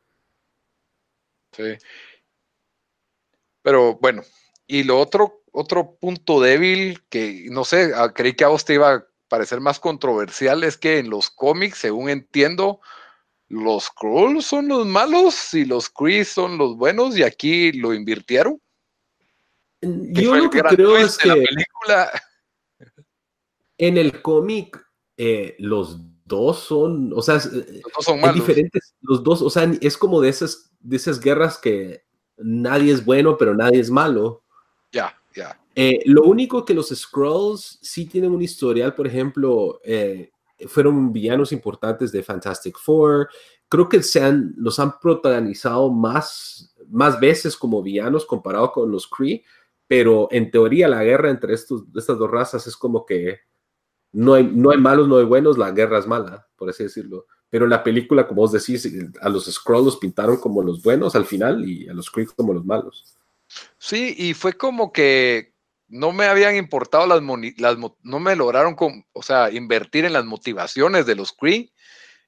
Sí. 1.51 1.75
Pero 3.61 3.95
bueno, 3.95 4.21
y 4.65 4.83
lo 4.83 4.97
otro, 4.97 5.43
otro 5.51 5.97
punto 5.99 6.39
débil 6.39 7.01
que 7.09 7.47
no 7.49 7.65
sé, 7.65 7.91
ah, 7.93 8.13
creí 8.13 8.33
que 8.33 8.45
a 8.45 8.49
vos 8.49 8.63
te 8.63 8.75
iba 8.75 9.06
parecer 9.27 9.59
más 9.59 9.79
controversial 9.79 10.63
es 10.63 10.77
que 10.77 10.99
en 10.99 11.09
los 11.09 11.29
cómics, 11.29 11.79
según 11.79 12.09
entiendo, 12.09 12.79
los 13.49 13.89
Krulls 13.89 14.45
son 14.45 14.67
los 14.67 14.85
malos 14.85 15.53
y 15.53 15.65
los 15.65 15.89
Kree 15.89 16.25
son 16.25 16.57
los 16.57 16.75
buenos 16.75 17.17
y 17.17 17.23
aquí 17.23 17.71
lo 17.71 17.93
invirtieron. 17.93 18.61
Yo 19.81 20.35
lo 20.35 20.49
que 20.49 20.61
creo 20.61 20.97
es 20.97 21.17
que 21.17 21.45
en 23.77 23.97
el 23.97 24.21
cómic 24.21 24.83
eh, 25.17 25.55
los 25.59 25.99
dos 26.25 26.59
son, 26.59 27.13
o 27.13 27.21
sea, 27.21 27.35
los 27.35 27.43
dos 27.43 28.05
son 28.05 28.19
malos. 28.19 28.35
diferentes, 28.35 28.95
los 29.01 29.23
dos, 29.23 29.41
o 29.41 29.49
sea, 29.49 29.71
es 29.81 29.97
como 29.97 30.19
de 30.19 30.29
esas, 30.29 30.71
de 30.79 30.97
esas 30.97 31.19
guerras 31.19 31.57
que 31.57 32.03
nadie 32.37 32.91
es 32.91 33.05
bueno, 33.05 33.37
pero 33.37 33.55
nadie 33.55 33.79
es 33.79 33.89
malo. 33.89 34.43
Ya, 34.91 35.17
ya. 35.33 35.59
Eh, 35.79 36.01
lo 36.05 36.23
único 36.23 36.65
que 36.65 36.73
los 36.73 36.89
Scrolls 36.89 37.77
sí 37.83 38.07
tienen 38.07 38.31
un 38.31 38.41
historial, 38.41 38.95
por 38.95 39.05
ejemplo, 39.05 39.79
eh, 39.83 40.31
fueron 40.67 41.13
villanos 41.13 41.51
importantes 41.51 42.11
de 42.11 42.23
Fantastic 42.23 42.79
Four. 42.79 43.29
Creo 43.69 43.87
que 43.87 44.01
se 44.01 44.23
han, 44.23 44.55
los 44.57 44.79
han 44.79 44.99
protagonizado 44.99 45.91
más, 45.91 46.75
más 46.89 47.19
veces 47.19 47.55
como 47.55 47.83
villanos 47.83 48.25
comparado 48.25 48.71
con 48.71 48.89
los 48.89 49.05
Kree, 49.07 49.43
pero 49.85 50.27
en 50.31 50.49
teoría 50.49 50.87
la 50.87 51.03
guerra 51.03 51.29
entre 51.29 51.53
estos, 51.53 51.83
estas 51.95 52.17
dos 52.17 52.31
razas 52.31 52.65
es 52.65 52.75
como 52.75 53.05
que 53.05 53.41
no 54.13 54.33
hay, 54.33 54.49
no 54.51 54.71
hay 54.71 54.79
malos, 54.79 55.07
no 55.07 55.17
hay 55.17 55.25
buenos, 55.25 55.59
la 55.59 55.69
guerra 55.69 55.99
es 55.99 56.07
mala, 56.07 56.47
por 56.55 56.71
así 56.71 56.85
decirlo. 56.85 57.27
Pero 57.51 57.65
en 57.65 57.69
la 57.69 57.83
película, 57.83 58.27
como 58.27 58.41
vos 58.41 58.51
decís, 58.51 58.91
a 59.21 59.29
los 59.29 59.45
Scrolls 59.45 59.85
los 59.85 59.97
pintaron 59.97 60.37
como 60.37 60.63
los 60.63 60.81
buenos 60.81 61.15
al 61.15 61.25
final 61.25 61.69
y 61.69 61.87
a 61.87 61.93
los 61.93 62.09
Kree 62.09 62.25
como 62.25 62.51
los 62.51 62.65
malos. 62.65 63.15
Sí, 63.77 64.15
y 64.17 64.33
fue 64.33 64.53
como 64.53 64.91
que 64.91 65.55
no 65.87 66.11
me 66.11 66.25
habían 66.25 66.55
importado 66.55 67.05
las, 67.07 67.21
las 67.57 67.77
no 68.03 68.19
me 68.19 68.35
lograron, 68.35 68.75
o 69.13 69.23
sea, 69.23 69.51
invertir 69.51 70.05
en 70.05 70.13
las 70.13 70.25
motivaciones 70.25 71.05
de 71.05 71.15
los 71.15 71.33
Kree. 71.33 71.71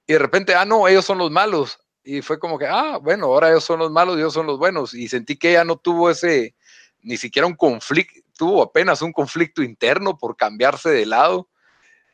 Y 0.07 0.13
de 0.13 0.19
repente, 0.19 0.55
ah, 0.55 0.65
no, 0.65 0.87
ellos 0.87 1.05
son 1.05 1.17
los 1.17 1.31
malos. 1.31 1.79
Y 2.03 2.21
fue 2.21 2.39
como 2.39 2.57
que, 2.57 2.65
ah, 2.65 2.97
bueno, 2.97 3.27
ahora 3.27 3.49
ellos 3.49 3.63
son 3.63 3.79
los 3.79 3.91
malos, 3.91 4.17
ellos 4.17 4.33
son 4.33 4.47
los 4.47 4.57
buenos. 4.57 4.93
Y 4.93 5.07
sentí 5.07 5.37
que 5.37 5.51
ella 5.51 5.65
no 5.65 5.77
tuvo 5.77 6.09
ese, 6.09 6.55
ni 7.01 7.17
siquiera 7.17 7.47
un 7.47 7.55
conflicto, 7.55 8.19
tuvo 8.37 8.63
apenas 8.63 9.01
un 9.01 9.11
conflicto 9.11 9.61
interno 9.61 10.17
por 10.17 10.37
cambiarse 10.37 10.89
de 10.89 11.05
lado. 11.05 11.49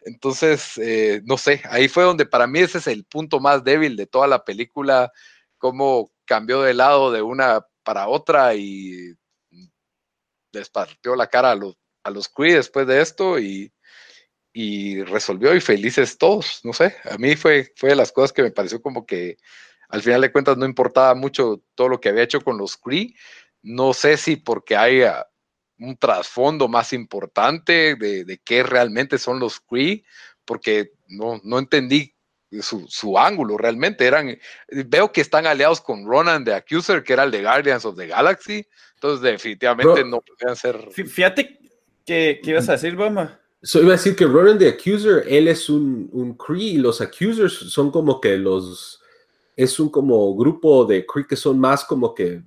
Entonces, 0.02 0.78
eh, 0.78 1.22
no 1.26 1.38
sé, 1.38 1.62
ahí 1.70 1.88
fue 1.88 2.04
donde 2.04 2.26
para 2.26 2.48
mí 2.48 2.60
ese 2.60 2.80
es 2.80 2.88
el 2.88 3.06
punto 3.06 3.40
más 3.40 3.64
débil 3.64 3.96
de 3.96 4.08
toda 4.08 4.28
la 4.28 4.44
película, 4.44 5.12
cómo 5.58 6.12
cambió 6.26 6.62
de 6.62 6.74
lado 6.74 7.12
de 7.12 7.22
una 7.22 7.66
para 7.84 8.08
otra 8.08 8.56
y 8.56 9.16
les 10.56 10.70
partió 10.70 11.16
la 11.16 11.28
cara 11.28 11.52
a 11.52 11.56
los, 11.56 11.78
a 12.04 12.10
los 12.10 12.28
Cree 12.30 12.56
después 12.56 12.88
de 12.88 13.02
esto 13.02 13.40
y, 13.40 13.72
y, 14.54 15.04
resolvió 15.04 15.56
y 15.56 15.62
felices 15.62 16.18
todos, 16.18 16.62
no 16.64 16.74
sé, 16.74 16.96
a 17.04 17.18
mí 17.18 17.36
fue, 17.36 17.72
fue 17.76 17.90
de 17.90 17.96
las 17.96 18.12
cosas 18.12 18.34
que 18.34 18.42
me 18.42 18.52
pareció 18.52 18.82
como 18.82 19.06
que 19.06 19.38
al 19.90 20.02
final 20.02 20.22
de 20.22 20.32
cuentas 20.32 20.58
no 20.58 20.66
importaba 20.66 21.14
mucho 21.14 21.62
todo 21.76 21.90
lo 21.90 22.02
que 22.02 22.10
había 22.10 22.24
hecho 22.24 22.42
con 22.42 22.58
los 22.58 22.78
Cree, 22.78 23.14
no 23.62 23.94
sé 23.94 24.18
si 24.18 24.38
porque 24.38 24.76
haya 24.76 25.28
un 25.78 25.98
trasfondo 25.98 26.68
más 26.68 26.94
importante 26.94 27.96
de, 27.96 28.24
de 28.24 28.38
qué 28.40 28.64
realmente 28.64 29.18
son 29.18 29.40
los 29.40 29.60
Kree, 29.60 30.04
porque 30.46 30.92
no, 31.08 31.40
no 31.44 31.60
entendí 31.60 32.15
su, 32.62 32.86
su, 32.88 33.18
ángulo 33.18 33.58
realmente. 33.58 34.06
Eran, 34.06 34.38
veo 34.88 35.12
que 35.12 35.22
están 35.22 35.46
aliados 35.46 35.82
con 35.82 36.06
Ronan 36.06 36.44
de 36.44 36.54
Accuser, 36.54 37.04
que 37.04 37.14
era 37.14 37.24
el 37.24 37.32
de 37.32 37.42
Guardians 37.42 37.86
of 37.86 37.98
the 37.98 38.08
Galaxy, 38.08 38.66
entonces 38.96 39.22
definitivamente 39.22 40.04
no 40.04 40.22
podían 40.22 40.56
ser. 40.56 40.90
Fíjate 40.92 41.60
que, 42.06 42.40
¿qué 42.44 42.52
ibas 42.52 42.70
a 42.70 42.74
decir, 42.74 42.96
Bama. 42.96 43.40
So, 43.62 43.82
iba 43.82 43.90
a 43.90 43.98
decir 43.98 44.16
que 44.16 44.26
Ronan 44.26 44.60
de 44.60 44.70
Accuser, 44.70 45.26
él 45.28 45.48
es 45.48 45.70
un, 45.70 46.10
un 46.12 46.38
Kree 46.38 46.74
y 46.74 46.78
los 46.78 47.02
Accusers 47.02 47.54
son 47.54 47.90
como 47.90 48.22
que 48.22 48.38
los 48.38 49.02
es 49.56 49.80
un 49.80 49.90
como 49.90 50.36
grupo 50.36 50.86
de 50.86 51.06
Kree 51.06 51.26
que 51.26 51.36
son 51.36 51.60
más 51.60 51.86
como 51.86 52.14
que 52.14 52.42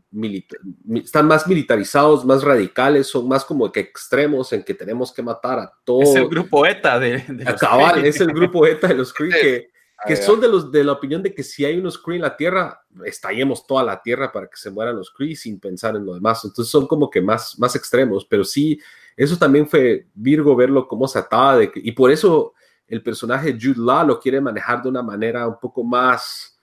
están 0.94 1.26
más 1.26 1.46
militarizados, 1.46 2.24
más 2.24 2.42
radicales, 2.42 3.06
son 3.06 3.26
más 3.26 3.44
como 3.44 3.72
que 3.72 3.80
extremos 3.80 4.52
en 4.52 4.62
que 4.62 4.74
tenemos 4.74 5.12
que 5.12 5.22
matar 5.22 5.58
a 5.58 5.72
todos. 5.84 6.10
Es 6.10 6.16
el 6.16 6.28
grupo 6.28 6.66
ETA 6.66 6.98
de, 6.98 7.24
los 7.28 8.04
es 8.04 8.20
el 8.20 8.32
grupo 8.32 8.66
ETA 8.66 8.88
de 8.88 8.94
los 8.94 9.12
Kree 9.12 9.30
que, 9.30 9.70
que 10.06 10.16
son 10.16 10.40
de 10.40 10.48
los 10.48 10.70
de 10.70 10.84
la 10.84 10.92
opinión 10.92 11.22
de 11.22 11.34
que 11.34 11.42
si 11.42 11.64
hay 11.64 11.78
unos 11.78 11.98
Kree 11.98 12.16
en 12.16 12.22
la 12.22 12.36
Tierra, 12.36 12.84
estallemos 13.04 13.66
toda 13.66 13.82
la 13.82 14.00
Tierra 14.00 14.30
para 14.30 14.46
que 14.46 14.56
se 14.56 14.70
mueran 14.70 14.96
los 14.96 15.10
Kree 15.10 15.34
sin 15.34 15.58
pensar 15.58 15.96
en 15.96 16.06
lo 16.06 16.14
demás. 16.14 16.44
Entonces 16.44 16.70
son 16.70 16.86
como 16.86 17.10
que 17.10 17.20
más, 17.20 17.58
más 17.58 17.74
extremos, 17.74 18.24
pero 18.24 18.44
sí, 18.44 18.80
eso 19.16 19.36
también 19.36 19.68
fue 19.68 20.06
Virgo 20.14 20.54
verlo 20.54 20.86
como 20.86 21.08
se 21.08 21.18
ataba 21.18 21.58
de 21.58 21.72
y 21.74 21.92
por 21.92 22.10
eso 22.10 22.54
el 22.86 23.02
personaje 23.02 23.58
Jude 23.60 23.78
Law 23.78 24.06
lo 24.06 24.20
quiere 24.20 24.40
manejar 24.40 24.82
de 24.82 24.88
una 24.88 25.02
manera 25.02 25.46
un 25.46 25.58
poco 25.58 25.82
más 25.84 26.58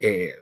eh, 0.00 0.34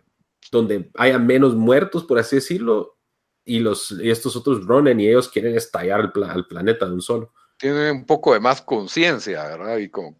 donde 0.50 0.90
haya 0.96 1.18
menos 1.18 1.54
muertos, 1.54 2.04
por 2.04 2.18
así 2.18 2.36
decirlo, 2.36 2.96
y, 3.44 3.58
los, 3.58 3.92
estos 4.02 4.36
otros 4.36 4.64
Ronen 4.64 5.00
y 5.00 5.08
ellos 5.08 5.28
quieren 5.28 5.56
estallar 5.56 6.00
el, 6.00 6.46
planeta 6.46 6.86
de 6.86 6.92
un 6.92 7.02
solo. 7.02 7.32
Tiene 7.56 7.90
un 7.90 8.06
poco 8.06 8.32
de 8.32 8.40
más 8.40 8.62
conciencia, 8.62 9.44
¿verdad? 9.44 9.76
Y 9.78 9.90
con, 9.90 10.16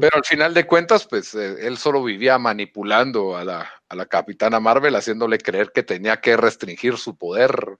Pero 0.00 0.16
al 0.16 0.24
final 0.24 0.54
de 0.54 0.66
cuentas, 0.66 1.06
pues 1.06 1.34
eh, 1.34 1.66
él 1.66 1.76
solo 1.76 2.02
vivía 2.02 2.38
manipulando 2.38 3.36
a 3.36 3.44
la, 3.44 3.70
a 3.88 3.96
la 3.96 4.06
capitana 4.06 4.60
Marvel, 4.60 4.94
haciéndole 4.94 5.38
creer 5.38 5.72
que 5.72 5.82
tenía 5.82 6.20
que 6.20 6.36
restringir 6.36 6.96
su 6.96 7.16
poder 7.16 7.78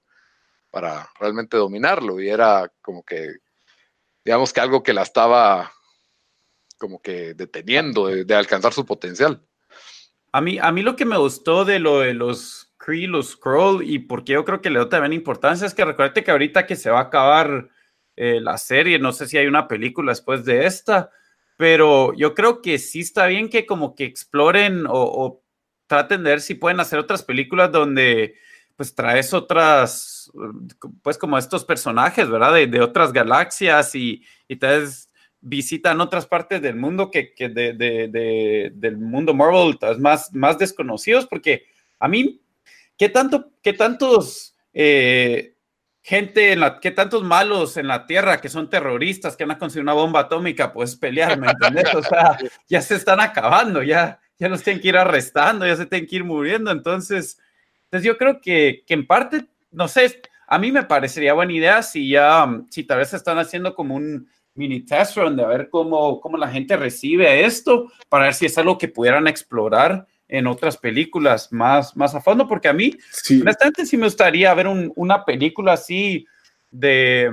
para 0.70 1.09
realmente 1.18 1.57
dominarlo. 1.57 2.20
Y 2.20 2.28
era 2.28 2.70
como 2.82 3.02
que, 3.02 3.36
digamos 4.24 4.52
que 4.52 4.61
algo 4.61 4.82
que 4.82 4.92
la 4.92 5.02
estaba 5.02 5.72
como 6.78 7.00
que 7.00 7.34
deteniendo 7.34 8.07
de 8.09 8.34
alcanzar 8.34 8.72
su 8.72 8.84
potencial. 8.84 9.42
A 10.32 10.40
mí, 10.40 10.59
a 10.61 10.72
mí 10.72 10.82
lo 10.82 10.96
que 10.96 11.05
me 11.05 11.16
gustó 11.16 11.64
de 11.64 11.78
lo 11.78 12.00
de 12.00 12.12
los 12.12 12.74
Kree, 12.76 13.07
los 13.07 13.30
Scroll, 13.30 13.88
y 13.88 14.00
porque 14.00 14.32
yo 14.32 14.44
creo 14.44 14.61
que 14.61 14.68
le 14.68 14.80
doy 14.80 14.88
también 14.88 15.12
importancia, 15.12 15.66
es 15.66 15.74
que 15.74 15.84
recuerde 15.84 16.24
que 16.24 16.30
ahorita 16.30 16.66
que 16.66 16.76
se 16.76 16.90
va 16.90 16.98
a 16.98 17.05
acabar 17.05 17.70
eh, 18.16 18.40
la 18.40 18.59
serie, 18.59 18.98
no 18.98 19.12
sé 19.12 19.26
si 19.26 19.38
hay 19.38 19.46
una 19.46 19.68
película 19.68 20.12
después 20.12 20.44
de 20.44 20.66
esta, 20.66 21.11
pero 21.57 22.12
yo 22.14 22.34
creo 22.34 22.62
que 22.62 22.78
sí 22.78 23.00
está 23.00 23.26
bien 23.26 23.48
que 23.48 23.66
como 23.66 23.94
que 23.94 24.05
exploren 24.05 24.84
o, 24.88 25.40
traten 25.86 26.24
de 26.24 26.30
ver 26.30 26.40
si 26.40 26.55
pueden 26.55 26.80
hacer 26.80 26.98
otras 26.98 27.22
películas 27.22 27.70
donde 27.70 28.36
pues 28.74 28.94
traes 28.94 29.34
otras, 29.34 30.32
pues 31.02 31.18
como 31.18 31.38
estos 31.38 31.64
personajes, 31.64 32.28
¿verdad? 32.28 32.55
De, 32.55 32.66
de 32.66 32.80
otras 32.80 33.12
galaxias 33.12 33.94
y, 33.94 34.24
y 34.48 34.57
traes 34.57 35.11
visitan 35.44 36.00
otras 36.00 36.26
partes 36.26 36.62
del 36.62 36.74
mundo 36.74 37.11
que, 37.11 37.34
que 37.34 37.50
de, 37.50 37.74
de, 37.74 38.72
del 38.74 38.96
mundo 38.96 39.34
Marvel 39.34 39.78
más, 39.98 40.32
más 40.34 40.59
desconocidos, 40.59 41.26
porque 41.26 41.66
a 41.98 42.09
mí, 42.09 42.40
¿qué, 42.96 43.11
tanto, 43.11 43.50
qué 43.62 43.74
tantos 43.74 44.57
eh, 44.72 45.53
gente, 46.05 46.52
en 46.52 46.61
la, 46.61 46.80
qué 46.80 46.90
tantos 46.90 47.24
malos 47.24 47.78
en 47.78 47.88
la 47.88 48.07
Tierra 48.07 48.38
que 48.38 48.50
son 48.50 48.68
terroristas, 48.68 49.36
que 49.36 49.44
han 49.44 49.59
conseguido 49.59 49.84
una 49.84 49.94
bomba 49.94 50.20
atómica, 50.20 50.70
pues 50.70 50.96
pelear, 50.96 51.38
¿me 51.40 51.50
entiendes? 51.50 51.94
O 51.94 52.02
sea, 52.02 52.36
ya 52.68 52.82
se 52.82 52.96
están 52.96 53.20
acabando, 53.20 53.82
ya, 53.82 54.20
ya 54.38 54.50
los 54.50 54.62
tienen 54.62 54.82
que 54.82 54.88
ir 54.88 54.98
arrestando, 54.98 55.66
ya 55.66 55.74
se 55.76 55.86
tienen 55.86 56.07
que 56.07 56.16
ir 56.16 56.24
muriendo, 56.24 56.70
entonces, 56.70 57.40
entonces 57.84 58.07
yo 58.07 58.18
creo 58.18 58.38
que, 58.42 58.84
que 58.86 58.92
en 58.92 59.07
parte, 59.07 59.46
no 59.70 59.88
sé, 59.88 60.20
a 60.46 60.59
mí 60.59 60.70
me 60.70 60.82
parecería 60.82 61.32
buena 61.32 61.55
idea 61.55 61.82
si 61.82 62.11
ya, 62.11 62.46
si 62.68 62.84
tal 62.84 62.98
vez 62.98 63.14
están 63.14 63.38
haciendo 63.38 63.74
como 63.74 63.94
un 63.94 64.28
mini 64.52 64.80
test 64.80 65.16
run 65.16 65.36
de 65.36 65.46
ver 65.46 65.70
cómo, 65.70 66.20
cómo 66.20 66.36
la 66.36 66.48
gente 66.48 66.76
recibe 66.76 67.46
esto, 67.46 67.90
para 68.11 68.24
ver 68.24 68.34
si 68.34 68.44
es 68.44 68.59
algo 68.59 68.76
que 68.76 68.88
pudieran 68.88 69.26
explorar 69.26 70.07
en 70.29 70.47
otras 70.47 70.77
películas 70.77 71.53
más, 71.53 71.97
más 71.97 72.14
a 72.14 72.20
fondo, 72.20 72.49
porque 72.49 72.68
a 72.68 72.72
mí, 72.72 72.93
sí. 73.11 73.41
honestamente, 73.41 73.87
sí 73.87 73.97
me 73.97 74.07
gustaría 74.07 74.53
ver 74.55 74.66
una 74.68 75.25
película 75.25 75.75
así 75.75 76.27
de, 76.70 77.31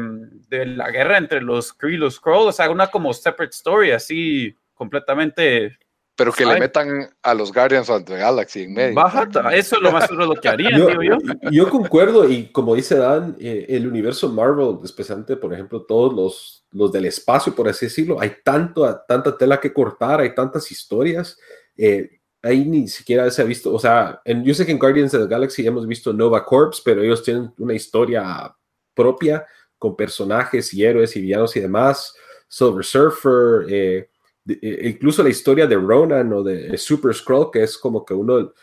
de, 0.50 0.66
la 0.66 0.92
guerra 0.92 1.18
entre 1.18 1.42
los 1.42 1.74
Kree 1.74 1.96
y 1.96 1.98
los 1.98 2.16
Skrull, 2.16 2.50
o 2.50 2.52
sea, 2.52 2.70
una 2.70 2.88
como 2.88 3.14
separate 3.14 3.56
story, 3.56 3.92
así 3.92 4.56
completamente 4.74 5.78
pero 6.22 6.34
que 6.34 6.46
le 6.46 6.60
metan 6.60 7.10
a 7.24 7.34
los 7.34 7.52
Guardians 7.52 7.90
of 7.90 8.04
the 8.06 8.16
Galaxy 8.16 8.64
en 8.64 8.74
medio. 8.74 8.94
Baja, 8.94 9.28
eso 9.54 9.78
es 9.78 9.82
lo 9.82 9.92
más 9.92 10.06
seguro 10.06 10.28
lo 10.28 10.36
que 10.36 10.50
harían, 10.50 10.72
yo, 10.78 10.88
digo 10.88 11.02
yo. 11.02 11.18
Yo 11.50 11.68
concuerdo, 11.68 12.30
y 12.30 12.52
como 12.52 12.76
dice 12.76 12.96
Dan, 12.96 13.36
eh, 13.40 13.66
el 13.70 13.88
universo 13.88 14.30
Marvel, 14.30 14.78
especialmente, 14.84 15.36
por 15.36 15.52
ejemplo, 15.52 15.82
todos 15.82 16.14
los, 16.14 16.66
los 16.72 16.92
del 16.92 17.06
espacio, 17.06 17.56
por 17.56 17.68
así 17.68 17.88
decirlo, 17.88 18.22
hay 18.22 18.34
tanto, 18.44 19.02
tanta 19.08 19.36
tela 19.36 19.60
que 19.60 19.74
cortar, 19.74 20.20
hay 20.20 20.36
tantas 20.36 20.70
historias. 20.72 21.40
Eh, 21.76 22.21
ahí 22.42 22.66
ni 22.66 22.88
siquiera 22.88 23.30
se 23.30 23.42
ha 23.42 23.46
visto, 23.46 23.74
o 23.74 23.80
sea, 23.80 24.22
en, 24.26 24.44
yo 24.44 24.54
sé 24.54 24.66
que 24.66 24.72
en 24.72 24.80
Guardians 24.80 25.14
of 25.14 25.22
the 25.22 25.28
Galaxy 25.28 25.66
hemos 25.66 25.88
visto 25.88 26.14
Nova 26.14 26.44
Corps, 26.44 26.82
pero 26.84 27.02
ellos 27.02 27.24
tienen 27.24 27.54
una 27.58 27.74
historia 27.74 28.56
propia 28.94 29.46
con 29.78 29.96
personajes 29.96 30.74
y 30.74 30.84
héroes 30.84 31.16
y 31.16 31.22
villanos 31.22 31.56
y 31.56 31.60
demás. 31.60 32.16
Silver 32.48 32.84
Surfer, 32.84 33.66
eh, 33.70 34.10
e, 34.48 34.90
incluso 34.90 35.24
la 35.24 35.30
historia 35.30 35.66
de 35.68 35.76
Ronan 35.76 36.34
o 36.34 36.44
de 36.44 36.78
Super 36.78 37.14
Scroll, 37.14 37.52
que 37.52 37.64
es 37.64 37.78
como 37.78 38.04
que 38.04 38.14
uno 38.14 38.54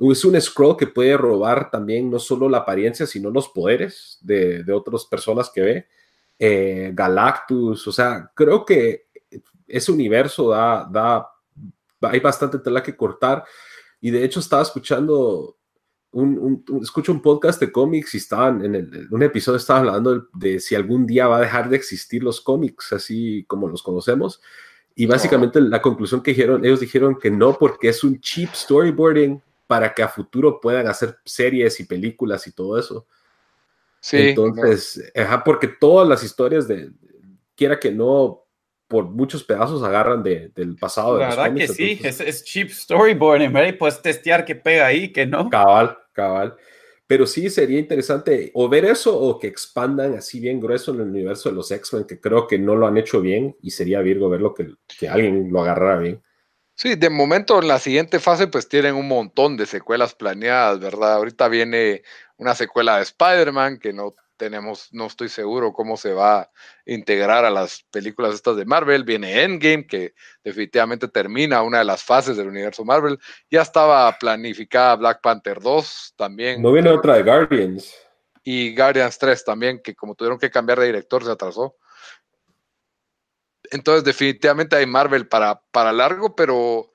es 0.00 0.24
un 0.24 0.40
scroll 0.40 0.76
que 0.76 0.86
puede 0.86 1.16
robar 1.16 1.70
también 1.70 2.10
no 2.10 2.18
solo 2.18 2.48
la 2.48 2.58
apariencia, 2.58 3.06
sino 3.06 3.30
los 3.30 3.48
poderes 3.48 4.18
de, 4.20 4.62
de 4.62 4.72
otras 4.72 5.04
personas 5.04 5.50
que 5.50 5.60
ve. 5.60 5.86
Eh, 6.38 6.92
Galactus, 6.94 7.86
o 7.88 7.92
sea, 7.92 8.30
creo 8.32 8.64
que 8.64 9.08
ese 9.66 9.90
universo 9.90 10.50
da, 10.50 10.88
da, 10.90 11.28
hay 12.02 12.20
bastante 12.20 12.58
tela 12.58 12.82
que 12.82 12.96
cortar. 12.96 13.44
Y 14.00 14.10
de 14.10 14.24
hecho 14.24 14.40
estaba 14.40 14.62
escuchando 14.62 15.56
un, 16.10 16.64
escucho 16.82 17.12
un 17.12 17.20
podcast 17.20 17.60
de 17.60 17.70
cómics 17.70 18.14
y 18.14 18.18
estaban 18.18 18.64
en, 18.64 19.08
un 19.10 19.22
episodio 19.22 19.58
estaba 19.58 19.80
hablando 19.80 20.28
de, 20.34 20.58
si 20.60 20.74
algún 20.74 21.06
día 21.06 21.26
va 21.26 21.38
a 21.38 21.42
dejar 21.42 21.68
de 21.68 21.76
existir 21.76 22.22
los 22.22 22.40
cómics 22.40 22.92
así 22.92 23.44
como 23.46 23.68
los 23.68 23.82
conocemos. 23.82 24.40
Y 24.94 25.06
básicamente 25.06 25.60
la 25.60 25.80
conclusión 25.80 26.22
que 26.22 26.32
dijeron, 26.32 26.64
ellos 26.64 26.80
dijeron 26.80 27.18
que 27.18 27.30
no 27.30 27.56
porque 27.56 27.88
es 27.88 28.02
un 28.02 28.20
cheap 28.20 28.52
storyboarding 28.52 29.40
para 29.68 29.94
que 29.94 30.02
a 30.02 30.08
futuro 30.08 30.60
puedan 30.60 30.88
hacer 30.88 31.18
series 31.24 31.78
y 31.78 31.84
películas 31.84 32.46
y 32.46 32.52
todo 32.52 32.78
eso. 32.78 33.06
Sí. 34.00 34.16
Entonces, 34.16 35.12
porque 35.44 35.68
todas 35.68 36.08
las 36.08 36.24
historias 36.24 36.66
de, 36.66 36.90
quiera 37.54 37.78
que 37.78 37.92
no, 37.92 38.44
por 38.88 39.04
muchos 39.04 39.44
pedazos 39.44 39.82
agarran 39.82 40.22
de, 40.22 40.50
del 40.54 40.76
pasado. 40.76 41.18
La 41.18 41.28
verdad 41.28 41.54
que 41.54 41.68
sí, 41.68 42.00
es, 42.02 42.44
cheap 42.44 42.70
storyboarding, 42.70 43.52
¿verdad? 43.52 43.68
Y 43.68 43.72
puedes 43.72 44.00
testear 44.00 44.44
que 44.44 44.54
pega 44.54 44.86
ahí, 44.86 45.12
que 45.12 45.26
no. 45.26 45.50
Cabal, 45.50 45.98
cabal. 46.12 46.56
Pero 47.06 47.26
sí 47.26 47.48
sería 47.48 47.78
interesante 47.78 48.50
o 48.54 48.68
ver 48.68 48.86
eso 48.86 49.18
o 49.18 49.38
que 49.38 49.46
expandan 49.46 50.14
así 50.14 50.40
bien 50.40 50.60
grueso 50.60 50.92
en 50.92 51.00
el 51.00 51.08
universo 51.08 51.48
de 51.48 51.54
los 51.54 51.70
X-Men, 51.70 52.04
que 52.04 52.20
creo 52.20 52.46
que 52.46 52.58
no 52.58 52.74
lo 52.74 52.86
han 52.86 52.98
hecho 52.98 53.20
bien 53.20 53.56
y 53.62 53.70
sería 53.70 54.00
Virgo 54.00 54.28
verlo 54.28 54.52
que, 54.52 54.74
que 54.98 55.08
alguien 55.08 55.50
lo 55.50 55.62
agarrara 55.62 55.98
bien. 55.98 56.22
Sí, 56.74 56.94
de 56.94 57.10
momento 57.10 57.60
en 57.60 57.68
la 57.68 57.78
siguiente 57.78 58.20
fase 58.20 58.46
pues 58.46 58.68
tienen 58.68 58.94
un 58.94 59.08
montón 59.08 59.56
de 59.56 59.66
secuelas 59.66 60.14
planeadas, 60.14 60.78
¿verdad? 60.80 61.14
Ahorita 61.14 61.48
viene 61.48 62.02
una 62.36 62.54
secuela 62.54 62.96
de 62.96 63.02
Spider-Man 63.02 63.78
que 63.78 63.92
no 63.92 64.14
tenemos, 64.38 64.88
no 64.92 65.06
estoy 65.06 65.28
seguro 65.28 65.74
cómo 65.74 65.98
se 65.98 66.14
va 66.14 66.40
a 66.40 66.50
integrar 66.86 67.44
a 67.44 67.50
las 67.50 67.82
películas 67.90 68.34
estas 68.34 68.56
de 68.56 68.64
Marvel. 68.64 69.04
Viene 69.04 69.42
Endgame, 69.42 69.86
que 69.86 70.14
definitivamente 70.42 71.08
termina 71.08 71.62
una 71.62 71.80
de 71.80 71.84
las 71.84 72.02
fases 72.02 72.36
del 72.36 72.48
universo 72.48 72.84
Marvel. 72.84 73.18
Ya 73.50 73.62
estaba 73.62 74.10
planificada 74.18 74.96
Black 74.96 75.20
Panther 75.20 75.60
2 75.60 76.14
también. 76.16 76.62
No 76.62 76.72
viene 76.72 76.88
otra 76.88 77.16
de 77.16 77.24
Guardians. 77.24 77.94
Y 78.42 78.74
Guardians 78.74 79.18
3 79.18 79.44
también, 79.44 79.80
que 79.82 79.94
como 79.94 80.14
tuvieron 80.14 80.38
que 80.38 80.50
cambiar 80.50 80.80
de 80.80 80.86
director, 80.86 81.22
se 81.22 81.30
atrasó. 81.30 81.76
Entonces, 83.70 84.04
definitivamente 84.04 84.76
hay 84.76 84.86
Marvel 84.86 85.28
para, 85.28 85.60
para 85.70 85.92
largo, 85.92 86.34
pero 86.34 86.87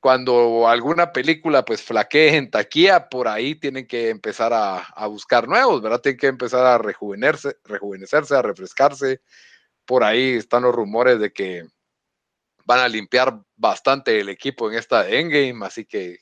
cuando 0.00 0.68
alguna 0.68 1.12
película 1.12 1.64
pues 1.64 1.82
flaquee 1.82 2.36
en 2.36 2.50
taquilla, 2.50 3.08
por 3.08 3.28
ahí 3.28 3.54
tienen 3.54 3.86
que 3.86 4.10
empezar 4.10 4.52
a, 4.52 5.06
buscar 5.08 5.48
nuevos, 5.48 5.82
¿verdad? 5.82 6.00
Tienen 6.00 6.18
que 6.18 6.26
empezar 6.28 6.64
a 6.64 6.78
rejuvenecerse, 6.78 7.56
rejuvenecerse, 7.64 8.36
a 8.36 8.42
refrescarse. 8.42 9.20
Por 9.84 10.04
ahí 10.04 10.34
están 10.34 10.62
los 10.62 10.74
rumores 10.74 11.18
de 11.18 11.32
que 11.32 11.64
van 12.64 12.80
a 12.80 12.88
limpiar 12.88 13.40
bastante 13.56 14.20
el 14.20 14.28
equipo 14.28 14.70
en 14.70 14.78
esta 14.78 15.08
Endgame, 15.08 15.64
así 15.64 15.84
que 15.84 16.18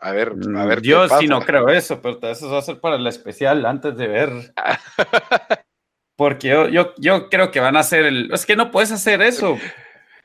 a 0.00 0.12
ver, 0.12 0.34
a 0.56 0.64
ver. 0.64 0.80
Mm, 0.80 0.82
yo 0.82 1.08
sí 1.08 1.26
no 1.26 1.40
creo 1.40 1.68
eso, 1.68 2.00
pero 2.00 2.18
eso 2.30 2.50
va 2.50 2.58
a 2.58 2.62
ser 2.62 2.80
para 2.80 2.96
el 2.96 3.06
especial 3.06 3.64
antes 3.66 3.96
de 3.96 4.06
ver. 4.06 4.30
Porque 6.16 6.48
yo, 6.48 6.68
yo, 6.68 6.94
yo 6.98 7.28
creo 7.28 7.50
que 7.50 7.60
van 7.60 7.76
a 7.76 7.80
hacer 7.80 8.04
el. 8.04 8.32
Es 8.32 8.44
que 8.44 8.56
no 8.56 8.70
puedes 8.70 8.90
hacer 8.90 9.22
eso. 9.22 9.56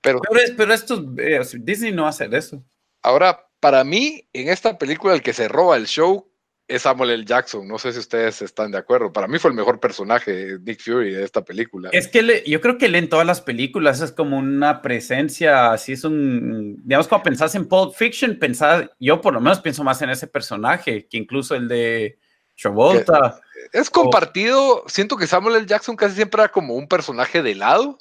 Pero, 0.01 0.19
pero, 0.57 0.73
esto, 0.73 1.03
eh, 1.17 1.39
Disney 1.59 1.91
no 1.91 2.01
va 2.01 2.09
a 2.09 2.11
hacer 2.11 2.33
eso. 2.35 2.63
Ahora, 3.03 3.47
para 3.59 3.83
mí, 3.83 4.27
en 4.33 4.49
esta 4.49 4.77
película, 4.77 5.13
el 5.13 5.21
que 5.21 5.33
se 5.33 5.47
roba 5.47 5.77
el 5.77 5.85
show 5.85 6.29
es 6.67 6.83
Samuel 6.83 7.11
L. 7.11 7.25
Jackson. 7.25 7.67
No 7.67 7.77
sé 7.77 7.91
si 7.91 7.99
ustedes 7.99 8.41
están 8.41 8.71
de 8.71 8.77
acuerdo. 8.77 9.11
Para 9.11 9.27
mí 9.27 9.37
fue 9.37 9.51
el 9.51 9.57
mejor 9.57 9.79
personaje, 9.79 10.57
Nick 10.61 10.81
Fury, 10.81 11.13
de 11.13 11.23
esta 11.23 11.43
película. 11.43 11.89
Es 11.91 12.07
que 12.07 12.43
yo 12.47 12.61
creo 12.61 12.77
que 12.77 12.85
él 12.85 12.95
en 12.95 13.09
todas 13.09 13.27
las 13.27 13.41
películas 13.41 14.01
es 14.01 14.11
como 14.11 14.37
una 14.37 14.81
presencia, 14.81 15.73
así 15.73 15.93
es 15.93 16.03
un, 16.03 16.77
digamos, 16.83 17.07
cuando 17.07 17.25
pensás 17.25 17.53
en 17.55 17.67
Pulp 17.67 17.93
Fiction, 17.93 18.39
pensás, 18.39 18.89
yo 18.99 19.21
por 19.21 19.33
lo 19.33 19.41
menos 19.41 19.59
pienso 19.59 19.83
más 19.83 20.01
en 20.01 20.09
ese 20.09 20.27
personaje 20.27 21.07
que 21.07 21.17
incluso 21.17 21.55
el 21.55 21.67
de 21.67 22.17
Travolta. 22.55 23.39
Es 23.71 23.89
compartido, 23.89 24.83
siento 24.87 25.17
que 25.17 25.27
Samuel 25.27 25.57
L. 25.57 25.65
Jackson 25.65 25.95
casi 25.95 26.15
siempre 26.15 26.41
era 26.41 26.51
como 26.51 26.75
un 26.75 26.87
personaje 26.87 27.41
de 27.41 27.55
lado. 27.55 27.97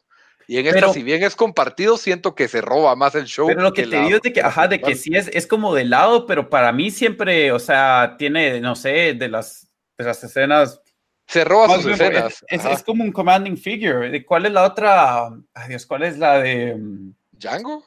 Y 0.47 0.59
en 0.59 0.66
esta, 0.66 0.93
si 0.93 1.03
bien 1.03 1.22
es 1.22 1.36
compartido, 1.36 1.97
siento 1.97 2.34
que 2.34 2.49
se 2.49 2.61
roba 2.61 2.97
más 2.97 3.14
el 3.14 3.26
show. 3.26 3.47
Pero 3.47 3.62
lo 3.62 3.72
que, 3.72 3.86
te 3.86 4.01
digo 4.01 4.16
es 4.16 4.22
de 4.22 4.32
que, 4.32 4.40
ajá, 4.40 4.68
de 4.68 4.80
que 4.80 4.95
sí 4.95 5.14
es, 5.14 5.28
es 5.28 5.47
como 5.47 5.74
de 5.74 5.84
lado, 5.84 6.26
pero 6.26 6.51
para 6.51 6.72
mí 6.72 6.90
siempre, 6.90 7.53
o 7.53 7.59
sea, 7.59 8.16
tiene, 8.18 8.61
no 8.61 8.74
sé, 8.74 9.14
de 9.14 9.28
las, 9.28 9.68
de 9.97 10.05
las 10.05 10.22
escenas. 10.24 10.80
Se 11.26 11.45
roba 11.45 11.76
sus 11.76 11.93
escenas. 11.93 12.45
Es, 12.49 12.82
como 12.82 13.05
un 13.05 13.12
commanding 13.12 13.57
figure. 13.57 14.24
¿Cuál 14.24 14.47
es 14.47 14.53
la 14.53 14.64
otra? 14.64 15.28
Ay 15.55 15.68
Dios, 15.68 15.86
¿cuál 15.86 16.03
es 16.03 16.18
la 16.18 16.38
de. 16.38 16.76
¿Django? 17.32 17.84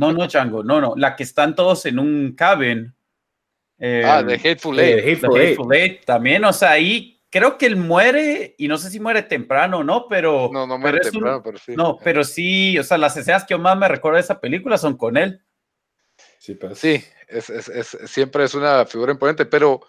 No, 0.00 0.12
no, 0.12 0.26
Django, 0.26 0.62
no, 0.62 0.80
no. 0.80 0.94
La 0.96 1.16
que 1.16 1.22
están 1.22 1.54
todos 1.54 1.86
en 1.86 1.98
un 1.98 2.34
cabin. 2.36 2.94
ah, 3.80 4.22
de 4.22 4.34
Hateful 4.34 4.78
Eight. 4.78 5.04
Hateful, 5.04 5.40
Hateful 5.40 5.74
Eight. 5.74 6.04
También, 6.04 6.44
o 6.44 6.52
sea, 6.52 6.72
ahí 6.72 7.13
creo 7.34 7.58
que 7.58 7.66
él 7.66 7.74
muere, 7.74 8.54
y 8.58 8.68
no 8.68 8.78
sé 8.78 8.90
si 8.90 9.00
muere 9.00 9.24
temprano 9.24 9.78
o 9.78 9.84
no, 9.84 10.06
pero. 10.08 10.50
No, 10.52 10.68
no 10.68 10.78
muere 10.78 11.00
temprano, 11.00 11.42
pero 11.42 11.58
sí. 11.58 11.74
No, 11.76 11.98
pero 11.98 12.22
sí, 12.22 12.78
o 12.78 12.84
sea, 12.84 12.96
las 12.96 13.16
escenas 13.16 13.44
que 13.44 13.58
más 13.58 13.76
me 13.76 13.88
recuerdo 13.88 14.16
de 14.16 14.22
esa 14.22 14.40
película 14.40 14.78
son 14.78 14.96
con 14.96 15.16
él. 15.16 15.42
Sí, 16.38 16.54
pues. 16.54 16.78
sí 16.78 17.04
es, 17.28 17.98
siempre 18.06 18.44
es 18.44 18.54
una 18.54 18.86
figura 18.86 19.12
imponente, 19.12 19.46
pero 19.46 19.80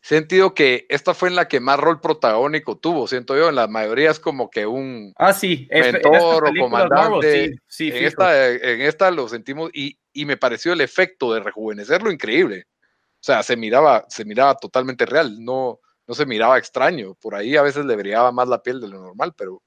sentido 0.00 0.54
que 0.54 0.86
esta 0.88 1.14
fue 1.14 1.28
en 1.28 1.36
la 1.36 1.48
que 1.48 1.60
más 1.60 1.78
rol 1.78 2.00
protagónico 2.00 2.78
tuvo, 2.78 3.06
siento 3.06 3.36
yo, 3.36 3.48
en 3.48 3.56
la 3.56 3.66
mayoría 3.66 4.10
es 4.10 4.20
como 4.20 4.50
que 4.50 4.66
un 4.66 5.12
ah, 5.16 5.32
sí, 5.32 5.68
mentor 5.70 6.48
o 6.48 6.52
comandante. 6.60 7.54
sí, 7.66 7.88
en, 7.88 8.04
esta, 8.04 8.50
en 8.50 8.82
esta 8.82 9.10
lo 9.10 9.28
sentimos 9.28 9.70
y, 9.72 9.98
y, 10.12 10.24
me 10.24 10.36
pareció 10.36 10.72
el 10.72 10.80
efecto 10.80 11.34
de 11.34 11.40
rejuvenecerlo 11.40 12.10
increíble. 12.10 12.66
O 13.14 13.24
sea, 13.24 13.42
se 13.42 13.56
miraba, 13.56 14.04
se 14.08 14.24
miraba 14.24 14.56
totalmente 14.56 15.06
real, 15.06 15.36
no, 15.44 15.80
no 16.06 16.14
se 16.14 16.26
miraba 16.26 16.58
extraño. 16.58 17.14
Por 17.14 17.34
ahí 17.34 17.56
a 17.56 17.62
veces 17.62 17.84
le 17.84 17.96
brillaba 17.96 18.32
más 18.32 18.48
la 18.48 18.62
piel 18.62 18.80
de 18.80 18.88
lo 18.88 19.00
normal, 19.00 19.34
pero, 19.36 19.62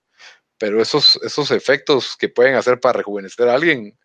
pero 0.57 0.81
esos, 0.81 1.19
esos 1.23 1.51
efectos 1.51 2.15
que 2.17 2.29
pueden 2.29 2.55
hacer 2.55 2.79
para 2.79 2.97
rejuvenecer 2.97 3.49
a 3.49 3.55
alguien, 3.55 3.97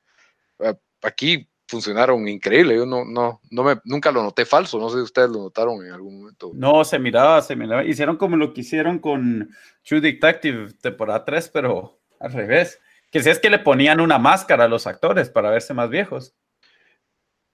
eh, 0.60 0.74
aquí 1.02 1.48
funcionaron 1.70 2.26
increíble. 2.28 2.76
Yo 2.76 2.84
no, 2.84 3.04
no, 3.04 3.40
no 3.50 3.62
me, 3.62 3.76
nunca 3.84 4.10
lo 4.10 4.22
noté 4.22 4.44
falso. 4.44 4.78
No 4.78 4.90
sé 4.90 4.96
si 4.96 5.02
ustedes 5.02 5.30
lo 5.30 5.38
notaron 5.38 5.84
en 5.86 5.92
algún 5.92 6.20
momento. 6.20 6.50
No, 6.54 6.84
se 6.84 6.98
miraba, 6.98 7.40
se 7.42 7.56
miraba. 7.56 7.84
Hicieron 7.84 8.16
como 8.16 8.36
lo 8.36 8.52
que 8.52 8.62
hicieron 8.62 8.98
con 8.98 9.50
True 9.84 10.00
Detective 10.00 10.72
temporada 10.80 11.24
3, 11.24 11.48
pero 11.50 12.00
al 12.18 12.32
revés. 12.32 12.80
Que 13.10 13.22
si 13.22 13.30
es 13.30 13.38
que 13.38 13.50
le 13.50 13.58
ponían 13.58 14.00
una 14.00 14.18
máscara 14.18 14.64
a 14.64 14.68
los 14.68 14.86
actores 14.86 15.30
para 15.30 15.50
verse 15.50 15.74
más 15.74 15.90
viejos. 15.90 16.34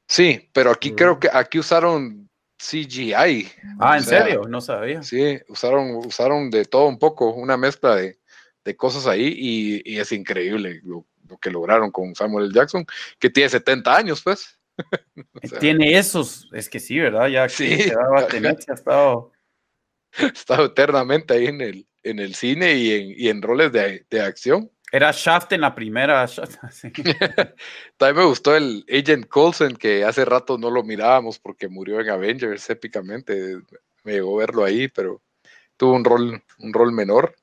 Sí, 0.08 0.50
pero 0.52 0.70
aquí 0.70 0.92
creo 0.92 1.18
que 1.18 1.28
aquí 1.32 1.58
usaron 1.58 2.28
CGI. 2.58 3.48
Ah, 3.78 3.96
¿en 3.96 4.04
serio? 4.04 4.42
No 4.48 4.60
sabía. 4.60 5.02
Sí, 5.02 5.38
usaron, 5.48 5.96
usaron 5.96 6.50
de 6.50 6.64
todo 6.64 6.86
un 6.86 6.98
poco, 6.98 7.30
una 7.34 7.56
mezcla 7.56 7.96
de, 7.96 8.18
cosas 8.76 9.06
ahí 9.06 9.32
y, 9.84 9.98
es 9.98 10.10
increíble 10.10 10.80
lo, 10.82 11.06
que 11.40 11.50
lograron 11.50 11.92
con 11.92 12.14
Samuel 12.16 12.46
L. 12.46 12.54
Jackson, 12.54 12.84
que 13.18 13.30
tiene 13.30 13.48
70 13.48 13.96
años, 13.96 14.22
pues. 14.22 14.58
tiene 15.60 15.96
esos, 15.96 16.48
es 16.52 16.68
que 16.68 16.80
sí, 16.80 16.98
¿verdad? 16.98 17.28
Ya 17.28 17.48
sí, 17.48 17.78
ha 18.18 18.72
estado... 18.74 19.32
estado 20.18 20.66
eternamente 20.66 21.34
ahí 21.34 21.46
en 21.46 21.60
el, 21.60 21.86
en 22.02 22.18
el 22.18 22.34
cine 22.34 22.74
y 22.74 22.92
en, 22.92 23.14
y 23.16 23.28
en 23.28 23.42
roles 23.42 23.70
de, 23.70 24.04
de 24.10 24.20
acción. 24.20 24.70
Era 24.96 25.12
Shaft 25.12 25.52
en 25.52 25.60
la 25.60 25.74
primera. 25.74 26.24
También 27.98 28.16
me 28.16 28.24
gustó 28.24 28.56
el 28.56 28.82
Agent 28.88 29.26
Coulson, 29.28 29.76
que 29.76 30.04
hace 30.04 30.24
rato 30.24 30.56
no 30.56 30.70
lo 30.70 30.82
mirábamos 30.82 31.38
porque 31.38 31.68
murió 31.68 32.00
en 32.00 32.08
Avengers 32.08 32.70
épicamente. 32.70 33.58
Me 34.04 34.12
llegó 34.12 34.36
a 34.36 34.40
verlo 34.40 34.64
ahí, 34.64 34.88
pero 34.88 35.20
tuvo 35.76 35.92
un 35.92 36.02
rol, 36.02 36.42
un 36.60 36.72
rol 36.72 36.92
menor. 36.92 37.36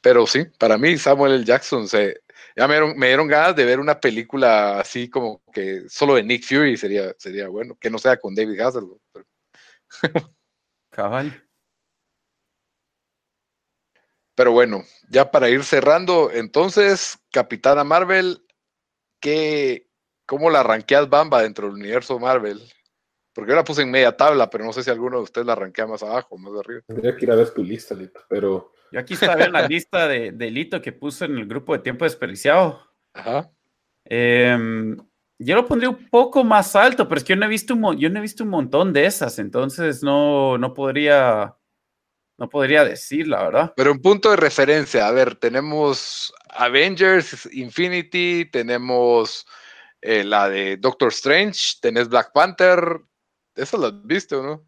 Pero 0.00 0.24
sí, 0.28 0.44
para 0.58 0.78
mí 0.78 0.96
Samuel 0.96 1.34
L. 1.34 1.44
Jackson 1.44 1.88
se, 1.88 2.20
ya 2.54 2.68
me 2.68 2.74
dieron, 2.74 2.96
me 2.96 3.08
dieron 3.08 3.26
ganas 3.26 3.56
de 3.56 3.64
ver 3.64 3.80
una 3.80 3.98
película 3.98 4.78
así 4.78 5.10
como 5.10 5.42
que 5.52 5.88
solo 5.88 6.14
de 6.14 6.22
Nick 6.22 6.44
Fury 6.44 6.76
sería, 6.76 7.14
sería 7.18 7.48
bueno, 7.48 7.76
que 7.80 7.90
no 7.90 7.98
sea 7.98 8.16
con 8.16 8.32
David 8.32 8.60
Hasselhoff. 8.60 9.00
Cabal. 10.90 11.42
Pero 14.42 14.50
bueno, 14.50 14.82
ya 15.08 15.30
para 15.30 15.48
ir 15.50 15.62
cerrando, 15.62 16.28
entonces, 16.32 17.16
Capitana 17.30 17.84
Marvel, 17.84 18.44
¿qué, 19.20 19.88
¿cómo 20.26 20.50
la 20.50 20.64
ranqueas 20.64 21.08
Bamba 21.08 21.42
dentro 21.42 21.68
del 21.68 21.76
universo 21.76 22.18
Marvel? 22.18 22.60
Porque 23.32 23.50
yo 23.52 23.54
la 23.54 23.62
puse 23.62 23.82
en 23.82 23.92
media 23.92 24.16
tabla, 24.16 24.50
pero 24.50 24.64
no 24.64 24.72
sé 24.72 24.82
si 24.82 24.90
alguno 24.90 25.18
de 25.18 25.22
ustedes 25.22 25.46
la 25.46 25.54
ranquea 25.54 25.86
más 25.86 26.02
abajo, 26.02 26.36
más 26.38 26.52
arriba. 26.58 26.80
Tendría 26.88 27.16
que 27.16 27.24
ir 27.24 27.30
a 27.30 27.36
ver 27.36 27.50
tu 27.50 27.62
lista, 27.62 27.94
Lito, 27.94 28.18
pero... 28.28 28.72
Yo 28.90 28.98
aquí 28.98 29.14
está 29.14 29.34
en 29.44 29.52
la 29.52 29.68
lista 29.68 30.08
de, 30.08 30.32
Lito 30.32 30.82
que 30.82 30.90
puse 30.90 31.26
en 31.26 31.38
el 31.38 31.46
grupo 31.46 31.74
de 31.74 31.78
tiempo 31.78 32.04
desperdiciado. 32.04 32.82
Ajá. 33.12 33.48
Em, 34.04 34.96
Yo 35.38 35.54
lo 35.54 35.66
pondría 35.66 35.90
un 35.90 36.08
poco 36.10 36.42
más 36.42 36.74
alto, 36.74 37.06
pero 37.06 37.18
es 37.18 37.22
que 37.22 37.34
yo 37.34 37.36
no 37.36 37.46
he 37.46 37.48
visto 37.48 37.74
un, 37.74 37.96
yo 37.96 38.10
no 38.10 38.18
he 38.18 38.22
visto 38.22 38.42
un 38.42 38.50
montón 38.50 38.92
de 38.92 39.06
esas, 39.06 39.38
entonces 39.38 40.02
no, 40.02 40.58
no 40.58 40.74
podría 40.74 41.58
no 42.42 42.48
podría 42.48 42.84
decir, 42.84 43.28
la 43.28 43.44
verdad. 43.44 43.72
Pero 43.76 43.92
un 43.92 44.02
punto 44.02 44.28
de 44.28 44.36
referencia, 44.36 45.06
a 45.06 45.12
ver, 45.12 45.36
tenemos 45.36 46.34
Avengers, 46.48 47.48
Infinity, 47.52 48.46
tenemos 48.50 49.46
eh, 50.00 50.24
la 50.24 50.48
de 50.48 50.76
Doctor 50.76 51.10
Strange, 51.10 51.74
tenés 51.80 52.08
Black 52.08 52.32
Panther, 52.34 52.98
¿eso 53.54 53.78
lo 53.78 53.86
has 53.86 54.04
visto, 54.04 54.42
no? 54.42 54.66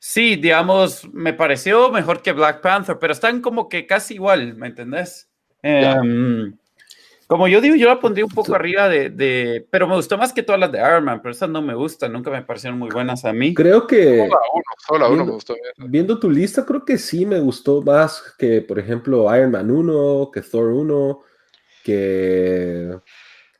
Sí, 0.00 0.34
digamos, 0.34 1.08
me 1.14 1.32
pareció 1.32 1.92
mejor 1.92 2.22
que 2.22 2.32
Black 2.32 2.60
Panther, 2.60 2.98
pero 2.98 3.12
están 3.12 3.40
como 3.40 3.68
que 3.68 3.86
casi 3.86 4.14
igual, 4.14 4.56
¿me 4.56 4.66
entendés? 4.66 5.30
Como 7.26 7.48
yo 7.48 7.60
digo, 7.60 7.74
yo 7.74 7.88
la 7.88 8.00
pondría 8.00 8.24
un 8.24 8.30
poco 8.30 8.54
arriba 8.54 8.88
de, 8.88 9.66
Pero 9.70 9.88
me 9.88 9.96
gustó 9.96 10.18
más 10.18 10.32
que 10.32 10.42
todas 10.42 10.60
las 10.60 10.70
de 10.70 10.78
Iron 10.78 11.04
Man, 11.04 11.20
pero 11.22 11.32
esas 11.32 11.48
no 11.48 11.62
me 11.62 11.74
gustan, 11.74 12.12
nunca 12.12 12.30
me 12.30 12.42
parecieron 12.42 12.78
muy 12.78 12.90
buenas 12.90 13.24
a 13.24 13.32
mí. 13.32 13.54
Creo 13.54 13.86
que. 13.86 14.28
Solo 14.86 15.10
uno, 15.10 15.24
me 15.24 15.32
gustó. 15.32 15.54
Viendo 15.78 16.18
tu 16.18 16.30
lista, 16.30 16.64
creo 16.64 16.84
que 16.84 16.98
sí 16.98 17.24
me 17.24 17.40
gustó 17.40 17.82
más 17.82 18.22
que, 18.38 18.60
por 18.60 18.78
ejemplo, 18.78 19.34
Iron 19.36 19.52
Man 19.52 19.70
1, 19.70 20.30
que 20.32 20.42
Thor 20.42 20.68
1, 20.72 21.20
que. 21.82 22.98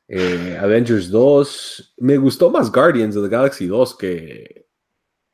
Eh, 0.07 0.57
Avengers 0.61 1.09
2. 1.09 1.95
Me 1.97 2.17
gustó 2.17 2.51
más 2.51 2.71
Guardians 2.71 3.15
of 3.15 3.23
the 3.23 3.29
Galaxy 3.29 3.65
2 3.65 3.97
que, 3.97 4.67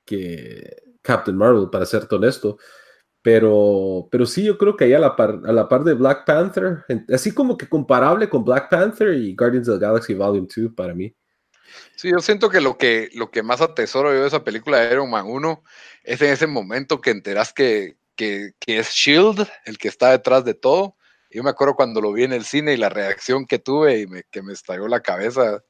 que 0.05 0.83
Captain 1.01 1.35
Marvel, 1.35 1.69
para 1.69 1.85
ser 1.85 2.07
honesto. 2.09 2.57
Pero, 3.23 4.07
pero 4.11 4.25
sí, 4.25 4.43
yo 4.43 4.57
creo 4.57 4.75
que 4.75 4.85
ahí 4.85 4.93
a 4.93 4.99
la, 4.99 5.15
par, 5.15 5.39
a 5.45 5.51
la 5.51 5.69
par 5.69 5.83
de 5.83 5.93
Black 5.93 6.25
Panther, 6.25 6.83
así 7.13 7.31
como 7.31 7.55
que 7.55 7.69
comparable 7.69 8.27
con 8.27 8.43
Black 8.43 8.69
Panther 8.69 9.13
y 9.13 9.35
Guardians 9.35 9.69
of 9.69 9.79
the 9.79 9.85
Galaxy 9.85 10.13
Volume 10.15 10.47
2 10.55 10.73
para 10.75 10.95
mí. 10.95 11.13
Sí, 11.95 12.09
yo 12.09 12.19
siento 12.19 12.49
que 12.49 12.61
lo 12.61 12.77
que, 12.77 13.09
lo 13.13 13.29
que 13.29 13.43
más 13.43 13.61
atesoro 13.61 14.11
yo 14.13 14.21
de 14.21 14.27
esa 14.27 14.43
película 14.43 14.79
de 14.79 14.91
Iron 14.91 15.09
Man 15.09 15.25
1 15.27 15.63
es 16.03 16.21
en 16.21 16.31
ese 16.31 16.47
momento 16.47 16.99
que 16.99 17.11
enteras 17.11 17.53
que, 17.53 17.97
que, 18.15 18.53
que 18.59 18.79
es 18.79 18.89
Shield 18.89 19.47
el 19.65 19.77
que 19.77 19.87
está 19.87 20.09
detrás 20.09 20.43
de 20.43 20.55
todo. 20.55 20.95
Yo 21.29 21.43
me 21.43 21.51
acuerdo 21.51 21.75
cuando 21.75 22.01
lo 22.01 22.11
vi 22.11 22.23
en 22.23 22.33
el 22.33 22.43
cine 22.43 22.73
y 22.73 22.77
la 22.77 22.89
reacción 22.89 23.45
que 23.45 23.59
tuve 23.59 23.99
y 23.99 24.07
que 24.31 24.41
me 24.41 24.53
estalló 24.53 24.87
la 24.87 25.01
cabeza 25.01 25.63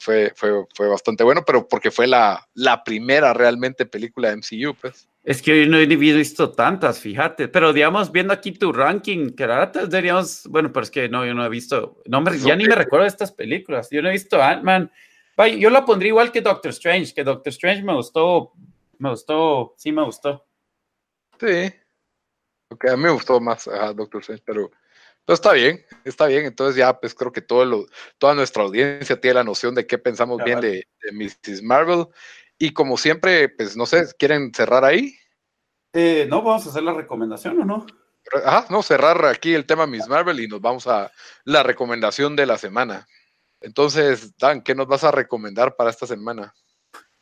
fue, 0.00 0.32
fue, 0.34 0.66
fue 0.74 0.88
bastante 0.88 1.24
bueno, 1.24 1.42
pero 1.46 1.68
porque 1.68 1.90
fue 1.90 2.06
la, 2.06 2.46
la 2.54 2.82
primera 2.84 3.32
realmente 3.32 3.86
película 3.86 4.30
de 4.30 4.36
MCU, 4.36 4.74
pues. 4.74 5.08
Es 5.24 5.40
que 5.40 5.52
hoy 5.52 5.66
no 5.66 5.78
he 5.78 5.86
visto 5.86 6.52
tantas, 6.52 7.00
fíjate. 7.00 7.48
Pero 7.48 7.72
digamos, 7.72 8.12
viendo 8.12 8.34
aquí 8.34 8.52
tu 8.52 8.74
ranking, 8.74 9.30
que 9.30 9.44
ahora 9.44 9.72
diríamos, 9.88 10.46
bueno, 10.48 10.70
pero 10.70 10.84
es 10.84 10.90
que 10.90 11.08
no, 11.08 11.24
yo 11.24 11.32
no 11.32 11.46
he 11.46 11.48
visto, 11.48 12.02
no 12.04 12.22
ya 12.34 12.54
ni 12.54 12.66
me 12.66 12.74
recuerdo 12.74 13.04
de 13.04 13.08
estas 13.08 13.32
películas. 13.32 13.88
Yo 13.90 14.02
no 14.02 14.10
he 14.10 14.12
visto 14.12 14.42
Ant-Man. 14.42 14.92
Yo 15.58 15.70
la 15.70 15.86
pondría 15.86 16.10
igual 16.10 16.30
que 16.30 16.42
Doctor 16.42 16.70
Strange, 16.72 17.14
que 17.14 17.24
Doctor 17.24 17.50
Strange 17.52 17.82
me 17.82 17.94
gustó, 17.94 18.52
me 18.98 19.08
gustó, 19.08 19.74
sí 19.78 19.92
me 19.92 20.04
gustó. 20.04 20.46
Sí. 21.40 21.72
Ok, 22.68 22.84
a 22.90 22.96
mí 22.96 23.04
me 23.04 23.10
gustó 23.10 23.40
más 23.40 23.64
Doctor 23.64 24.20
Strange, 24.20 24.42
pero, 24.44 24.70
pero, 25.24 25.34
está 25.34 25.54
bien, 25.54 25.86
está 26.04 26.26
bien. 26.26 26.44
Entonces 26.44 26.76
ya, 26.76 27.00
pues 27.00 27.14
creo 27.14 27.32
que 27.32 27.40
todo 27.40 27.64
lo, 27.64 27.86
toda 28.18 28.34
nuestra 28.34 28.62
audiencia 28.62 29.18
tiene 29.18 29.36
la 29.36 29.44
noción 29.44 29.74
de 29.74 29.86
qué 29.86 29.96
pensamos 29.96 30.44
bien 30.44 30.60
de, 30.60 30.86
de 31.02 31.12
Mrs. 31.12 31.62
Marvel. 31.62 32.08
Y 32.58 32.72
como 32.72 32.96
siempre, 32.96 33.48
pues 33.48 33.76
no 33.76 33.86
sé, 33.86 34.06
¿quieren 34.18 34.52
cerrar 34.54 34.84
ahí? 34.84 35.14
Eh, 35.92 36.26
no, 36.28 36.42
vamos 36.42 36.66
a 36.66 36.70
hacer 36.70 36.82
la 36.82 36.92
recomendación 36.92 37.60
o 37.60 37.64
no. 37.64 37.86
Ajá, 38.44 38.66
no, 38.70 38.82
cerrar 38.82 39.24
aquí 39.26 39.54
el 39.54 39.66
tema 39.66 39.86
Miss 39.86 40.08
Marvel 40.08 40.40
y 40.40 40.48
nos 40.48 40.60
vamos 40.60 40.86
a 40.86 41.12
la 41.44 41.62
recomendación 41.62 42.36
de 42.36 42.46
la 42.46 42.58
semana. 42.58 43.06
Entonces, 43.60 44.36
Dan, 44.36 44.62
¿qué 44.62 44.74
nos 44.74 44.86
vas 44.86 45.04
a 45.04 45.10
recomendar 45.10 45.76
para 45.76 45.90
esta 45.90 46.06
semana? 46.06 46.54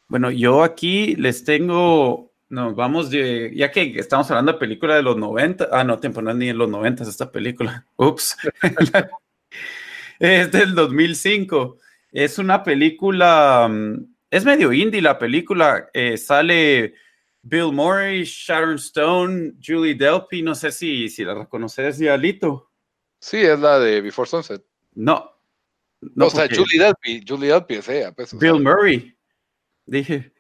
Bueno, 0.09 0.31
yo 0.31 0.63
aquí 0.63 1.17
les 1.17 1.45
tengo, 1.45 2.33
nos 2.49 2.75
vamos 2.75 3.11
de, 3.11 3.53
ya 3.55 3.71
que 3.71 3.99
estamos 3.99 4.31
hablando 4.31 4.53
de 4.53 4.59
película 4.59 4.95
de 4.95 5.03
los 5.03 5.17
90, 5.17 5.69
ah, 5.73 5.85
no, 5.85 5.99
tiempo, 5.99 6.21
no 6.21 6.31
es 6.31 6.37
ni 6.37 6.49
en 6.49 6.59
los 6.59 6.69
90 6.69 7.05
esta 7.05 7.31
película, 7.31 7.87
ups, 7.97 8.37
es 10.19 10.53
del 10.53 10.75
2005, 10.75 11.79
es 12.11 12.39
una 12.39 12.63
película 12.63 13.69
mm, 13.71 14.12
es 14.33 14.47
medio 14.47 14.73
indie 14.73 15.03
la 15.03 15.19
película. 15.19 15.91
Eh, 15.93 16.17
sale 16.17 16.95
Bill 17.43 17.71
Murray, 17.71 18.25
Sharon 18.25 18.77
Stone, 18.77 19.53
Julie 19.63 19.95
Delpy. 19.95 20.41
No 20.41 20.55
sé 20.55 20.73
si, 20.73 21.11
si 21.11 21.23
la 21.23 21.35
reconoces, 21.35 22.01
Alito. 22.01 22.71
Sí, 23.21 23.37
es 23.37 23.61
la 23.61 23.79
de 23.79 24.01
Before 24.01 24.27
Sunset. 24.27 24.65
No. 24.95 25.31
no 26.01 26.27
o 26.29 26.31
sea, 26.31 26.49
Julie 26.49 26.79
Delpy. 26.79 27.23
Julie 27.29 27.49
Delpy 27.49 27.75
es 27.75 27.89
ella. 27.91 28.13
Pues, 28.13 28.37
Bill 28.39 28.59
Murray. 28.59 29.15
Dije. 29.85 30.33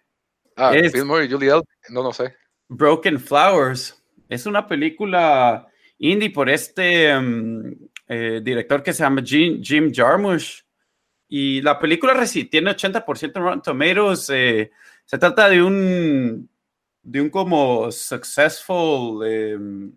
Ah, 0.56 0.70
Bill 0.70 1.04
Murray, 1.04 1.30
Julie 1.30 1.50
Delpy. 1.50 1.68
No, 1.90 2.02
no 2.02 2.14
sé. 2.14 2.34
Broken 2.70 3.20
Flowers. 3.20 4.02
Es 4.26 4.46
una 4.46 4.66
película 4.66 5.68
indie 5.98 6.30
por 6.30 6.48
este 6.48 7.14
mm, 7.14 7.72
eh, 8.08 8.40
director 8.42 8.82
que 8.82 8.94
se 8.94 9.02
llama 9.02 9.20
Jim, 9.22 9.62
Jim 9.62 9.92
Jarmusch. 9.92 10.61
Y 11.34 11.62
la 11.62 11.78
película 11.78 12.12
tiene 12.50 12.72
80% 12.72 13.32
en 13.34 13.42
Rotten 13.42 13.62
Tomatoes. 13.62 14.28
Eh, 14.28 14.70
se 15.06 15.16
trata 15.16 15.48
de 15.48 15.62
un, 15.62 16.46
de 17.02 17.20
un 17.22 17.30
como 17.30 17.90
successful, 17.90 19.26
em, 19.26 19.92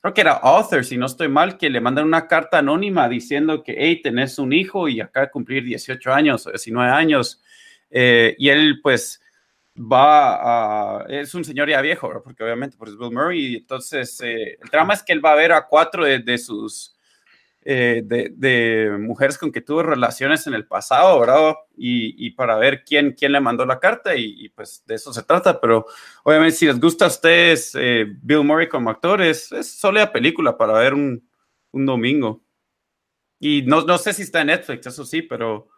creo 0.00 0.14
que 0.14 0.20
era 0.20 0.34
author, 0.34 0.84
si 0.84 0.96
no 0.96 1.06
estoy 1.06 1.26
mal, 1.26 1.58
que 1.58 1.70
le 1.70 1.80
mandan 1.80 2.04
una 2.04 2.28
carta 2.28 2.58
anónima 2.58 3.08
diciendo 3.08 3.64
que, 3.64 3.74
hey, 3.76 4.00
tenés 4.00 4.38
un 4.38 4.52
hijo 4.52 4.88
y 4.88 5.00
acaba 5.00 5.26
de 5.26 5.32
cumplir 5.32 5.64
18 5.64 6.12
años 6.12 6.46
o 6.46 6.50
19 6.50 6.88
años. 6.88 7.42
Eh, 7.90 8.36
y 8.38 8.48
él, 8.48 8.78
pues, 8.80 9.20
va 9.76 11.00
a, 11.00 11.06
es 11.08 11.34
un 11.34 11.44
señor 11.44 11.68
ya 11.68 11.80
viejo, 11.80 12.12
porque 12.22 12.44
obviamente 12.44 12.76
por 12.76 12.96
Bill 12.96 13.10
Murray, 13.10 13.56
entonces 13.56 14.20
eh, 14.20 14.56
el 14.62 14.68
drama 14.70 14.94
es 14.94 15.02
que 15.02 15.12
él 15.12 15.24
va 15.24 15.32
a 15.32 15.34
ver 15.34 15.50
a 15.50 15.66
cuatro 15.66 16.04
de 16.04 16.38
sus 16.38 16.95
eh, 17.68 18.02
de, 18.04 18.96
mujeres 18.96 19.36
con 19.36 19.50
que 19.50 19.60
tuvo 19.60 19.82
relaciones 19.82 20.46
en 20.46 20.54
el 20.54 20.68
pasado, 20.68 21.18
¿verdad? 21.18 21.56
Y, 21.76 22.30
para 22.30 22.54
ver 22.54 22.84
quién, 22.84 23.10
quién 23.12 23.32
le 23.32 23.40
mandó 23.40 23.66
la 23.66 23.80
carta 23.80 24.14
y, 24.14 24.48
pues 24.50 24.84
de 24.86 24.94
eso 24.94 25.12
se 25.12 25.24
trata, 25.24 25.60
pero 25.60 25.84
obviamente 26.22 26.54
si 26.54 26.66
les 26.66 26.78
gusta 26.78 27.06
a 27.06 27.08
ustedes 27.08 27.72
eh, 27.74 28.06
Bill 28.22 28.44
Murray 28.44 28.68
como 28.68 28.88
actor, 28.88 29.20
es, 29.20 29.50
es 29.50 29.82
la 29.82 30.12
película 30.12 30.56
para 30.56 30.74
ver 30.74 30.94
un, 30.94 31.28
domingo. 31.72 32.40
Y 33.40 33.62
no, 33.62 33.82
no 33.82 33.98
sé 33.98 34.12
si 34.12 34.22
está 34.22 34.42
en 34.42 34.46
Netflix, 34.46 34.86
eso 34.86 35.04
sí, 35.04 35.22
pero 35.22 35.68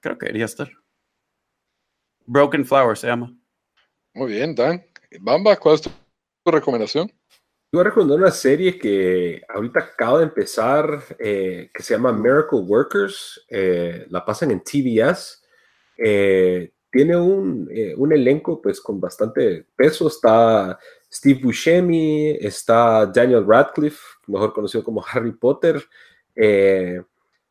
creo 0.00 0.18
que 0.18 0.26
debería 0.26 0.46
estar. 0.46 0.68
Broken 2.26 2.66
Flower 2.66 2.98
se 2.98 3.06
llama. 3.06 3.32
Muy 4.12 4.32
bien, 4.32 4.56
Dan. 4.56 4.84
Bamba, 5.20 5.54
¿cuál 5.56 5.76
es 5.76 5.82
tu 5.82 6.50
recomendación? 6.50 7.12
Voy 7.76 7.82
a 7.82 7.90
recomendar 7.90 8.18
una 8.18 8.30
serie 8.30 8.78
que 8.78 9.42
ahorita 9.46 9.80
acaba 9.80 10.18
de 10.20 10.24
empezar, 10.24 11.02
eh, 11.18 11.70
que 11.74 11.82
se 11.82 11.92
llama 11.92 12.10
Miracle 12.10 12.60
Workers. 12.60 13.44
Eh, 13.50 14.06
la 14.08 14.24
pasan 14.24 14.50
en 14.50 14.60
TBS. 14.60 15.42
Eh, 15.98 16.72
tiene 16.90 17.16
un, 17.16 17.68
un, 17.98 18.12
elenco 18.14 18.62
pues 18.62 18.80
con 18.80 18.98
bastante 18.98 19.66
peso. 19.76 20.08
Está 20.08 20.78
Steve 21.12 21.40
Buscemi, 21.42 22.30
está 22.40 23.04
Daniel 23.04 23.44
Radcliffe, 23.46 24.00
mejor 24.26 24.54
conocido 24.54 24.82
como 24.82 25.04
Harry 25.12 25.32
Potter. 25.32 25.84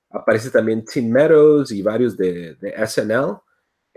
aparece 0.09 0.49
también 0.49 0.84
Tim 0.86 1.11
Meadows 1.11 1.71
y 1.71 1.84
varios 1.84 2.17
de, 2.17 2.55
de 2.55 2.73
SNL. 2.88 3.38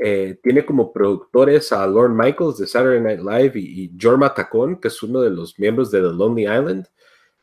Eh, 0.01 0.39
tiene 0.41 0.65
como 0.65 0.93
productores 0.93 1.73
a 1.73 1.85
Lorne 1.85 2.15
Michaels 2.15 2.59
de 2.59 2.69
Saturday 2.69 3.01
Night 3.01 3.19
Live 3.19 3.59
y, 3.59 3.91
Jorma 4.01 4.33
Tacón, 4.33 4.81
que 4.81 4.89
es 4.89 5.03
uno 5.03 5.21
de 5.21 5.31
los 5.31 5.59
miembros 5.59 5.91
de 5.91 6.01
The 6.01 6.13
Lonely 6.13 6.43
Island. 6.43 6.87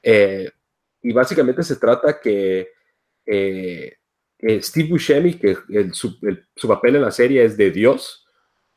Eh, 0.01 0.49
y 1.01 1.11
básicamente 1.11 1.63
se 1.63 1.75
trata 1.75 2.21
que 2.21 2.69
eh, 3.25 3.97
Steve 4.61 4.87
Buscemi, 4.89 5.33
que 5.33 5.57
su, 5.91 6.17
papel 6.65 6.95
en 6.95 7.01
la 7.01 7.11
serie 7.11 7.43
es 7.43 7.57
de 7.57 7.71
Dios, 7.71 8.25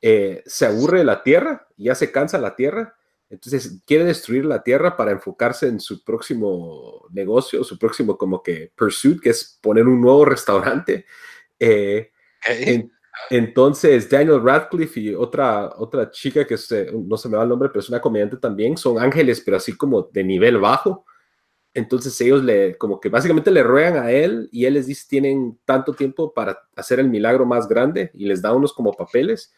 se 0.00 0.66
aburre 0.66 0.98
de 0.98 1.04
la 1.04 1.22
Tierra, 1.22 1.68
ya 1.76 1.94
se 1.94 2.10
cansa 2.10 2.38
la 2.38 2.56
Tierra, 2.56 2.96
entonces 3.30 3.82
quiere 3.86 4.04
destruir 4.04 4.44
la 4.44 4.62
Tierra 4.62 4.96
para 4.96 5.12
enfocarse 5.12 5.68
en 5.68 5.80
su 5.80 6.02
próximo 6.02 7.06
negocio, 7.10 7.62
su 7.62 7.78
próximo 7.78 8.16
como 8.18 8.42
que 8.42 8.72
pursuit, 8.74 9.20
que 9.20 9.30
es 9.30 9.58
poner 9.62 9.86
un 9.86 10.00
nuevo 10.00 10.24
restaurante. 10.24 11.06
Entonces, 13.30 14.08
Daniel 14.08 14.42
Radcliffe 14.42 15.00
y 15.00 15.14
otra, 15.14 15.74
otra 15.76 16.10
chica 16.10 16.46
que 16.46 16.56
no 16.92 17.16
se 17.16 17.28
me 17.28 17.36
va 17.36 17.42
el 17.42 17.48
nombre, 17.48 17.68
pero 17.68 17.80
es 17.80 17.88
una 17.88 18.00
comediante 18.00 18.36
también, 18.36 18.76
son 18.76 18.98
ángeles, 18.98 19.40
pero 19.40 19.56
así 19.58 19.76
como 19.76 20.02
de 20.02 20.24
nivel 20.24 20.58
bajo. 20.58 21.04
Entonces 21.74 22.18
ellos 22.20 22.42
le, 22.42 22.76
como 22.76 22.98
que 22.98 23.08
básicamente 23.08 23.50
le 23.50 23.62
ruegan 23.62 24.02
a 24.02 24.10
él 24.10 24.48
y 24.50 24.64
él 24.64 24.74
les 24.74 24.86
dice, 24.86 25.06
tienen 25.08 25.58
tanto 25.64 25.92
tiempo 25.92 26.32
para 26.32 26.58
hacer 26.74 26.98
el 26.98 27.08
milagro 27.08 27.44
más 27.44 27.68
grande 27.68 28.10
y 28.14 28.26
les 28.26 28.42
da 28.42 28.52
unos 28.52 28.72
como 28.72 28.92
papeles. 28.92 29.52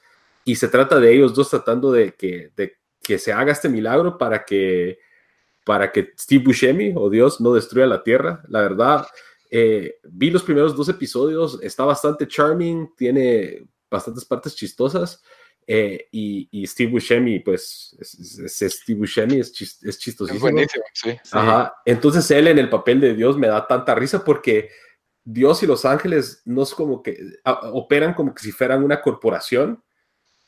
Y 0.44 0.56
se 0.56 0.68
trata 0.68 0.98
de 0.98 1.12
ellos 1.14 1.34
dos 1.34 1.48
tratando 1.48 1.92
de 1.92 2.12
que, 2.14 2.50
de 2.56 2.74
que 3.00 3.18
se 3.18 3.32
haga 3.32 3.52
este 3.52 3.68
milagro 3.68 4.18
para 4.18 4.44
que, 4.44 4.98
para 5.64 5.92
que 5.92 6.12
Steve 6.18 6.44
Buscemi 6.44 6.92
o 6.96 7.08
Dios 7.08 7.40
no 7.40 7.54
destruya 7.54 7.86
la 7.86 8.02
tierra. 8.02 8.42
La 8.48 8.61
verdad, 8.61 9.06
Eh, 9.51 9.96
vi 10.05 10.30
los 10.30 10.42
primeros 10.42 10.76
dos 10.76 10.88
episodios, 10.88 11.59
está 11.62 11.84
bastante 11.84 12.28
charming, 12.28 12.94
tiene 12.96 13.66
bastantes 13.90 14.24
partes 14.24 14.55
chistosas. 14.55 15.22
Eh, 15.66 16.09
y, 16.11 16.66
Steve 16.66 16.90
Buscemi, 16.90 17.40
pues, 17.40 17.96
es, 18.01 18.72
Steve 18.80 19.01
Buscemi 19.01 19.38
es, 19.38 19.51
es 19.82 19.98
chistosísimo. 19.98 20.34
Es 20.34 20.40
buenísimo, 20.40 20.84
sí, 20.92 21.16
Ajá. 21.32 21.74
Entonces 21.84 22.28
él 22.30 22.48
en 22.48 22.59
el 22.59 22.68
papel 22.68 23.01
de 23.01 23.14
Dios 23.14 23.36
me 23.36 23.48
da 23.48 23.66
tanta 23.66 23.94
risa 23.94 24.24
porque 24.24 24.70
Dios 25.24 25.62
y 25.62 25.66
los 25.66 25.84
ángeles 25.84 26.42
no 26.44 26.62
es 26.62 26.74
como 26.74 27.03
que 27.03 27.18
operan 27.44 28.14
como 28.14 28.34
que 28.34 28.42
si 28.42 28.53
fueran 28.53 28.82
una 28.82 29.01
corporación. 29.01 29.82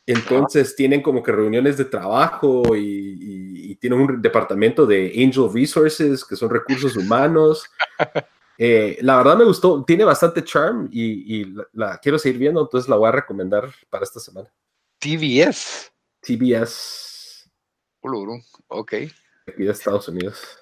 Entonces 0.07 0.74
tienen 0.74 1.00
como 1.03 1.22
que 1.22 1.30
reuniones 1.30 1.76
de 1.76 1.84
trabajo 1.84 2.62
y, 2.76 3.76
tienen 3.80 4.00
un 4.00 4.22
departamento 4.22 4.86
de 4.86 5.12
Angel 5.16 5.53
Resources, 5.53 6.24
que 6.24 6.36
son 6.36 6.50
recursos 6.50 6.96
humanos. 6.96 7.64
Eh, 8.59 8.98
la 9.00 9.16
verdad 9.16 9.36
me 9.36 9.44
gustó, 9.44 9.82
tiene 9.84 10.05
bastante 10.05 10.44
charm 10.44 10.88
y, 10.92 11.55
la, 11.72 11.98
quiero 11.98 12.18
seguir 12.18 12.38
viendo, 12.38 12.61
entonces 12.61 12.88
la 12.88 12.96
voy 12.96 13.09
a 13.09 13.12
recomendar 13.12 13.70
para 13.90 14.05
esta 14.05 14.20
semana. 14.20 14.53
TBS. 14.98 15.92
TBS. 16.20 17.50
Ok. 18.68 18.94
Aquí 19.46 19.64
de 19.64 19.72
Estados 19.72 20.09
Unidos. 20.09 20.59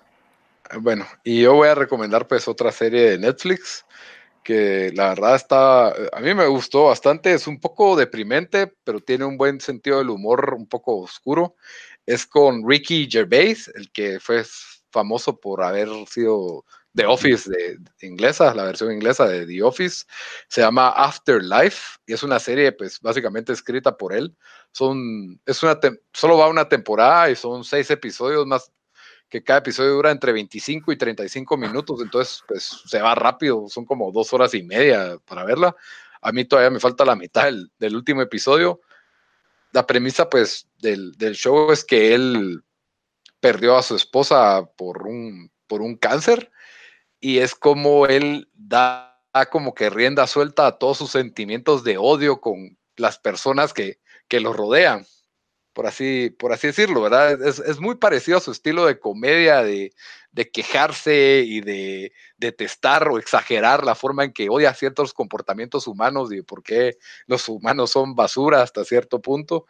Bueno, 0.80 1.06
y 1.24 1.42
yo 1.42 1.54
voy 1.54 1.68
a 1.68 1.74
recomendar 1.74 2.28
pues 2.28 2.46
otra 2.46 2.70
serie 2.70 3.10
de 3.10 3.18
Netflix 3.18 3.84
que 4.42 4.90
la 4.94 5.10
verdad 5.10 5.34
está, 5.34 5.88
a 5.88 6.20
mí 6.20 6.34
me 6.34 6.46
gustó 6.46 6.84
bastante, 6.84 7.32
es 7.32 7.46
un 7.46 7.60
poco 7.60 7.96
deprimente, 7.96 8.72
pero 8.84 9.00
tiene 9.00 9.24
un 9.24 9.36
buen 9.36 9.60
sentido 9.60 9.98
del 9.98 10.10
humor 10.10 10.54
un 10.54 10.66
poco 10.66 10.98
oscuro. 10.98 11.56
Es 12.06 12.26
con 12.26 12.68
Ricky 12.68 13.08
Gervais, 13.10 13.68
el 13.74 13.92
que 13.92 14.18
fue 14.18 14.42
famoso 14.90 15.38
por 15.38 15.62
haber 15.62 15.88
sido 16.08 16.64
The 16.94 17.06
Office 17.06 17.48
de, 17.50 17.78
inglesa, 18.06 18.54
la 18.54 18.64
versión 18.64 18.92
inglesa 18.92 19.26
de 19.26 19.46
The 19.46 19.62
Office. 19.62 20.06
Se 20.48 20.60
llama 20.60 20.88
Afterlife 20.90 21.98
y 22.06 22.14
es 22.14 22.22
una 22.22 22.38
serie, 22.38 22.72
pues 22.72 23.00
básicamente 23.00 23.52
escrita 23.52 23.96
por 23.96 24.12
él. 24.12 24.36
Son, 24.72 25.40
es 25.46 25.62
una, 25.62 25.78
solo 26.12 26.38
va 26.38 26.48
una 26.48 26.68
temporada 26.68 27.30
y 27.30 27.36
son 27.36 27.64
seis 27.64 27.90
episodios 27.90 28.46
más 28.46 28.72
que 29.28 29.44
cada 29.44 29.60
episodio 29.60 29.92
dura 29.92 30.10
entre 30.10 30.32
25 30.32 30.90
y 30.90 30.96
35 30.96 31.56
minutos, 31.56 32.00
entonces 32.02 32.42
pues 32.48 32.82
se 32.84 33.00
va 33.00 33.14
rápido, 33.14 33.68
son 33.68 33.84
como 33.84 34.10
dos 34.10 34.32
horas 34.32 34.52
y 34.54 34.62
media 34.64 35.16
para 35.24 35.44
verla. 35.44 35.76
A 36.20 36.32
mí 36.32 36.44
todavía 36.44 36.70
me 36.70 36.80
falta 36.80 37.04
la 37.04 37.14
mitad 37.14 37.44
del, 37.44 37.70
del 37.78 37.94
último 37.94 38.22
episodio. 38.22 38.80
La 39.72 39.86
premisa 39.86 40.28
pues 40.28 40.68
del, 40.78 41.12
del, 41.12 41.36
show 41.36 41.70
es 41.70 41.84
que 41.84 42.12
él 42.12 42.64
perdió 43.38 43.76
a 43.76 43.84
su 43.84 43.94
esposa 43.94 44.68
por 44.76 45.06
un, 45.06 45.50
por 45.68 45.80
un 45.80 45.96
cáncer 45.96 46.50
y 47.20 47.38
es 47.38 47.54
como 47.54 48.06
él 48.06 48.48
da 48.54 49.06
como 49.50 49.74
que 49.74 49.90
rienda 49.90 50.26
suelta 50.26 50.66
a 50.66 50.78
todos 50.78 50.98
sus 50.98 51.12
sentimientos 51.12 51.84
de 51.84 51.98
odio 51.98 52.40
con 52.40 52.78
las 52.96 53.18
personas 53.18 53.72
que, 53.72 54.00
que 54.26 54.40
lo 54.40 54.52
rodean 54.52 55.06
por 55.72 55.86
así, 55.86 56.30
por 56.38 56.52
así 56.52 56.68
decirlo, 56.68 57.00
¿verdad? 57.02 57.40
Es, 57.42 57.80
muy 57.80 57.94
parecido 57.96 58.38
a 58.38 58.40
su 58.40 58.50
estilo 58.50 58.86
de 58.86 58.98
comedia, 58.98 59.62
de, 59.62 59.92
quejarse 60.52 61.42
y 61.46 61.60
de 61.60 62.12
detestar 62.36 63.08
o 63.08 63.18
exagerar 63.18 63.84
la 63.84 63.94
forma 63.94 64.24
en 64.24 64.32
que 64.32 64.48
odia 64.50 64.74
ciertos 64.74 65.12
comportamientos 65.12 65.86
humanos 65.86 66.32
y 66.32 66.42
por 66.42 66.62
qué 66.62 66.98
los 67.26 67.48
humanos 67.48 67.92
son 67.92 68.14
basura 68.14 68.62
hasta 68.62 68.84
cierto 68.84 69.20
punto. 69.20 69.66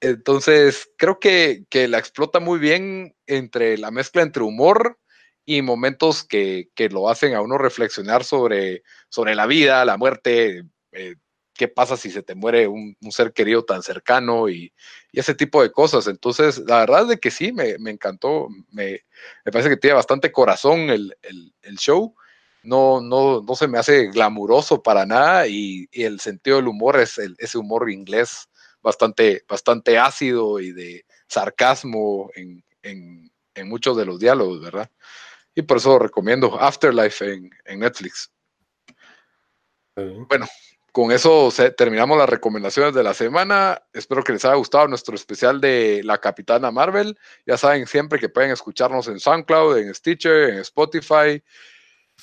Entonces, 0.00 0.90
creo 0.98 1.20
que, 1.20 1.64
la 1.88 1.98
explota 1.98 2.40
muy 2.40 2.58
bien 2.58 3.16
entre 3.26 3.78
la 3.78 3.90
mezcla 3.90 4.22
entre 4.22 4.42
humor 4.42 4.98
y 5.44 5.62
momentos 5.62 6.24
que, 6.24 6.68
lo 6.90 7.08
hacen 7.08 7.34
a 7.34 7.40
uno 7.40 7.58
reflexionar 7.58 8.24
sobre, 8.24 8.82
sobre 9.08 9.34
la 9.34 9.46
vida, 9.46 9.84
la 9.84 9.96
muerte, 9.96 10.64
eh, 10.92 11.16
qué 11.54 11.68
pasa 11.68 11.96
si 11.96 12.10
se 12.10 12.22
te 12.22 12.34
muere 12.34 12.66
un, 12.68 12.96
ser 13.10 13.32
querido 13.32 13.64
tan 13.64 13.82
cercano 13.82 14.48
y, 14.48 14.72
ese 15.12 15.34
tipo 15.34 15.62
de 15.62 15.70
cosas. 15.70 16.06
Entonces, 16.06 16.58
la 16.66 16.78
verdad 16.80 17.12
es 17.12 17.20
que 17.20 17.30
sí, 17.30 17.52
me, 17.52 17.76
encantó, 17.90 18.48
me, 18.70 19.00
parece 19.44 19.68
que 19.68 19.76
tiene 19.76 19.94
bastante 19.94 20.32
corazón 20.32 20.90
el, 20.90 21.14
show. 21.76 22.14
No, 22.62 23.00
no, 23.00 23.42
no 23.42 23.54
se 23.56 23.66
me 23.66 23.78
hace 23.78 24.06
glamuroso 24.06 24.82
para 24.82 25.04
nada 25.04 25.46
y, 25.48 25.88
el 25.92 26.20
sentido 26.20 26.56
del 26.56 26.68
humor 26.68 26.98
es 26.98 27.18
ese 27.18 27.58
humor 27.58 27.90
inglés 27.90 28.48
bastante, 28.82 29.44
bastante 29.48 29.98
ácido 29.98 30.60
y 30.60 30.72
de 30.72 31.04
sarcasmo 31.28 32.30
en, 32.34 32.64
muchos 33.64 33.96
de 33.96 34.04
los 34.04 34.18
diálogos, 34.18 34.60
¿verdad? 34.60 34.90
Y 35.54 35.62
por 35.62 35.76
eso 35.76 35.98
recomiendo 35.98 36.58
Afterlife 36.60 37.34
en, 37.34 37.50
en 37.64 37.80
Netflix. 37.80 38.32
Bueno, 39.94 40.46
con 40.92 41.10
eso 41.10 41.52
terminamos 41.76 42.18
las 42.18 42.28
recomendaciones 42.28 42.94
de 42.94 43.02
la 43.02 43.14
semana. 43.14 43.82
Espero 43.92 44.22
que 44.22 44.32
les 44.32 44.44
haya 44.44 44.54
gustado 44.54 44.88
nuestro 44.88 45.14
especial 45.14 45.60
de 45.60 46.02
la 46.04 46.18
Capitana 46.18 46.70
Marvel. 46.70 47.18
Ya 47.46 47.56
saben 47.56 47.86
siempre 47.86 48.18
que 48.18 48.28
pueden 48.28 48.50
escucharnos 48.50 49.08
en 49.08 49.18
SoundCloud, 49.18 49.78
en 49.78 49.94
Stitcher, 49.94 50.50
en 50.50 50.58
Spotify. 50.58 51.42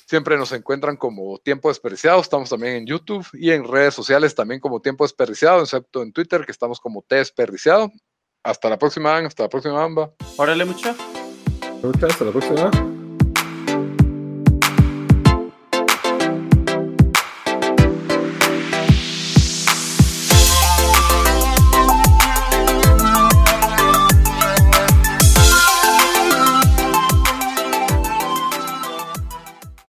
Siempre 0.06 0.36
nos 0.36 0.52
encuentran 0.52 0.96
como 0.96 1.38
Tiempo 1.38 1.68
Desperdiciado. 1.68 2.20
Estamos 2.20 2.50
también 2.50 2.74
en 2.74 2.86
YouTube 2.86 3.26
y 3.32 3.50
en 3.50 3.66
redes 3.66 3.94
sociales 3.94 4.34
también 4.34 4.60
como 4.60 4.80
Tiempo 4.80 5.04
Desperdiciado, 5.04 5.62
excepto 5.62 6.02
en 6.02 6.12
Twitter 6.12 6.44
que 6.44 6.52
estamos 6.52 6.80
como 6.80 7.02
T 7.02 7.16
Desperdiciado. 7.16 7.92
Hasta 8.42 8.70
la 8.70 8.78
próxima, 8.78 9.18
hasta 9.18 9.44
la 9.44 9.48
próxima, 9.48 9.82
Amba. 9.82 10.12
Órale, 10.36 10.64
mucho. 10.64 10.94
Muchas, 11.82 12.10
hasta 12.10 12.24
la 12.24 12.32
próxima. 12.32 12.89